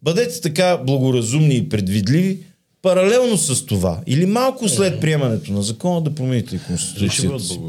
бъдете 0.04 0.42
така 0.42 0.78
благоразумни 0.78 1.56
и 1.56 1.70
предвидливи, 1.70 2.40
паралелно 2.82 3.38
с 3.38 3.66
това 3.66 4.00
или 4.08 4.26
малко 4.26 4.70
след 4.70 5.02
приемането 5.02 5.54
на 5.54 5.62
закона 5.62 6.02
да 6.02 6.16
промените 6.16 6.56
и 6.56 6.60
Ще 6.60 6.68
конституцията 6.68 7.40
си. 7.40 7.60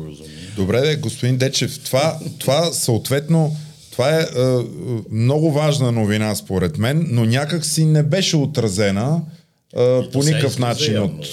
Добре, 0.57 0.81
де, 0.81 0.97
господин 0.97 1.37
Дечев, 1.37 1.81
това, 1.85 2.19
това 2.39 2.73
съответно, 2.73 3.57
това 3.91 4.17
е, 4.17 4.21
е, 4.21 4.43
е 4.43 4.59
много 5.11 5.53
важна 5.53 5.93
новина 5.93 6.35
според 6.35 6.79
мен, 6.79 7.07
но 7.11 7.25
някак 7.25 7.65
си 7.65 7.85
не 7.85 8.03
беше 8.03 8.37
отразена 8.37 9.21
по 10.13 10.23
никакъв 10.25 10.59
начин 10.59 10.99
от... 10.99 11.27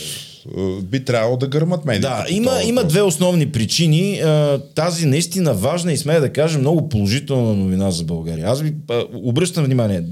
би 0.84 1.06
трябвало 1.06 1.38
да 1.38 1.48
гърмат 1.48 1.86
медиите. 1.86 2.08
Да, 2.08 2.26
има, 2.30 2.52
има 2.66 2.84
две 2.84 3.02
основни 3.02 3.52
причини. 3.52 4.22
Тази 4.76 5.06
наистина 5.06 5.54
важна 5.54 5.94
и 5.94 5.98
смея 5.98 6.22
да 6.22 6.34
кажа 6.34 6.60
много 6.60 6.90
положителна 6.90 7.54
новина 7.54 7.92
за 7.92 8.04
България. 8.04 8.48
Аз 8.48 8.62
ви 8.62 8.74
обръщам 9.14 9.66
внимание. 9.66 10.04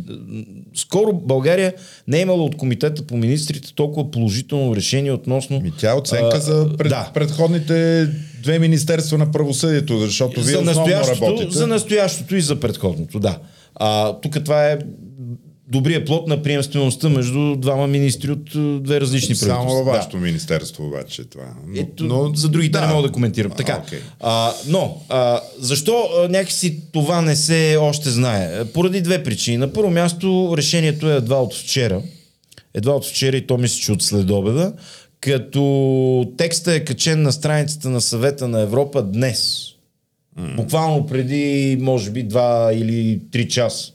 Скоро 0.76 1.14
България 1.14 1.74
не 2.08 2.18
е 2.18 2.22
имала 2.22 2.44
от 2.44 2.58
комитета 2.58 3.04
по 3.04 3.18
министрите 3.18 3.74
толкова 3.76 4.12
положително 4.12 4.76
решение 4.76 5.12
относно... 5.12 5.60
Ми 5.60 5.72
тя 5.80 5.92
е 5.92 5.94
оценка 5.94 6.38
а, 6.38 6.40
за 6.40 6.70
пред, 6.78 6.90
да. 6.90 7.12
предходните 7.14 8.08
две 8.44 8.60
министерства 8.60 9.18
на 9.18 9.32
правосъдието, 9.32 9.98
защото 9.98 10.42
вие 10.42 10.56
за 10.56 10.62
основно 10.62 10.94
работите. 10.94 11.58
за 11.58 11.68
настоящото 11.68 12.36
и 12.36 12.42
за 12.42 12.60
предходното, 12.60 13.20
да. 13.20 13.38
А, 13.76 14.14
тук 14.14 14.44
това 14.44 14.66
е 14.66 14.78
добрия 15.68 16.06
плод 16.06 16.28
на 16.28 16.44
приемствеността 16.44 17.10
между 17.10 17.56
двама 17.56 17.88
министри 17.88 18.32
от 18.32 18.56
е, 18.56 18.80
две 18.80 19.02
различни 19.02 19.36
Само 19.36 19.50
правителства. 19.56 19.78
във 19.78 19.86
Да. 19.86 19.92
вашето 19.92 20.18
министерство 20.18 20.86
обаче 20.88 21.24
това. 21.24 21.54
Но, 21.68 21.82
Ето, 21.82 22.32
за 22.36 22.50
другите 22.50 22.80
не 22.82 22.88
мога 22.88 23.08
да 23.08 23.12
коментирам. 23.14 23.52
А, 23.52 23.56
Така. 23.56 23.82
окей. 23.88 24.00
А, 24.20 24.54
но, 24.68 24.98
а, 25.10 25.42
защо 25.60 26.10
а, 26.18 26.30
някакси 26.30 26.80
това 26.92 27.22
не 27.22 27.36
се 27.36 27.78
още 27.82 28.10
знае? 28.10 28.66
Поради 28.66 29.02
две 29.02 29.24
причини. 29.24 29.58
На 29.58 29.74
първо 29.74 29.90
място, 29.92 30.54
решението 30.58 31.12
е 31.12 31.16
едва 31.16 31.42
от 31.42 31.54
вчера. 31.56 32.02
Едва 32.74 32.94
от 32.94 33.06
вчера 33.06 33.38
и 33.38 33.48
то 33.48 33.58
мисля, 33.58 33.82
че 33.82 33.92
от 33.92 34.02
следобеда. 34.02 34.74
Като 35.20 36.32
текста 36.38 36.74
е 36.74 36.80
качен 36.80 37.22
на 37.22 37.32
страницата 37.32 37.90
на 37.90 38.02
съвета 38.02 38.48
на 38.48 38.60
Европа 38.62 39.04
днес. 39.04 39.66
Буквално 40.56 41.06
преди, 41.06 41.78
може 41.82 42.12
би, 42.12 42.24
два 42.24 42.70
или 42.74 43.20
три 43.32 43.50
часа. 43.50 43.92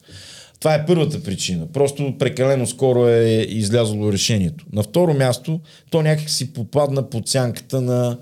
Това 0.61 0.75
е 0.75 0.87
първата 0.87 1.23
причина. 1.23 1.67
Просто 1.73 2.15
прекалено 2.19 2.67
скоро 2.67 3.09
е 3.09 3.47
излязло 3.49 4.13
решението. 4.13 4.65
На 4.73 4.83
второ 4.83 5.15
място, 5.15 5.61
то 5.91 6.03
някак 6.03 6.31
си 6.31 6.53
попадна 6.53 7.11
под 7.11 7.29
сянката 7.29 7.81
на 7.81 8.19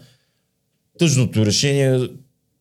тъжното 0.98 1.46
решение, 1.46 2.08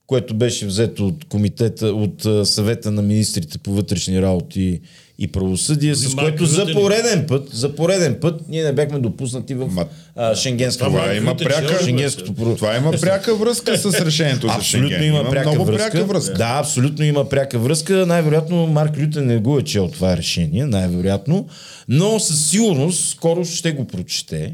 което 0.07 0.36
беше 0.36 0.65
взето 0.65 1.07
от 1.07 1.25
комитета, 1.25 1.88
от 1.88 2.47
съвета 2.47 2.91
на 2.91 3.01
министрите 3.01 3.57
по 3.57 3.71
вътрешни 3.71 4.21
работи 4.21 4.82
и 5.20 5.28
правосъдие, 5.28 5.95
с 5.95 6.15
което 6.15 6.45
за 6.45 6.74
пореден 6.74 7.26
път, 7.28 7.49
за 7.53 7.76
пореден 7.76 8.18
път 8.22 8.41
ние 8.49 8.63
не 8.63 8.74
бяхме 8.74 8.99
допуснати 8.99 9.53
в 9.53 9.70
Ма- 9.70 9.88
а, 10.15 10.36
шенгенска 10.36 10.86
Това 10.86 11.13
има 11.15 11.38
пряка, 11.38 11.84
Шенгенското 11.84 12.34
това 12.55 12.78
има 12.78 12.91
пряка 12.91 13.36
връзка 13.36 13.78
с 13.78 14.01
решението 14.01 14.47
за 14.47 14.53
Абсолютно 14.53 14.89
Шенген. 14.89 15.07
има, 15.07 15.30
пряка, 15.30 15.49
много 15.49 15.65
връзка. 15.65 15.91
пряка 15.91 16.05
връзка. 16.05 16.34
Да, 16.34 16.57
абсолютно 16.59 17.05
има 17.05 17.30
пряка 17.30 17.59
връзка. 17.59 18.05
Най-вероятно 18.05 18.68
Марк 18.68 18.97
Лютен 18.99 19.26
не 19.26 19.38
го 19.38 19.59
е 19.59 19.63
чел 19.63 19.88
това 19.88 20.18
решение, 20.18 20.65
най-вероятно. 20.65 21.47
Но 21.88 22.20
със 22.20 22.49
сигурност 22.49 23.09
скоро 23.09 23.45
ще 23.45 23.72
го 23.72 23.88
прочете. 23.88 24.53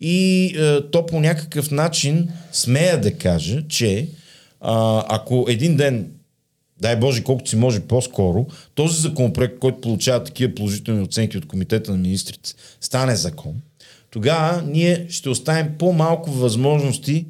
И 0.00 0.44
е, 0.58 0.80
то 0.90 1.06
по 1.06 1.20
някакъв 1.20 1.70
начин 1.70 2.28
смея 2.52 3.00
да 3.00 3.12
кажа, 3.12 3.62
че 3.68 4.08
а, 4.60 5.04
ако 5.08 5.46
един 5.48 5.76
ден 5.76 6.06
дай 6.82 6.96
Боже, 6.96 7.24
колкото 7.24 7.50
си 7.50 7.56
може 7.56 7.80
по-скоро, 7.80 8.46
този 8.74 9.00
законопроект, 9.00 9.58
който 9.58 9.80
получава 9.80 10.24
такива 10.24 10.54
положителни 10.54 11.02
оценки 11.02 11.38
от 11.38 11.46
Комитета 11.46 11.90
на 11.90 11.96
министрите, 11.96 12.54
стане 12.80 13.16
закон, 13.16 13.54
тогава 14.10 14.62
ние 14.66 15.06
ще 15.08 15.28
оставим 15.28 15.68
по-малко 15.78 16.30
възможности 16.30 17.26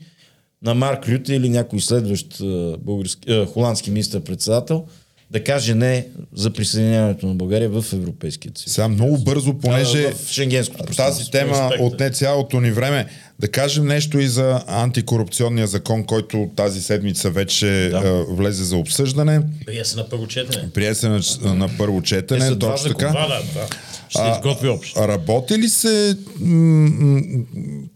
на 0.62 0.74
Марк 0.74 1.08
Рюте 1.08 1.34
или 1.34 1.48
някой 1.48 1.80
следващ 1.80 2.40
а, 2.40 2.76
български, 2.78 3.32
а, 3.32 3.46
холандски 3.46 3.90
министър-председател 3.90 4.84
да 5.30 5.44
каже 5.44 5.74
не 5.74 6.06
за 6.34 6.50
присъединяването 6.50 7.26
на 7.26 7.34
България 7.34 7.70
в 7.70 7.84
Европейския 7.92 8.52
съюз. 8.54 8.74
Сега 8.74 8.88
много 8.88 9.18
бързо, 9.18 9.58
понеже 9.58 10.12
в 10.12 10.28
шенгенското 10.30 10.84
пространство. 10.84 11.30
тази 11.30 11.30
тема 11.30 11.70
отне 11.80 12.10
цялото 12.10 12.60
ни 12.60 12.70
време, 12.70 13.06
да 13.42 13.48
кажем 13.48 13.86
нещо 13.86 14.18
и 14.18 14.28
за 14.28 14.64
антикорупционния 14.66 15.66
закон, 15.66 16.04
който 16.04 16.50
тази 16.56 16.82
седмица 16.82 17.30
вече 17.30 17.88
да. 17.92 18.24
влезе 18.28 18.64
за 18.64 18.76
обсъждане. 18.76 19.42
Прие 19.66 19.84
се 19.84 19.96
на 19.96 20.08
първо 20.08 20.26
четене. 20.26 20.70
Прие 20.74 20.94
се 20.94 21.08
на, 21.08 21.20
на 21.42 21.68
първо 21.78 22.00
Те 22.00 22.06
четене, 22.06 22.50
два 22.50 22.74
точно 22.74 22.88
така. 22.88 23.06
Да, 23.06 23.42
това. 23.48 23.66
Ще 24.08 24.18
се 24.18 24.30
изготви 24.38 24.68
общо. 24.68 25.08
Работи 25.08 25.58
ли 25.58 25.68
се 25.68 26.16
м- 26.40 26.90
м- 26.90 27.22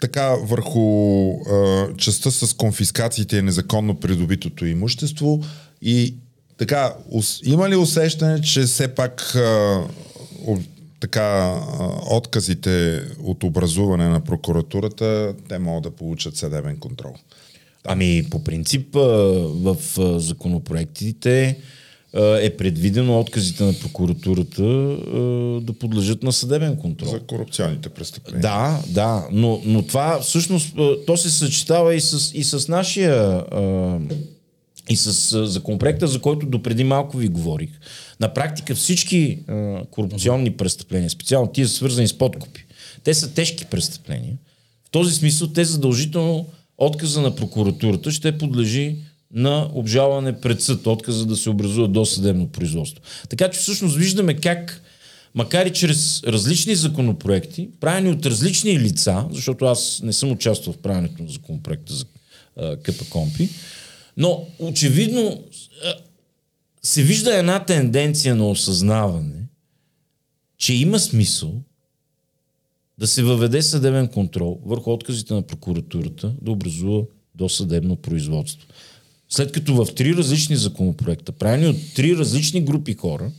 така 0.01 0.29
върху 0.29 1.31
а, 1.31 1.87
частта 1.97 2.31
с 2.31 2.53
конфискациите 2.53 3.37
и 3.37 3.43
незаконно 3.43 4.01
придобитото 4.01 4.67
имущество 4.67 5.41
и 5.83 6.15
така, 6.59 6.95
ус, 7.11 7.41
има 7.45 7.69
ли 7.69 7.77
усещане, 7.77 8.41
че 8.41 8.63
все 8.63 8.89
пак 8.89 9.35
а, 9.35 9.83
така 11.01 11.61
отказите 12.11 13.03
от 13.23 13.45
образуване 13.45 14.09
на 14.09 14.21
прокуратурата, 14.21 15.35
те 15.49 15.59
могат 15.59 15.83
да 15.83 15.91
получат 15.91 16.37
съдебен 16.37 16.77
контрол? 16.77 17.15
Ами, 17.85 18.27
по 18.31 18.45
принцип, 18.45 18.95
в 18.95 19.77
законопроектите 20.19 21.59
е 22.41 22.57
предвидено 22.57 23.21
отказите 23.21 23.65
на 23.65 23.73
прокуратурата 23.73 24.63
да 25.63 25.73
подлежат 25.81 26.23
на 26.23 26.33
съдебен 26.33 26.77
контрол. 26.77 27.09
За 27.09 27.21
корупционните 27.21 27.89
престъпления. 27.89 28.43
Да, 28.43 28.83
да, 28.89 29.27
но, 29.33 29.63
но 29.65 29.87
това 29.87 30.21
всъщност 30.21 30.77
то 31.07 31.17
се 31.17 31.31
съчетава 31.31 31.95
и 31.95 32.01
с, 32.01 32.35
и 32.35 32.45
с 32.45 32.69
нашия 32.69 33.45
и 34.89 34.97
с 34.97 35.47
законопроекта, 35.47 36.07
за 36.07 36.21
който 36.21 36.47
допреди 36.47 36.85
малко 36.85 37.17
ви 37.17 37.29
говорих. 37.29 37.71
На 38.21 38.35
практика 38.35 38.75
всички 38.75 39.39
а, 39.49 39.83
корупционни 39.91 40.53
престъпления, 40.53 41.11
специално 41.11 41.53
тия 41.53 41.69
свързани 41.69 42.09
с 42.09 42.19
подкупи, 42.19 42.65
те 43.05 43.15
са 43.15 43.35
тежки 43.35 43.65
престъпления. 43.65 44.35
В 44.85 44.91
този 44.91 45.15
смисъл 45.15 45.49
те 45.49 45.65
задължително 45.65 46.47
отказа 46.79 47.21
на 47.21 47.37
прокуратурата 47.37 48.11
ще 48.11 48.39
подлежи 48.39 48.97
на 49.33 49.71
обжалване 49.75 50.41
пред 50.41 50.63
съд, 50.63 50.87
отказа 50.87 51.27
да 51.27 51.37
се 51.37 51.51
образува 51.51 51.89
досъдебно 51.89 52.49
производство. 52.49 53.03
Така 53.29 53.51
че 53.51 53.61
всъщност 53.61 53.97
виждаме 53.97 54.35
как 54.35 54.83
макар 55.35 55.67
и 55.67 55.73
чрез 55.73 56.23
различни 56.27 56.75
законопроекти, 56.75 57.69
правени 57.81 58.11
от 58.11 58.27
различни 58.27 58.81
лица, 58.81 59.25
защото 59.31 59.65
аз 59.65 60.01
не 60.05 60.13
съм 60.13 60.33
участвал 60.33 60.75
в 60.75 60.79
правенето 60.79 61.23
на 61.23 61.29
законопроекта 61.29 61.95
за 61.95 62.05
КПКОМПИ, 62.83 63.49
но 64.17 64.47
очевидно 64.59 65.45
а, 65.85 65.95
се 66.83 67.03
вижда 67.03 67.39
една 67.39 67.65
тенденция 67.65 68.35
на 68.35 68.49
осъзнаване, 68.49 69.49
че 70.59 70.75
има 70.75 70.99
смисъл 70.99 71.63
да 72.99 73.07
се 73.07 73.23
въведе 73.23 73.63
съдебен 73.63 74.09
контрол 74.09 74.61
върху 74.65 74.93
отказите 74.93 75.35
на 75.35 75.43
прокуратурата 75.43 76.35
да 76.43 76.51
образува 76.51 77.03
досъдебно 77.35 77.97
производство. 77.97 78.69
След 79.29 79.53
като 79.53 79.85
в 79.85 79.95
три 79.95 80.15
различни 80.15 80.57
законопроекта, 80.57 81.33
правени 81.33 81.67
от 81.67 81.77
три 81.95 82.17
различни 82.17 82.65
групи 82.65 82.95
хора, 82.95 83.33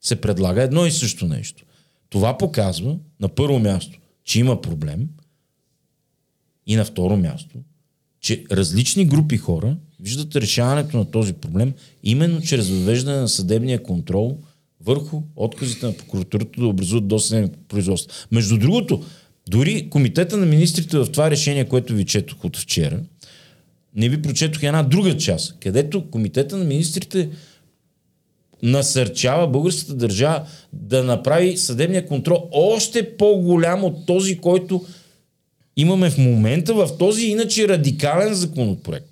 се 0.00 0.20
предлага 0.20 0.62
едно 0.62 0.86
и 0.86 0.90
също 0.90 1.26
нещо. 1.26 1.64
Това 2.08 2.38
показва 2.38 2.98
на 3.20 3.28
първо 3.28 3.58
място, 3.58 3.98
че 4.24 4.40
има 4.40 4.60
проблем 4.60 5.08
и 6.66 6.76
на 6.76 6.84
второ 6.84 7.16
място, 7.16 7.58
че 8.20 8.44
различни 8.52 9.04
групи 9.04 9.36
хора 9.36 9.76
виждат 10.00 10.36
решаването 10.36 10.96
на 10.96 11.04
този 11.04 11.32
проблем 11.32 11.72
именно 12.04 12.40
чрез 12.40 12.68
въвеждане 12.68 13.20
на 13.20 13.28
съдебния 13.28 13.82
контрол 13.82 14.38
върху 14.84 15.22
отказите 15.36 15.86
на 15.86 15.92
прокуратурата 15.92 16.60
да 16.60 16.66
образуват 16.66 17.08
досъдебни 17.08 17.50
производства. 17.68 18.26
Между 18.32 18.58
другото, 18.58 19.04
дори 19.48 19.90
комитета 19.90 20.36
на 20.36 20.46
министрите 20.46 20.98
в 20.98 21.06
това 21.12 21.30
решение, 21.30 21.68
което 21.68 21.94
ви 21.94 22.04
четох 22.04 22.44
от 22.44 22.56
вчера, 22.56 23.00
не 23.94 24.08
ви 24.08 24.22
прочетох 24.22 24.62
една 24.62 24.82
друга 24.82 25.16
част, 25.16 25.58
където 25.60 26.10
комитета 26.10 26.56
на 26.56 26.64
министрите 26.64 27.28
насърчава 28.62 29.48
българската 29.48 29.94
държава 29.94 30.46
да 30.72 31.04
направи 31.04 31.56
съдебния 31.56 32.06
контрол 32.06 32.48
още 32.52 33.16
по-голям 33.16 33.84
от 33.84 34.06
този, 34.06 34.38
който 34.38 34.84
имаме 35.80 36.10
в 36.10 36.18
момента 36.18 36.74
в 36.74 36.88
този 36.98 37.26
иначе 37.26 37.68
радикален 37.68 38.34
законопроект 38.34 39.06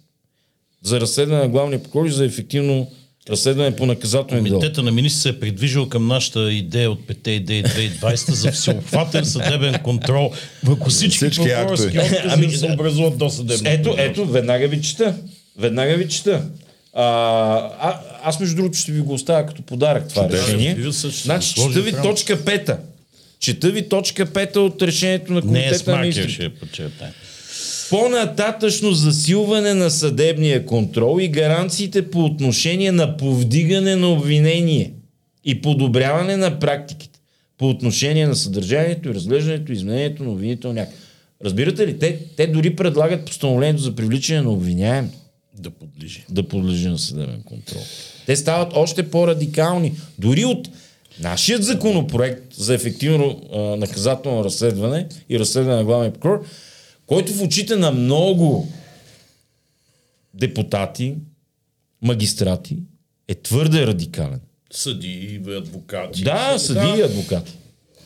за 0.83 1.01
разследване 1.01 1.43
на 1.43 1.49
главния 1.49 1.83
прокурор 1.83 2.07
и 2.07 2.13
за 2.13 2.25
ефективно 2.25 2.91
разследване 3.31 3.77
по 3.77 3.87
наказателни 3.87 4.43
дела. 4.43 4.61
Комитета 4.61 4.83
на 4.83 4.91
министри 4.91 5.21
се 5.21 5.29
е 5.29 5.41
придвижил 5.41 5.89
към 5.89 6.07
нашата 6.07 6.53
идея 6.53 6.91
от 6.91 7.07
пете 7.07 7.31
идеи 7.31 7.65
2020 7.65 8.33
за 8.33 8.53
всеобхватен 8.53 9.25
съдебен 9.25 9.75
контрол 9.85 10.33
върху 10.65 10.91
всички, 10.91 11.17
Всички 11.17 11.45
прокурорски 11.45 11.89
откази 11.89 12.17
Ами, 12.29 12.51
се 12.51 12.73
образуват 12.73 13.19
до 13.19 13.31
съдебно. 13.31 13.71
Ето, 13.71 13.95
ето, 13.99 14.27
веднага 14.27 14.69
ви 14.69 14.83
чета. 14.83 15.15
Веднага 15.59 15.95
ви 15.95 16.09
чета. 16.09 16.45
А, 16.95 17.05
а, 17.81 18.01
аз 18.23 18.41
между 18.41 18.57
другото 18.57 18.79
ще 18.79 18.93
ви 18.93 19.01
го 19.01 19.15
оставя 19.15 19.47
като 19.47 19.63
подарък 19.63 20.09
това 20.09 20.23
Чудесно. 20.23 20.47
решение. 20.47 20.77
Значи, 21.23 21.55
чета 21.55 21.81
ви 21.81 21.93
точка 22.03 22.45
пета. 22.45 22.79
Чета 23.41 23.71
ви 23.71 23.89
точка 23.89 24.27
пета 24.27 24.61
от 24.61 24.83
решението 24.83 25.33
на 25.33 25.39
е 25.39 25.43
комитета 25.43 25.93
на 25.93 26.01
министрите. 26.01 26.51
По-нататъчно 27.91 28.93
засилване 28.93 29.75
на 29.75 29.91
съдебния 29.91 30.67
контрол 30.67 31.21
и 31.21 31.29
гаранциите 31.29 32.11
по 32.11 32.25
отношение 32.25 32.93
на 32.93 33.17
повдигане 33.17 33.97
на 33.97 34.09
обвинение 34.09 34.93
и 35.45 35.63
подобряване 35.63 36.37
на 36.37 36.59
практиките 36.59 37.19
по 37.59 37.69
отношение 37.69 38.27
на 38.27 38.37
съдържанието 38.37 39.09
и 39.09 39.15
разглеждането 39.15 39.73
и 39.73 39.75
изменението 39.75 40.25
на 40.25 40.31
обвинителния 40.31 40.83
акт. 40.83 40.93
Разбирате 41.45 41.87
ли? 41.87 41.99
Те, 41.99 42.19
те 42.37 42.47
дори 42.47 42.77
предлагат 42.77 43.25
постановлението 43.25 43.83
за 43.83 43.95
привличане 43.95 44.43
на 44.43 44.51
обвиняем 44.51 45.11
Да 45.59 45.71
подлежи. 45.71 46.25
да 46.31 46.43
подлежи 46.43 46.89
на 46.89 46.99
съдебен 46.99 47.43
контрол. 47.45 47.83
Те 48.27 48.37
стават 48.37 48.73
още 48.75 49.11
по-радикални. 49.11 49.93
Дори 50.19 50.45
от 50.45 50.69
нашият 51.21 51.65
законопроект 51.65 52.55
за 52.55 52.75
ефективно 52.75 53.41
а, 53.53 53.59
наказателно 53.59 54.45
разследване 54.45 55.09
и 55.29 55.39
разследване 55.39 55.77
на 55.77 55.85
главния 55.85 56.13
прокурор, 56.13 56.45
който 57.07 57.33
в 57.33 57.43
очите 57.43 57.77
на 57.77 57.91
много 57.91 58.69
депутати, 60.35 61.15
магистрати, 62.03 62.77
е 63.29 63.35
твърде 63.35 63.87
радикален. 63.87 64.41
Съди, 64.71 65.41
адвокати. 65.57 66.23
Да, 66.23 66.59
съди 66.59 66.99
и 66.99 67.03
адвокати. 67.03 67.53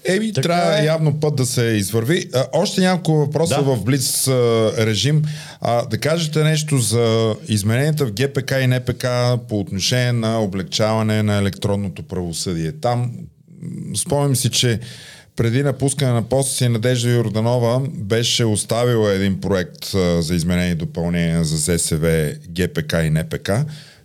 Еми, 0.05 0.33
Така 0.33 0.49
трябва 0.49 0.81
е. 0.83 0.85
явно 0.85 1.21
път 1.21 1.37
да 1.37 1.47
се 1.47 1.65
извърви. 1.65 2.29
А, 2.35 2.47
още 2.53 2.81
няколко 2.81 3.13
въпроса 3.17 3.55
Да. 3.55 3.63
в 3.63 3.85
Блиц 3.85 4.29
а, 4.29 4.33
режим. 4.79 5.23
А, 5.61 5.87
да 5.87 5.99
кажете 5.99 6.45
нещо 6.45 6.79
за 6.79 7.37
измененията 7.49 8.07
в 8.07 8.13
ГПК 8.13 8.51
и 8.63 8.67
НПК 8.67 9.07
по 9.49 9.61
отношение 9.61 10.13
на 10.13 10.39
облегчаване 10.41 11.23
на 11.23 11.37
електронното 11.37 12.03
правосъдие. 12.03 12.73
Там 12.73 13.13
спомням 13.97 14.37
си, 14.37 14.51
че 14.51 14.81
преди 15.37 15.63
напускане 15.63 16.13
на 16.13 16.23
поста 16.23 16.55
си 16.55 16.69
Надежда 16.69 17.11
Йорданова 17.11 17.81
беше 17.95 18.45
оставила 18.45 19.13
един 19.13 19.41
проект 19.41 19.95
а, 19.95 20.23
за 20.23 20.35
изменение 20.35 20.73
и 20.73 20.75
допълнение 20.75 21.45
за 21.45 21.77
ЗСВ, 21.77 22.33
ГПК 22.49 22.93
и 23.05 23.11
НПК. 23.11 23.51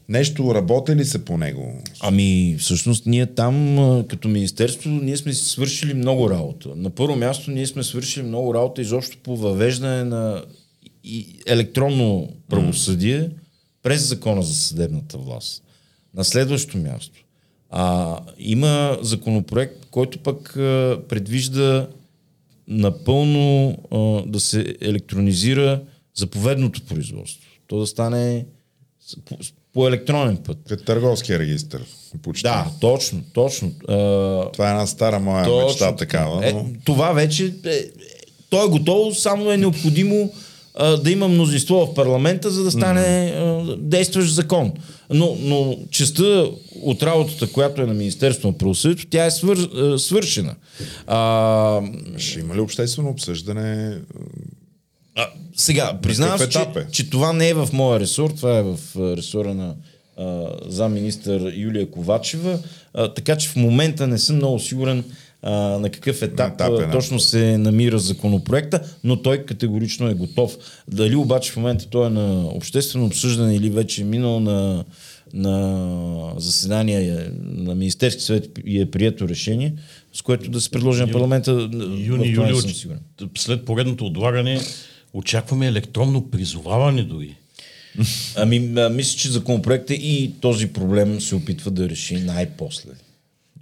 Нещо 0.10 0.56
работи 0.56 0.96
ли 0.96 1.06
се 1.06 1.26
по 1.26 1.38
него? 1.38 1.82
Ами, 2.00 2.56
всъщност, 2.60 3.06
ние 3.06 3.26
там, 3.26 3.78
като 4.10 4.28
министерство, 4.28 4.90
ние 4.90 5.18
сме 5.18 5.34
свършили 5.34 5.94
много 5.94 6.30
работа. 6.30 6.70
На 6.76 6.90
първо 6.90 7.16
място, 7.16 7.52
ние 7.52 7.68
сме 7.68 7.84
свършили 7.84 8.26
много 8.26 8.54
работа 8.54 8.82
изобщо 8.82 9.18
по 9.24 9.38
въвеждане 9.38 10.04
на 10.04 10.44
електронно 11.48 12.30
правосъдие 12.50 13.30
през 13.84 14.08
закона 14.08 14.44
за 14.44 14.56
съдебната 14.56 15.18
власт. 15.18 15.64
На 16.14 16.24
следващо 16.24 16.78
място. 16.78 17.24
А, 17.70 18.20
има 18.40 18.98
законопроект, 19.02 19.86
който 19.92 20.20
пък 20.20 20.58
а, 20.58 21.00
предвижда 21.10 21.88
напълно 22.68 23.78
а, 23.92 23.98
да 24.32 24.40
се 24.40 24.76
електронизира 24.82 25.82
заповедното 26.16 26.82
производство. 26.82 27.50
То 27.68 27.80
да 27.80 27.88
стане 27.88 28.46
по, 29.78 29.88
електронен 29.88 30.38
път. 30.38 30.58
Пред 30.68 30.86
търговския 30.86 31.40
регистр. 31.40 31.78
Почти. 32.24 32.44
Да, 32.44 32.66
точно, 32.82 33.22
точно. 33.34 33.72
А, 33.88 33.96
Това 34.52 34.68
е 34.68 34.72
една 34.72 34.88
стара 34.88 35.20
моя 35.20 35.66
мечта 35.66 35.96
такава. 35.96 36.48
е, 36.48 36.54
Но... 36.54 36.66
това 36.86 37.12
вече 37.12 37.54
е, 37.66 37.80
то 38.50 38.66
е 38.66 38.70
готово, 38.70 39.16
само 39.16 39.52
е 39.52 39.58
необходимо 39.58 40.32
а, 40.76 40.98
да 40.98 41.12
има 41.12 41.28
мнозинство 41.28 41.76
в 41.76 41.94
парламента, 41.94 42.52
за 42.52 42.64
да 42.64 42.72
стане 42.72 43.34
а, 43.36 43.76
действащ 43.78 44.34
закон. 44.34 44.72
Но, 45.10 45.38
но 45.40 45.78
частта 45.92 46.46
от 46.82 47.04
работата, 47.04 47.52
която 47.52 47.82
е 47.82 47.86
на 47.86 47.94
Министерството 47.94 48.48
на 48.48 48.58
правосъдието, 48.58 49.08
тя 49.10 49.26
е 49.26 49.32
свър, 49.32 49.70
свършена. 49.98 50.56
А, 51.08 51.82
Ще 52.18 52.40
има 52.40 52.56
ли 52.56 52.60
обществено 52.60 53.10
обсъждане? 53.10 53.98
А, 55.18 55.30
сега, 55.56 55.98
признавам 56.02 56.40
се, 56.40 56.50
че, 56.50 56.60
е? 56.60 56.86
че 56.92 57.10
това 57.10 57.34
не 57.34 57.50
е 57.50 57.54
в 57.54 57.70
моя 57.74 58.00
ресор, 58.00 58.30
това 58.30 58.58
е 58.58 58.64
в 58.64 58.80
ресора 59.18 59.54
на 59.54 59.76
замминистър 60.68 61.54
Юлия 61.56 61.92
Ковачева, 61.92 62.60
а, 62.94 63.14
така 63.14 63.36
че 63.36 63.50
в 63.50 63.56
момента 63.56 64.08
не 64.08 64.18
съм 64.18 64.36
много 64.36 64.60
сигурен 64.60 65.04
а, 65.42 65.52
на 65.52 65.90
какъв 65.90 66.22
етап, 66.22 66.54
етап 66.54 66.80
е, 66.82 66.92
точно 66.92 67.20
се 67.20 67.58
намира 67.58 68.00
законопроекта, 68.00 68.82
но 69.04 69.22
той 69.22 69.38
категорично 69.46 70.10
е 70.10 70.14
готов. 70.14 70.58
Дали 70.88 71.16
обаче 71.16 71.52
в 71.52 71.58
момента 71.58 71.86
той 71.90 72.08
е 72.08 72.10
на 72.10 72.48
обществено 72.48 73.06
обсъждане 73.06 73.56
или 73.56 73.70
вече 73.70 74.02
е 74.02 74.06
минал 74.06 74.40
на, 74.40 74.86
на 75.34 76.34
заседание 76.38 77.30
на 77.44 77.76
Министерски 77.76 78.22
съвет 78.22 78.60
и 78.66 78.82
е 78.82 78.92
прието 78.92 79.30
решение, 79.30 79.74
с 80.14 80.22
което 80.22 80.52
да 80.52 80.62
се 80.62 80.72
предложи 80.72 81.02
на 81.02 81.12
парламента, 81.12 81.52
Юни, 81.98 82.28
юли, 82.28 82.62
съм 82.62 82.70
сигурен. 82.70 83.00
след 83.38 83.66
поредното 83.66 84.06
отлагане, 84.06 84.60
очакваме 85.14 85.68
електронно 85.68 86.30
призоваване 86.30 87.04
дори. 87.04 87.36
Ами, 88.36 88.74
а, 88.78 88.90
мисля, 88.90 89.18
че 89.18 89.32
законопроектът 89.32 89.98
и 90.00 90.34
този 90.42 90.68
проблем 90.68 91.22
се 91.22 91.36
опитва 91.36 91.72
да 91.72 91.90
реши 91.90 92.18
най-после. 92.18 92.92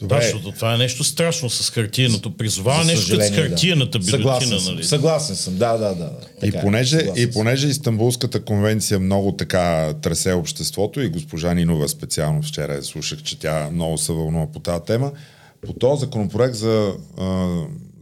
Да, 0.02 0.22
защото 0.22 0.52
това 0.52 0.74
е 0.74 0.78
нещо 0.78 1.04
страшно 1.04 1.50
с 1.50 1.70
хартиеното 1.70 2.38
призоваване, 2.38 2.86
нещо 2.86 3.12
като 3.12 3.22
с 3.22 3.26
съжаление, 3.26 3.43
да. 3.43 3.50
хартиената 3.50 4.00
бюлетина. 4.00 4.18
Съгласен 4.18 4.60
съм, 4.60 4.74
Нали? 4.74 4.84
съгласен 4.84 5.36
съм, 5.36 5.58
да, 5.58 5.78
да, 5.78 5.96
да. 5.96 6.12
И 6.38 6.39
Така 6.39 6.58
е, 6.58 6.62
понеже, 6.62 7.00
съгласен 7.00 7.24
и 7.24 7.32
понеже 7.32 7.68
Истанбулската 7.68 8.43
конвенция 8.43 9.00
много 9.00 9.32
така 9.32 9.93
тресе 10.02 10.34
обществото 10.34 11.02
и 11.02 11.10
госпожа 11.10 11.54
Нинова 11.54 11.88
специално 11.88 12.41
вчера 12.41 12.74
я 12.74 12.84
слушах, 12.84 13.24
че 13.24 13.39
тя 13.39 13.70
много 13.74 13.98
се 13.98 14.14
вълнува 14.14 14.52
по 14.52 14.60
тази 14.60 14.84
тема, 14.86 15.12
по 15.66 15.74
този 15.74 16.00
законопроект 16.00 16.56
за 16.56 16.93
а, 17.18 17.48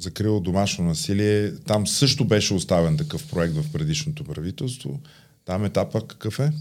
закрило 0.04 0.40
домашно 0.40 0.86
насилие, 0.86 1.52
там 1.68 1.88
също 1.88 2.26
беше 2.26 2.54
оставен 2.54 2.98
такъв 2.98 3.28
проект 3.28 3.56
в 3.56 3.72
предишното 3.74 4.24
правителство. 4.24 5.00
Там 5.46 5.66
етапа 5.66 6.08
какъв 6.08 6.40
е? 6.40 6.52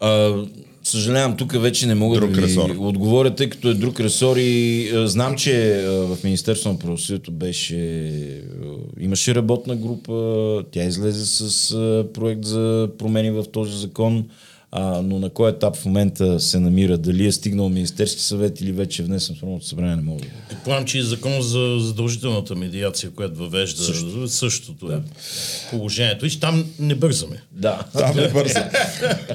А, 0.00 0.44
съжалявам, 0.84 1.36
тук 1.36 1.52
вече 1.52 1.86
не 1.86 1.94
мога 1.94 2.16
Друг 2.16 2.30
да 2.30 2.40
ви 2.40 2.46
ресор. 2.46 2.70
отговоря, 2.78 3.34
тъй 3.34 3.48
като 3.50 3.68
е 3.68 3.74
друг 3.74 4.00
ресор 4.00 4.36
и 4.36 4.88
а, 4.90 5.08
знам, 5.08 5.36
че 5.36 5.84
а, 5.84 5.90
в 5.90 6.18
Министерството 6.24 6.72
на 6.72 6.78
правосъдието 6.78 7.32
беше, 7.32 7.76
а, 8.62 8.66
имаше 9.00 9.34
работна 9.34 9.76
група, 9.76 10.64
тя 10.72 10.84
излезе 10.84 11.26
с 11.26 11.70
а, 11.70 12.12
проект 12.14 12.44
за 12.44 12.88
промени 12.98 13.30
в 13.30 13.44
този 13.52 13.78
закон, 13.78 14.18
а, 14.18 14.32
но 14.76 15.18
на 15.18 15.30
кой 15.30 15.50
етап 15.50 15.76
в 15.76 15.84
момента 15.84 16.40
се 16.40 16.60
намира, 16.60 16.98
дали 16.98 17.26
е 17.26 17.32
стигнал 17.32 17.68
Министерски 17.68 18.22
съвет 18.22 18.60
или 18.60 18.72
вече 18.72 19.02
е 19.02 19.04
внесен 19.04 19.36
в 19.36 19.42
Народното 19.42 19.66
събрание, 19.66 19.96
не 19.96 20.02
мога 20.02 20.20
да 20.20 20.26
Предполагам, 20.48 20.84
че 20.84 20.98
и 20.98 21.02
закон 21.02 21.42
за 21.42 21.76
задължителната 21.80 22.54
медиация, 22.54 23.10
която 23.10 23.34
въвежда 23.34 23.82
Също. 23.82 24.28
същото 24.28 24.92
е 24.92 25.00
положението. 25.70 26.26
И 26.26 26.40
там 26.40 26.64
не 26.78 26.94
бързаме. 26.94 27.42
Да. 27.52 27.84
Там 27.98 28.18
е 28.18 28.28
бързо. 28.28 28.58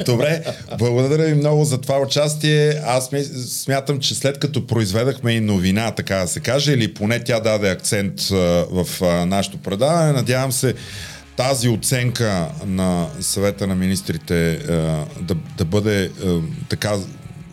Добре, 0.06 0.44
благодаря 0.78 1.26
ви 1.26 1.34
много 1.34 1.64
за 1.66 1.78
това 1.78 2.00
участие. 2.00 2.82
Аз 2.86 3.12
ми- 3.12 3.24
смятам, 3.48 4.00
че 4.00 4.16
след 4.16 4.38
като 4.38 4.68
произведахме 4.68 5.32
и 5.32 5.40
новина, 5.40 5.92
така 5.92 6.16
да 6.16 6.28
се 6.28 6.40
каже, 6.40 6.74
или 6.74 6.94
поне 6.94 7.24
тя 7.24 7.40
даде 7.40 7.70
акцент 7.70 8.22
а, 8.32 8.36
в 8.72 9.02
а, 9.02 9.26
нашето 9.26 9.58
предаване, 9.58 10.12
надявам 10.12 10.52
се 10.52 10.74
тази 11.38 11.70
оценка 11.70 12.48
на 12.66 13.08
съвета 13.22 13.68
на 13.68 13.76
министрите 13.76 14.52
а, 14.52 15.06
да, 15.22 15.36
да 15.58 15.66
бъде 15.66 16.06
а, 16.06 16.40
така 16.70 16.94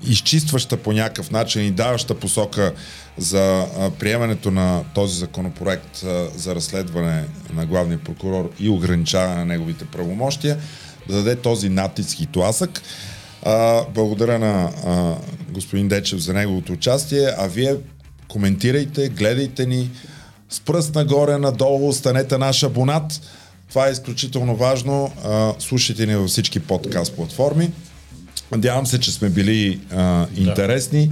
изчистваща 0.06 0.76
по 0.76 0.92
някакъв 0.92 1.30
начин 1.30 1.64
и 1.64 1.70
даваща 1.70 2.14
посока 2.14 2.72
за 3.18 3.66
а, 3.78 3.90
приемането 3.90 4.50
на 4.50 4.82
този 4.94 5.18
законопроект 5.18 5.96
за 6.36 6.54
разследване 6.54 7.24
на 7.54 7.66
главния 7.66 7.98
прокурор 7.98 8.50
и 8.60 8.68
ограничаване 8.68 9.34
на 9.34 9.44
неговите 9.44 9.84
правомощия, 9.84 10.58
да 11.08 11.14
даде 11.14 11.36
този 11.36 11.68
натиск 11.68 12.20
и 12.20 12.26
тласък. 12.26 12.82
Благодаря 13.94 14.38
на 14.38 14.70
господин 15.50 15.88
Дечев 15.88 16.18
за 16.18 16.32
неговото 16.32 16.72
участие, 16.72 17.28
а 17.38 17.46
вие 17.46 17.76
коментирайте, 18.28 19.08
гледайте 19.08 19.66
ни 19.66 19.90
с 20.50 20.60
пръст 20.60 20.94
нагоре, 20.94 21.38
надолу, 21.38 21.92
станете 21.92 22.38
наш 22.38 22.62
абонат. 22.62 23.20
Това 23.68 23.88
е 23.88 23.92
изключително 23.92 24.56
важно. 24.56 25.12
А, 25.24 25.54
слушайте 25.58 26.06
ни 26.06 26.16
във 26.16 26.30
всички 26.30 26.60
подкаст 26.60 27.12
платформи. 27.12 27.70
Надявам 28.52 28.86
се, 28.86 29.00
че 29.00 29.12
сме 29.12 29.28
били 29.28 29.80
а, 29.92 30.26
интересни. 30.36 31.10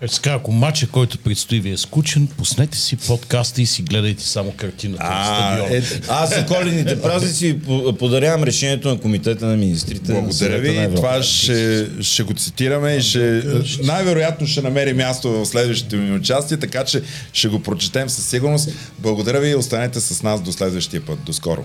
Е, 0.00 0.08
така, 0.08 0.30
ако 0.30 0.52
матча, 0.52 0.86
който 0.86 1.18
предстои 1.18 1.60
ви 1.60 1.70
е 1.70 1.76
скучен, 1.76 2.26
пуснете 2.28 2.78
си 2.78 2.96
подкаста 2.96 3.62
и 3.62 3.66
си 3.66 3.82
гледайте 3.82 4.24
само 4.24 4.52
картината 4.52 5.04
на 5.04 5.10
А, 5.12 5.24
стадиона. 5.54 5.76
е, 5.76 5.82
Аз 6.08 6.30
за 6.30 6.46
коледните 6.46 7.02
празници 7.02 7.58
по- 7.58 7.92
подарявам 7.92 8.42
решението 8.44 8.88
на 8.88 8.98
комитета 8.98 9.46
на 9.46 9.56
министрите. 9.56 10.12
на 10.12 10.20
благодаря 10.20 10.72
на 10.72 10.88
ви. 10.88 10.94
Това 10.96 11.22
ще, 11.22 11.86
ще 12.00 12.22
го 12.22 12.34
цитираме 12.34 12.92
и 12.92 13.02
ще, 13.02 13.42
най-вероятно 13.82 14.46
ще 14.46 14.62
намери 14.62 14.92
място 14.92 15.30
в 15.30 15.46
следващите 15.46 15.96
ми 15.96 16.12
участия, 16.12 16.58
така 16.58 16.84
че 16.84 17.02
ще 17.32 17.48
го 17.48 17.62
прочетем 17.62 18.08
със 18.08 18.26
сигурност. 18.26 18.68
Благодаря 18.98 19.40
ви 19.40 19.48
и 19.48 19.54
останете 19.54 20.00
с 20.00 20.22
нас 20.22 20.42
до 20.42 20.52
следващия 20.52 21.06
път. 21.06 21.18
До 21.20 21.32
скоро. 21.32 21.64